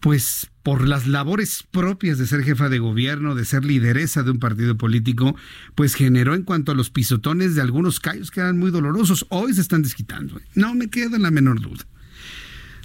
[0.00, 4.38] pues por las labores propias de ser jefa de gobierno, de ser lideresa de un
[4.38, 5.36] partido político,
[5.74, 9.26] pues generó en cuanto a los pisotones de algunos callos que eran muy dolorosos.
[9.28, 10.40] Hoy se están desquitando.
[10.54, 11.84] No me queda la menor duda.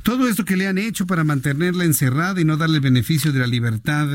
[0.05, 3.39] Todo esto que le han hecho para mantenerla encerrada y no darle el beneficio de
[3.39, 4.07] la libertad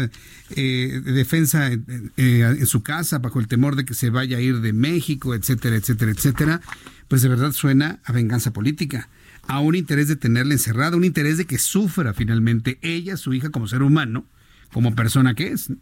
[0.50, 1.78] eh, de defensa eh,
[2.16, 5.74] en su casa bajo el temor de que se vaya a ir de México, etcétera,
[5.74, 6.60] etcétera, etcétera,
[7.08, 9.08] pues de verdad suena a venganza política,
[9.48, 13.50] a un interés de tenerla encerrada, un interés de que sufra finalmente ella, su hija
[13.50, 14.26] como ser humano,
[14.72, 15.72] como persona que es,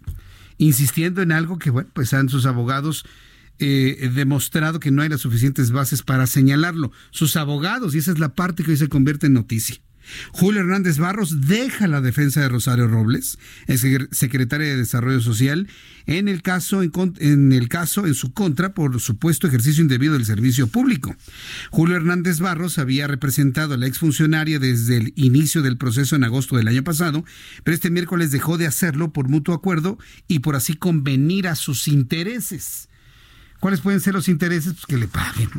[0.57, 3.05] insistiendo en algo que, bueno, pues han sus abogados
[3.59, 6.93] eh, demostrado que no hay las suficientes bases para señalarlo.
[7.11, 9.77] Sus abogados, y esa es la parte que hoy se convierte en noticia.
[10.33, 13.39] Julio Hernández Barros deja la defensa de Rosario Robles,
[14.11, 15.69] secretaria de Desarrollo Social,
[16.07, 20.67] en el caso en, el caso en su contra por supuesto ejercicio indebido del servicio
[20.67, 21.15] público.
[21.71, 26.57] Julio Hernández Barros había representado a la exfuncionaria desde el inicio del proceso en agosto
[26.57, 27.25] del año pasado,
[27.65, 31.89] pero este miércoles dejó de hacerlo por mutuo acuerdo y por así convenir a sus
[31.89, 32.89] intereses.
[33.61, 34.75] ¿Cuáles pueden ser los intereses?
[34.75, 35.51] Pues que le paguen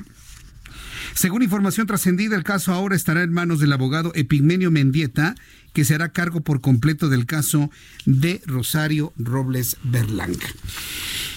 [1.13, 5.35] Según información trascendida, el caso ahora estará en manos del abogado Epigmenio Mendieta,
[5.73, 7.69] que se hará cargo por completo del caso
[8.05, 10.47] de Rosario Robles Berlanga.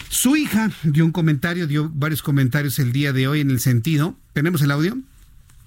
[0.08, 4.16] Su hija dio un comentario, dio varios comentarios el día de hoy en el sentido,
[4.32, 4.98] ¿tenemos el audio?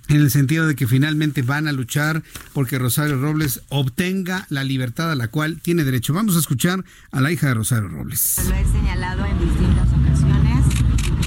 [0.07, 2.22] En el sentido de que finalmente van a luchar
[2.53, 6.14] porque Rosario Robles obtenga la libertad a la cual tiene derecho.
[6.14, 8.40] Vamos a escuchar a la hija de Rosario Robles.
[8.48, 10.65] Lo he señalado en distintas ocasiones.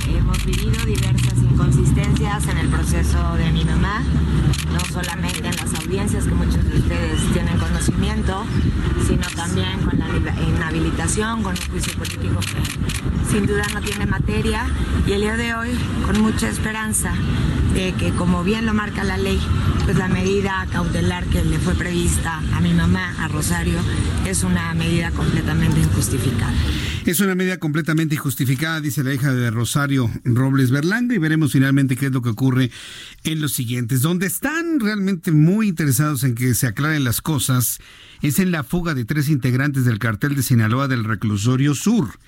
[0.09, 4.05] Hemos vivido diversas inconsistencias en el proceso de mi mamá,
[4.73, 8.45] no solamente en las audiencias que muchos de ustedes tienen conocimiento,
[9.09, 10.07] sino también con la
[10.41, 14.67] inhabilitación, con un juicio político que sin duda no tiene materia.
[15.05, 15.71] Y el día de hoy,
[16.07, 17.13] con mucha esperanza
[17.75, 19.41] de que, como bien lo marca la ley,
[19.85, 23.81] pues la medida cautelar que le fue prevista a mi mamá, a Rosario,
[24.27, 26.55] es una medida completamente injustificada.
[27.07, 31.97] Es una medida completamente injustificada, dice la hija de Rosario Robles Berlanga, y veremos finalmente
[31.97, 32.71] qué es lo que ocurre
[33.25, 34.03] en los siguientes.
[34.03, 37.79] Donde están realmente muy interesados en que se aclaren las cosas
[38.23, 42.19] es en la fuga de tres integrantes del cartel de Sinaloa del reclusorio sur.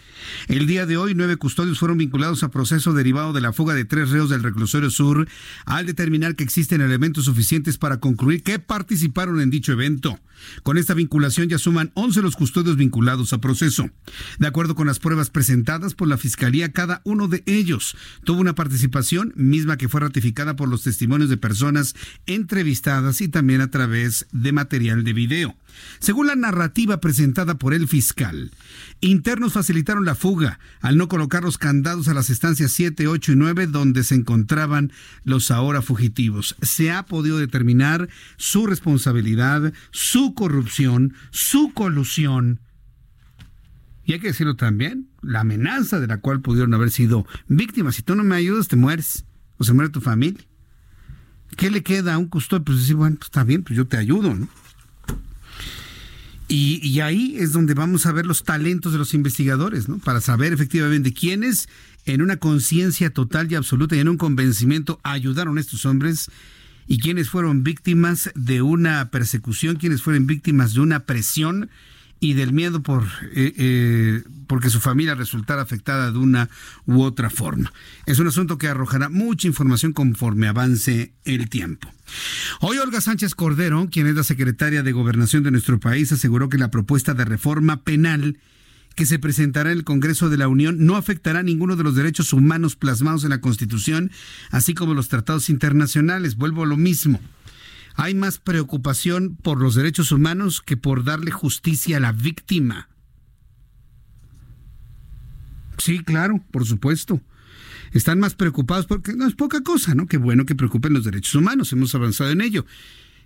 [0.48, 3.84] El día de hoy, nueve custodios fueron vinculados a proceso derivado de la fuga de
[3.84, 5.28] tres reos del reclusorio sur
[5.64, 10.18] al determinar que existen elementos suficientes para concluir que participaron en dicho evento.
[10.62, 13.90] Con esta vinculación ya suman 11 los custodios vinculados a proceso.
[14.38, 18.54] De acuerdo con las pruebas presentadas por la Fiscalía, cada uno de ellos tuvo una
[18.54, 21.94] participación misma que fue ratificada por los testimonios de personas
[22.26, 25.56] entrevistadas y también a través de material de video.
[25.98, 28.50] Según la narrativa presentada por el fiscal,
[29.00, 33.36] internos facilitaron la fuga al no colocar los candados a las estancias 7, 8 y
[33.36, 34.92] 9 donde se encontraban
[35.24, 36.56] los ahora fugitivos.
[36.62, 42.60] Se ha podido determinar su responsabilidad, su corrupción, su colusión.
[44.04, 47.94] Y hay que decirlo también, la amenaza de la cual pudieron haber sido víctimas.
[47.94, 49.24] Si tú no me ayudas, te mueres
[49.58, 50.44] o se muere tu familia.
[51.56, 52.64] ¿Qué le queda a un custodio?
[52.64, 54.48] Pues decir, bueno, pues está bien, pues yo te ayudo, ¿no?
[56.52, 59.98] Y, ahí es donde vamos a ver los talentos de los investigadores, ¿no?
[59.98, 61.68] Para saber efectivamente quiénes,
[62.06, 66.28] en una conciencia total y absoluta y en un convencimiento, ayudaron a estos hombres
[66.88, 71.70] y quiénes fueron víctimas de una persecución, quiénes fueron víctimas de una presión
[72.20, 76.50] y del miedo por eh, eh, porque su familia resultara afectada de una
[76.84, 77.72] u otra forma.
[78.04, 81.88] Es un asunto que arrojará mucha información conforme avance el tiempo.
[82.60, 86.58] Hoy Olga Sánchez Cordero, quien es la secretaria de Gobernación de nuestro país, aseguró que
[86.58, 88.38] la propuesta de reforma penal
[88.96, 92.32] que se presentará en el Congreso de la Unión no afectará ninguno de los derechos
[92.32, 94.10] humanos plasmados en la Constitución,
[94.50, 96.36] así como los tratados internacionales.
[96.36, 97.20] Vuelvo a lo mismo
[98.00, 102.88] hay más preocupación por los derechos humanos que por darle justicia a la víctima.
[105.76, 107.20] Sí, claro, por supuesto.
[107.92, 110.06] Están más preocupados porque no es poca cosa, ¿no?
[110.06, 112.64] Qué bueno que preocupen los derechos humanos, hemos avanzado en ello.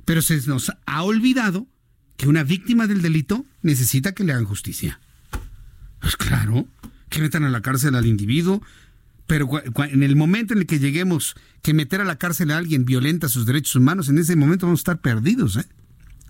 [0.04, 1.68] Pero se nos ha olvidado
[2.16, 4.98] que una víctima del delito necesita que le hagan justicia.
[6.00, 6.66] Pues claro,
[7.10, 8.60] que metan a la cárcel al individuo,
[9.26, 12.84] pero en el momento en el que lleguemos que meter a la cárcel a alguien
[12.84, 15.66] violenta sus derechos humanos, en ese momento vamos a estar perdidos, ¿eh?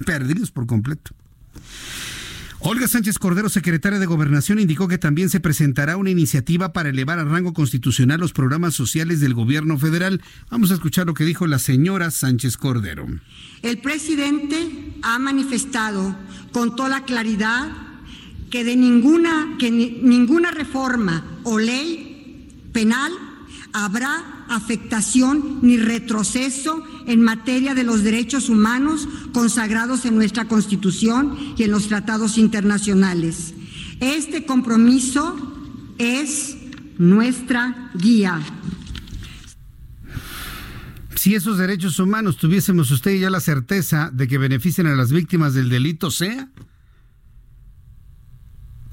[0.04, 1.14] Perdidos por completo.
[2.66, 7.18] Olga Sánchez Cordero, secretaria de Gobernación, indicó que también se presentará una iniciativa para elevar
[7.18, 10.22] a rango constitucional los programas sociales del gobierno federal.
[10.50, 13.06] Vamos a escuchar lo que dijo la señora Sánchez Cordero.
[13.60, 14.56] El presidente
[15.02, 16.16] ha manifestado
[16.52, 17.70] con toda claridad
[18.50, 22.13] que de ninguna, que ninguna reforma o ley
[22.74, 23.10] penal
[23.72, 31.62] habrá afectación ni retroceso en materia de los derechos humanos consagrados en nuestra Constitución y
[31.62, 33.54] en los tratados internacionales.
[34.00, 35.34] Este compromiso
[35.96, 36.56] es
[36.98, 38.40] nuestra guía.
[41.14, 45.54] Si esos derechos humanos tuviésemos usted ya la certeza de que beneficien a las víctimas
[45.54, 46.50] del delito, sea,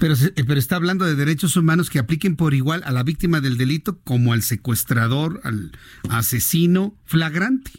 [0.02, 3.40] pero, eh, pero está hablando de derechos humanos que apliquen por igual a la víctima
[3.40, 5.70] del delito como al secuestrador, al
[6.08, 7.70] asesino flagrante.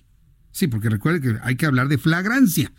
[0.54, 2.72] Sí, porque recuerde que hay que hablar de flagrancia,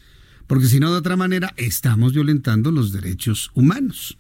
[0.47, 4.17] porque si no, de otra manera, estamos violentando los derechos humanos.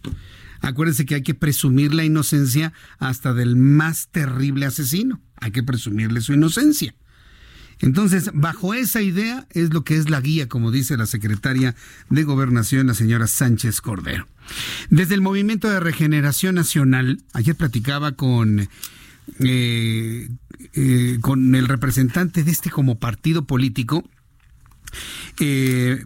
[0.60, 5.22] Acuérdense que hay que presumir la inocencia hasta del más terrible asesino.
[5.36, 6.94] Hay que presumirle su inocencia.
[7.80, 11.74] Entonces, bajo esa idea es lo que es la guía, como dice la secretaria
[12.10, 14.26] de Gobernación, la señora Sánchez Cordero.
[14.90, 18.68] Desde el Movimiento de Regeneración Nacional, ayer platicaba con,
[19.40, 20.28] eh,
[20.74, 24.04] eh, con el representante de este como partido político.
[25.40, 26.04] Eh,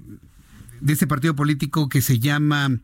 [0.80, 2.78] de este partido político que se llama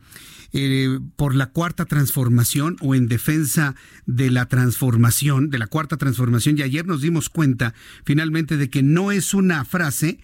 [0.57, 3.75] eh, por la cuarta transformación o en defensa
[4.05, 6.57] de la transformación, de la cuarta transformación.
[6.57, 7.73] Y ayer nos dimos cuenta
[8.05, 10.19] finalmente de que no es una frase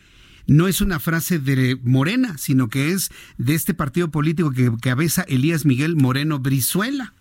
[0.47, 5.23] no es una frase de Morena, sino que es de este partido político que cabeza
[5.23, 7.13] Elías Miguel Moreno Brizuela.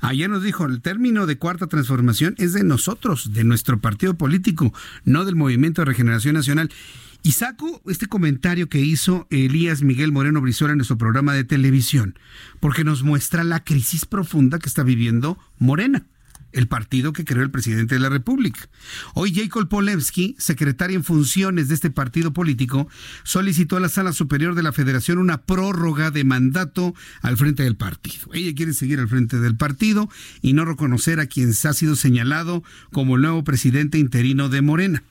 [0.00, 4.74] Ayer nos dijo, el término de cuarta transformación es de nosotros, de nuestro partido político,
[5.04, 6.70] no del Movimiento de Regeneración Nacional.
[7.22, 12.18] Y saco este comentario que hizo Elías Miguel Moreno Brizuela en nuestro programa de televisión,
[12.60, 16.06] porque nos muestra la crisis profunda que está viviendo Morena
[16.52, 18.68] el partido que creó el presidente de la República.
[19.14, 22.88] Hoy Jacob Polewski, secretaria en funciones de este partido político,
[23.24, 27.76] solicitó a la Sala Superior de la Federación una prórroga de mandato al frente del
[27.76, 28.28] partido.
[28.32, 30.08] Ella quiere seguir al frente del partido
[30.42, 32.62] y no reconocer a quien ha sido señalado
[32.92, 35.02] como el nuevo presidente interino de Morena.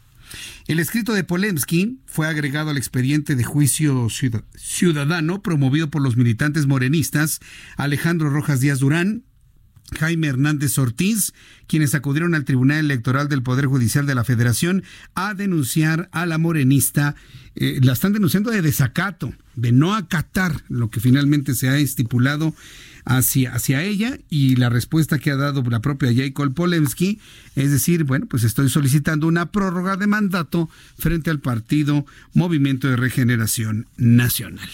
[0.67, 4.07] El escrito de Polemski fue agregado al expediente de juicio
[4.55, 7.39] ciudadano promovido por los militantes morenistas
[7.77, 9.23] Alejandro Rojas Díaz Durán,
[9.97, 11.33] Jaime Hernández Ortiz,
[11.67, 14.83] quienes acudieron al Tribunal Electoral del Poder Judicial de la Federación
[15.15, 17.15] a denunciar a la morenista.
[17.55, 22.53] Eh, la están denunciando de desacato, de no acatar lo que finalmente se ha estipulado
[23.05, 27.19] hacia, hacia ella y la respuesta que ha dado la propia Jacob Polemski
[27.55, 32.95] es decir, bueno, pues estoy solicitando una prórroga de mandato frente al partido Movimiento de
[32.95, 34.69] Regeneración Nacional.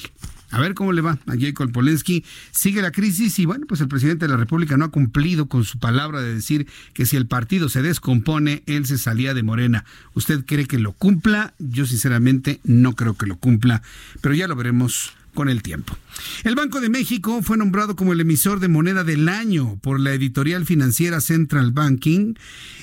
[0.56, 2.24] A ver cómo le va a Jacob Polensky.
[2.52, 5.66] Sigue la crisis y bueno, pues el presidente de la República no ha cumplido con
[5.66, 9.84] su palabra de decir que si el partido se descompone, él se salía de Morena.
[10.14, 11.54] ¿Usted cree que lo cumpla?
[11.60, 13.82] Yo sinceramente no creo que lo cumpla,
[14.22, 15.98] pero ya lo veremos con el tiempo.
[16.46, 20.14] El Banco de México fue nombrado como el emisor de moneda del año por la
[20.14, 22.36] editorial financiera Central Banking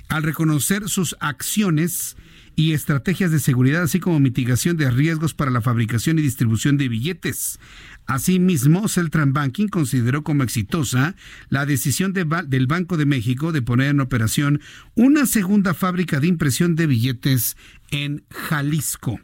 [0.08, 2.16] al reconocer sus acciones
[2.56, 6.88] y estrategias de seguridad, así como mitigación de riesgos para la fabricación y distribución de
[6.88, 7.58] billetes.
[8.06, 11.14] Asimismo, Celtran Banking consideró como exitosa
[11.48, 14.60] la decisión del Banco de México de poner en operación
[14.94, 17.56] una segunda fábrica de impresión de billetes
[17.90, 19.20] en Jalisco.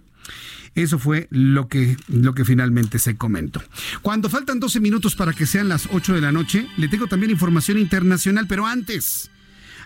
[0.75, 3.61] Eso fue lo que, lo que finalmente se comentó.
[4.03, 7.33] Cuando faltan 12 minutos para que sean las 8 de la noche, le tengo también
[7.33, 9.31] información internacional, pero antes,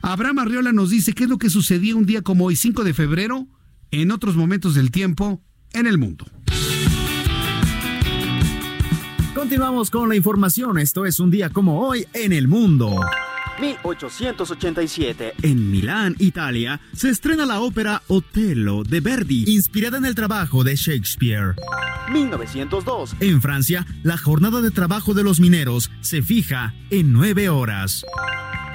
[0.03, 2.93] Abraham Arriola nos dice qué es lo que sucedía un día como hoy, 5 de
[2.93, 3.47] febrero,
[3.93, 5.41] en otros momentos del tiempo,
[5.73, 6.27] en el mundo.
[9.33, 10.79] Continuamos con la información.
[10.79, 13.01] Esto es un día como hoy en el mundo.
[13.60, 15.35] 1887.
[15.43, 20.77] En Milán, Italia, se estrena la ópera Otello de Verdi, inspirada en el trabajo de
[20.77, 21.55] Shakespeare.
[22.10, 23.16] 1902.
[23.20, 28.05] En Francia, la jornada de trabajo de los mineros se fija en nueve horas.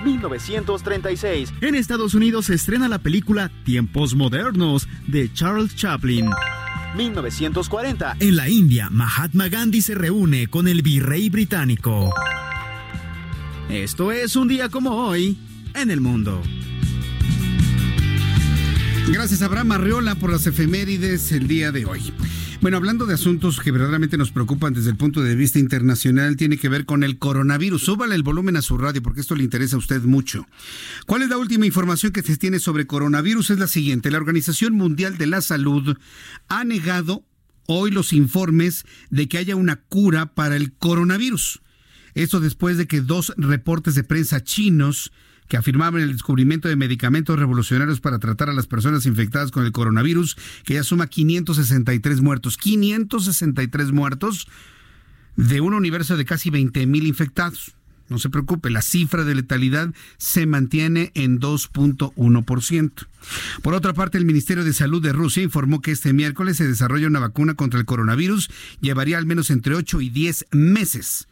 [0.03, 1.53] 1936.
[1.61, 6.30] En Estados Unidos se estrena la película Tiempos Modernos de Charles Chaplin.
[6.95, 8.18] 1940.
[8.19, 12.14] En la India, Mahatma Gandhi se reúne con el virrey británico.
[13.69, 15.38] Esto es un día como hoy
[15.76, 16.41] en el mundo.
[19.11, 22.14] Gracias Abraham Arreola por las efemérides el día de hoy.
[22.61, 26.57] Bueno, hablando de asuntos que verdaderamente nos preocupan desde el punto de vista internacional, tiene
[26.57, 27.84] que ver con el coronavirus.
[27.84, 30.48] Súbale el volumen a su radio porque esto le interesa a usted mucho.
[31.06, 33.49] ¿Cuál es la última información que se tiene sobre coronavirus?
[33.49, 34.11] Es la siguiente.
[34.11, 35.98] La Organización Mundial de la Salud
[36.48, 37.26] ha negado
[37.68, 41.61] hoy los informes de que haya una cura para el coronavirus.
[42.18, 45.11] Esto después de que dos reportes de prensa chinos
[45.48, 49.72] que afirmaban el descubrimiento de medicamentos revolucionarios para tratar a las personas infectadas con el
[49.72, 50.35] coronavirus,
[50.65, 52.57] que ya suma 563 muertos.
[52.57, 54.48] 563 muertos
[55.35, 57.76] de un universo de casi 20 mil infectados.
[58.10, 62.91] No se preocupe, la cifra de letalidad se mantiene en 2.1%.
[63.61, 67.06] Por otra parte, el Ministerio de Salud de Rusia informó que este miércoles se desarrolla
[67.06, 68.49] una vacuna contra el coronavirus.
[68.81, 71.27] Llevaría al menos entre 8 y 10 meses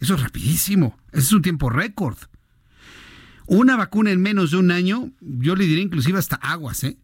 [0.00, 0.96] eso es rapidísimo.
[1.12, 2.16] Ese es un tiempo récord.
[3.46, 6.98] Una vacuna en menos de un año, yo le diría inclusive hasta aguas, ¿eh?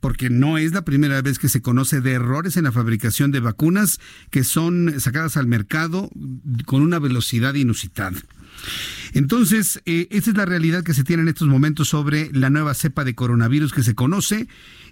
[0.00, 3.40] Porque no es la primera vez que se conoce de errores en la fabricación de
[3.40, 3.98] vacunas
[4.30, 6.10] que son sacadas al mercado
[6.66, 8.20] con una velocidad inusitada.
[9.12, 12.74] Entonces, eh, esa es la realidad que se tiene en estos momentos sobre la nueva
[12.74, 14.48] cepa de coronavirus que se conoce.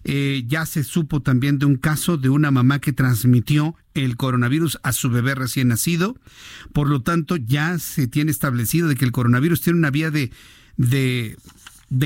[0.09, 4.79] Eh, ya se supo también de un caso de una mamá que transmitió el coronavirus
[4.85, 6.17] a su bebé recién nacido.
[6.73, 10.31] Por lo tanto, ya se tiene establecido de que el coronavirus tiene una vía de,
[10.77, 11.37] de,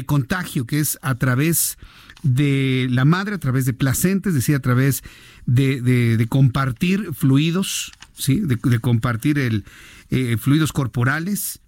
[0.06, 1.76] contagio que es a través
[2.22, 5.02] de la madre, a través de placenta, es decir, a través
[5.44, 8.40] de, compartir fluidos, ¿sí?
[8.40, 9.66] de, compartir el,
[10.08, 11.60] eh, fluidos corporales,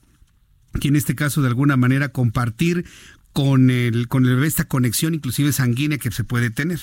[0.81, 2.87] que en este caso de alguna manera compartir
[3.33, 6.81] con el, con esta conexión inclusive sanguínea que se puede tener.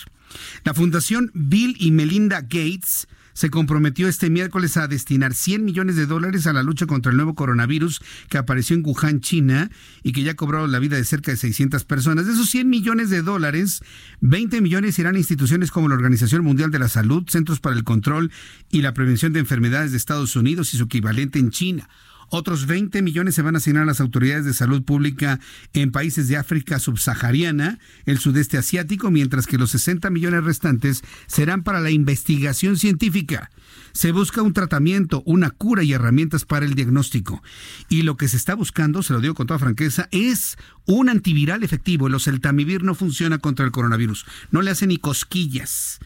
[0.63, 6.05] La Fundación Bill y Melinda Gates se comprometió este miércoles a destinar 100 millones de
[6.05, 9.71] dólares a la lucha contra el nuevo coronavirus que apareció en Wuhan, China,
[10.03, 12.25] y que ya ha cobrado la vida de cerca de 600 personas.
[12.25, 13.81] De esos 100 millones de dólares,
[14.19, 17.85] 20 millones irán a instituciones como la Organización Mundial de la Salud, Centros para el
[17.85, 18.29] Control
[18.71, 21.87] y la Prevención de Enfermedades de Estados Unidos y su equivalente en China.
[22.29, 25.39] Otros 20 millones se van a asignar a las autoridades de salud pública
[25.73, 31.63] en países de África subsahariana, el sudeste asiático, mientras que los 60 millones restantes serán
[31.63, 33.49] para la investigación científica.
[33.91, 37.41] Se busca un tratamiento, una cura y herramientas para el diagnóstico.
[37.89, 41.63] Y lo que se está buscando, se lo digo con toda franqueza, es un antiviral
[41.63, 42.07] efectivo.
[42.07, 44.25] El oseltamivir no funciona contra el coronavirus.
[44.51, 45.99] No le hace ni cosquillas.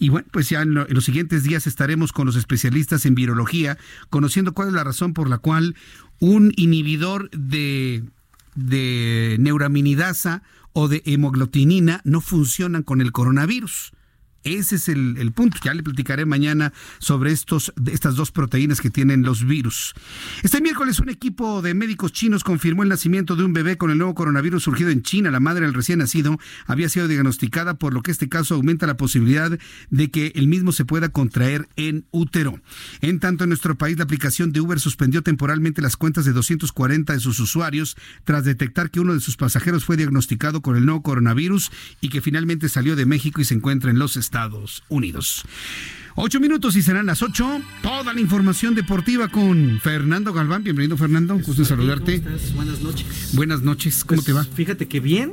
[0.00, 3.76] Y bueno, pues ya en, los siguientes días estaremos con los especialistas en virología,
[4.08, 5.76] conociendo cuál es la razón por la cual
[6.20, 8.02] un inhibidor de,
[8.54, 13.92] de neuraminidasa o de hemoglutinina no funcionan con el coronavirus.
[14.42, 15.58] Ese es el, punto.
[15.62, 19.94] Ya le platicaré mañana sobre estos, estas dos proteínas que tienen los virus.
[20.42, 23.98] Este miércoles un equipo de médicos chinos confirmó el nacimiento de un bebé con el
[23.98, 25.30] nuevo coronavirus surgido en China.
[25.30, 28.96] La madre del recién nacido había sido diagnosticada, por lo que este caso aumenta la
[28.96, 29.58] posibilidad
[29.90, 32.60] de que el mismo se pueda contraer en útero.
[33.02, 37.12] En tanto, en nuestro país la aplicación de Uber suspendió temporalmente las cuentas de 240
[37.12, 41.02] de sus usuarios tras detectar que uno de sus pasajeros fue diagnosticado con el nuevo
[41.02, 45.42] coronavirus y que finalmente salió de México y se encuentra en los Estados Estados Unidos.
[46.14, 47.60] Ocho minutos y serán las ocho.
[47.82, 50.62] Toda la información deportiva con Fernando Galván.
[50.62, 51.36] Bienvenido, Fernando.
[51.40, 52.22] Gusto saludarte.
[52.54, 53.30] Buenas noches.
[53.34, 54.04] Buenas noches.
[54.04, 54.44] ¿Cómo pues, te va?
[54.44, 55.32] Fíjate que bien,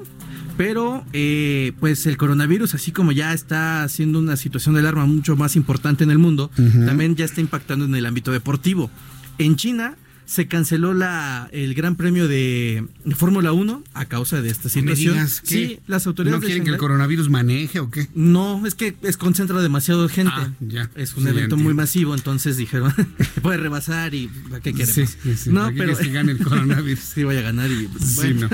[0.57, 5.35] pero eh, pues el coronavirus, así como ya está haciendo una situación de alarma mucho
[5.35, 8.89] más importante en el mundo, también ya está impactando en el ámbito deportivo.
[9.37, 9.95] En China
[10.27, 12.85] se canceló la, el Gran Premio de,
[13.15, 15.27] Fórmula 1 a causa de esta situación.
[15.27, 18.09] sí, las autoridades ¿No quieren que el coronavirus maneje o qué?
[18.13, 20.33] No, es que es concentra demasiado gente.
[20.35, 20.91] Ah, ya.
[20.95, 22.93] Es un evento muy masivo, entonces dijeron,
[23.41, 24.29] puede rebasar y
[24.61, 24.93] ¿qué queremos?
[24.93, 27.03] Sí, sí, no, pero que gane el coronavirus.
[27.15, 28.49] sí, vaya a ganar y bueno.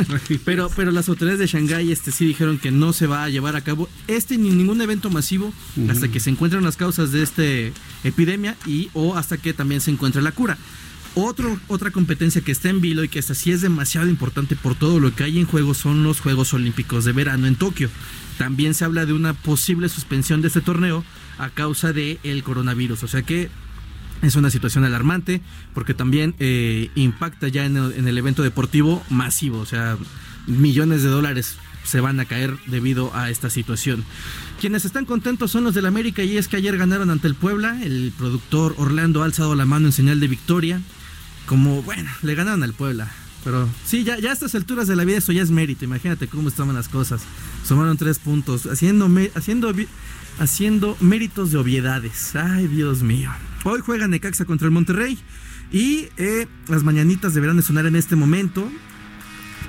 [0.45, 3.55] pero pero las autoridades de Shanghái este sí dijeron que no se va a llevar
[3.55, 5.51] a cabo este ni ningún evento masivo
[5.89, 7.43] hasta que se encuentren las causas de esta
[8.03, 10.59] epidemia y o hasta que también se encuentre la cura.
[11.15, 14.73] Otro, otra competencia que está en vilo y que esta sí es demasiado importante por
[14.73, 17.89] todo lo que hay en juego son los Juegos Olímpicos de verano en Tokio.
[18.39, 21.03] También se habla de una posible suspensión de este torneo
[21.37, 23.03] a causa del el coronavirus.
[23.03, 23.49] O sea que
[24.23, 25.41] es una situación alarmante
[25.75, 29.59] porque también eh, impacta ya en el, en el evento deportivo masivo.
[29.59, 29.97] O sea,
[30.47, 34.03] millones de dólares se van a caer debido a esta situación.
[34.59, 37.79] Quienes están contentos son los del América y es que ayer ganaron ante el Puebla.
[37.83, 40.81] El productor Orlando ha alzado la mano en señal de victoria
[41.53, 43.11] como, bueno, le ganaron al Puebla.
[43.43, 45.85] Pero sí, ya, ya a estas alturas de la vida eso ya es mérito.
[45.85, 47.21] Imagínate cómo estaban las cosas.
[47.63, 49.71] Sumaron tres puntos, haciendo, haciendo,
[50.39, 52.35] haciendo méritos de obviedades.
[52.35, 53.29] Ay, Dios mío.
[53.65, 55.19] Hoy juega Necaxa contra el Monterrey.
[55.71, 58.67] Y eh, las mañanitas deberán de sonar en este momento.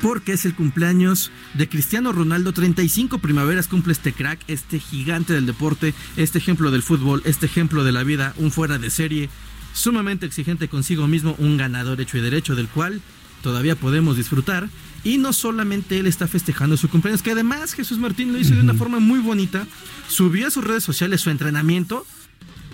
[0.00, 2.54] Porque es el cumpleaños de Cristiano Ronaldo.
[2.54, 7.84] 35 primaveras cumple este crack, este gigante del deporte, este ejemplo del fútbol, este ejemplo
[7.84, 9.28] de la vida, un fuera de serie
[9.74, 13.02] sumamente exigente consigo mismo, un ganador hecho y derecho del cual
[13.42, 14.70] todavía podemos disfrutar.
[15.02, 18.62] Y no solamente él está festejando su cumpleaños, que además Jesús Martín lo hizo de
[18.62, 19.66] una forma muy bonita.
[20.08, 22.06] Subió a sus redes sociales su entrenamiento.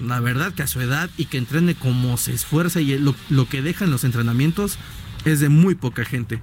[0.00, 3.48] La verdad que a su edad y que entrene como se esfuerza y lo, lo
[3.48, 4.78] que deja en los entrenamientos
[5.24, 6.40] es de muy poca gente.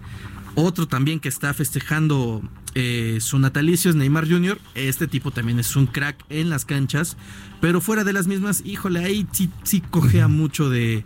[0.56, 2.42] Otro también que está festejando
[2.80, 4.60] eh, su natalicio es Neymar Jr.
[4.76, 7.18] Este tipo también es un crack en las canchas.
[7.60, 11.04] Pero fuera de las mismas, híjole, ahí sí, sí cogea mucho de,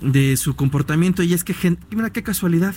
[0.00, 1.54] de su comportamiento y es que,
[1.92, 2.74] mira qué casualidad.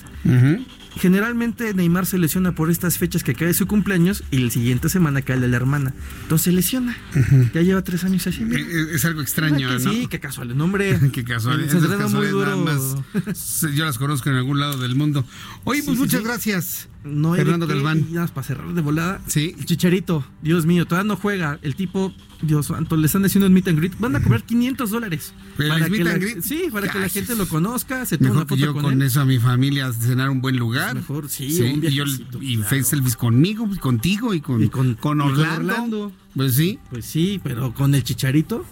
[0.97, 5.23] Generalmente Neymar se lesiona por estas fechas que cae su cumpleaños y la siguiente semana
[5.23, 5.95] cae de la hermana.
[6.21, 6.95] Entonces se lesiona.
[7.51, 8.43] Ya lleva tres años así.
[8.43, 9.79] Eh, eh, es, algo extraño, ¿no?
[9.79, 10.51] Sí, qué casual.
[10.51, 10.99] El nombre.
[11.13, 11.67] qué casual.
[11.67, 11.79] Se
[12.15, 12.63] muy duro.
[13.75, 15.25] yo las conozco en algún lado del mundo.
[15.63, 16.89] Oye, pues muchas gracias.
[17.05, 18.07] No Fernando Galván.
[18.33, 19.21] para cerrar de volada.
[19.27, 19.55] Sí.
[19.63, 21.59] Chicharito, Dios mío, todavía no juega.
[21.61, 23.93] El tipo, Dios santo, le están haciendo un meet and greet.
[23.99, 25.33] Van a cobrar 500 dólares.
[25.55, 28.73] Para que la, Sí, para que la gente lo conozca, se tome una foto yo
[28.73, 30.95] con, eso a mi familia cenar un buen lugar.
[30.95, 32.05] mejor, sí, un y, yo,
[32.41, 32.59] y
[33.17, 36.11] conmigo, contigo y con, con, Orlando.
[36.35, 36.79] Pues sí.
[36.89, 38.65] Pues sí, pero con el chicharito.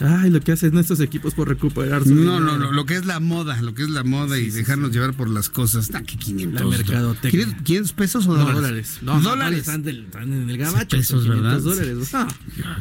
[0.00, 3.04] Ay, lo que hacen estos equipos por recuperar su No, no, no, lo que es
[3.04, 5.90] la moda, lo que es la moda y dejarnos llevar por las cosas.
[5.92, 6.60] Ah, que 500.
[6.60, 7.58] La mercadotecnia.
[7.64, 8.52] ¿500 pesos o dólares?
[8.54, 8.98] No, dólares.
[9.02, 9.58] No, dólares.
[9.58, 10.96] Están, en el gabacho.
[10.96, 11.60] Pesos, ¿verdad?
[11.60, 12.12] dólares.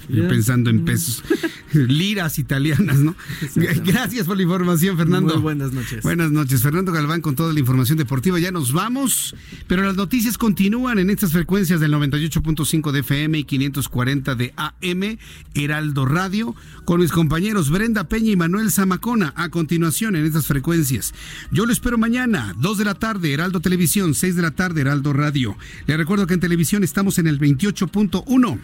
[0.09, 1.23] yo pensando en pesos.
[1.73, 3.15] Liras italianas, ¿no?
[3.55, 5.33] Gracias por la información, Fernando.
[5.33, 6.03] Muy buenas noches.
[6.03, 6.61] Buenas noches.
[6.61, 8.37] Fernando Galván con toda la información deportiva.
[8.37, 9.35] Ya nos vamos,
[9.67, 14.53] pero las noticias continúan en estas frecuencias del 98.5 de FM y 540 850 de
[14.55, 15.17] AM,
[15.53, 16.55] Heraldo Radio,
[16.85, 21.13] con mis compañeros Brenda Peña y Manuel Zamacona, a continuación en estas frecuencias.
[21.51, 25.13] Yo lo espero mañana, 2 de la tarde, Heraldo Televisión, 6 de la tarde, Heraldo
[25.13, 25.57] Radio.
[25.87, 28.59] Le recuerdo que en televisión estamos en el 28.1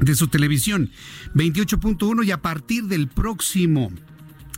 [0.00, 0.90] de su televisión,
[1.34, 3.92] 28.1 y a partir del próximo,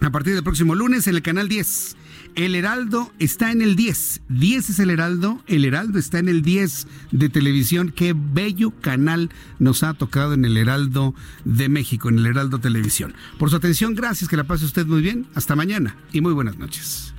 [0.00, 1.96] a partir del próximo lunes en el canal 10
[2.36, 4.20] el Heraldo está en el 10.
[4.28, 5.42] 10 es el Heraldo.
[5.46, 7.92] El Heraldo está en el 10 de televisión.
[7.94, 11.14] Qué bello canal nos ha tocado en el Heraldo
[11.44, 13.14] de México, en el Heraldo Televisión.
[13.38, 14.28] Por su atención, gracias.
[14.28, 15.26] Que la pase usted muy bien.
[15.34, 17.14] Hasta mañana y muy buenas noches.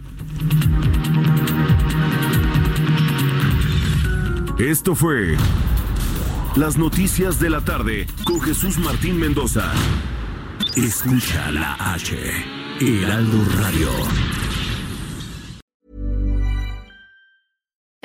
[4.59, 5.35] Esto fue
[6.55, 9.71] Las Noticias de la Tarde con Jesús Martín Mendoza.
[10.75, 12.15] Escucha la H.
[12.79, 14.46] Heraldo Radio.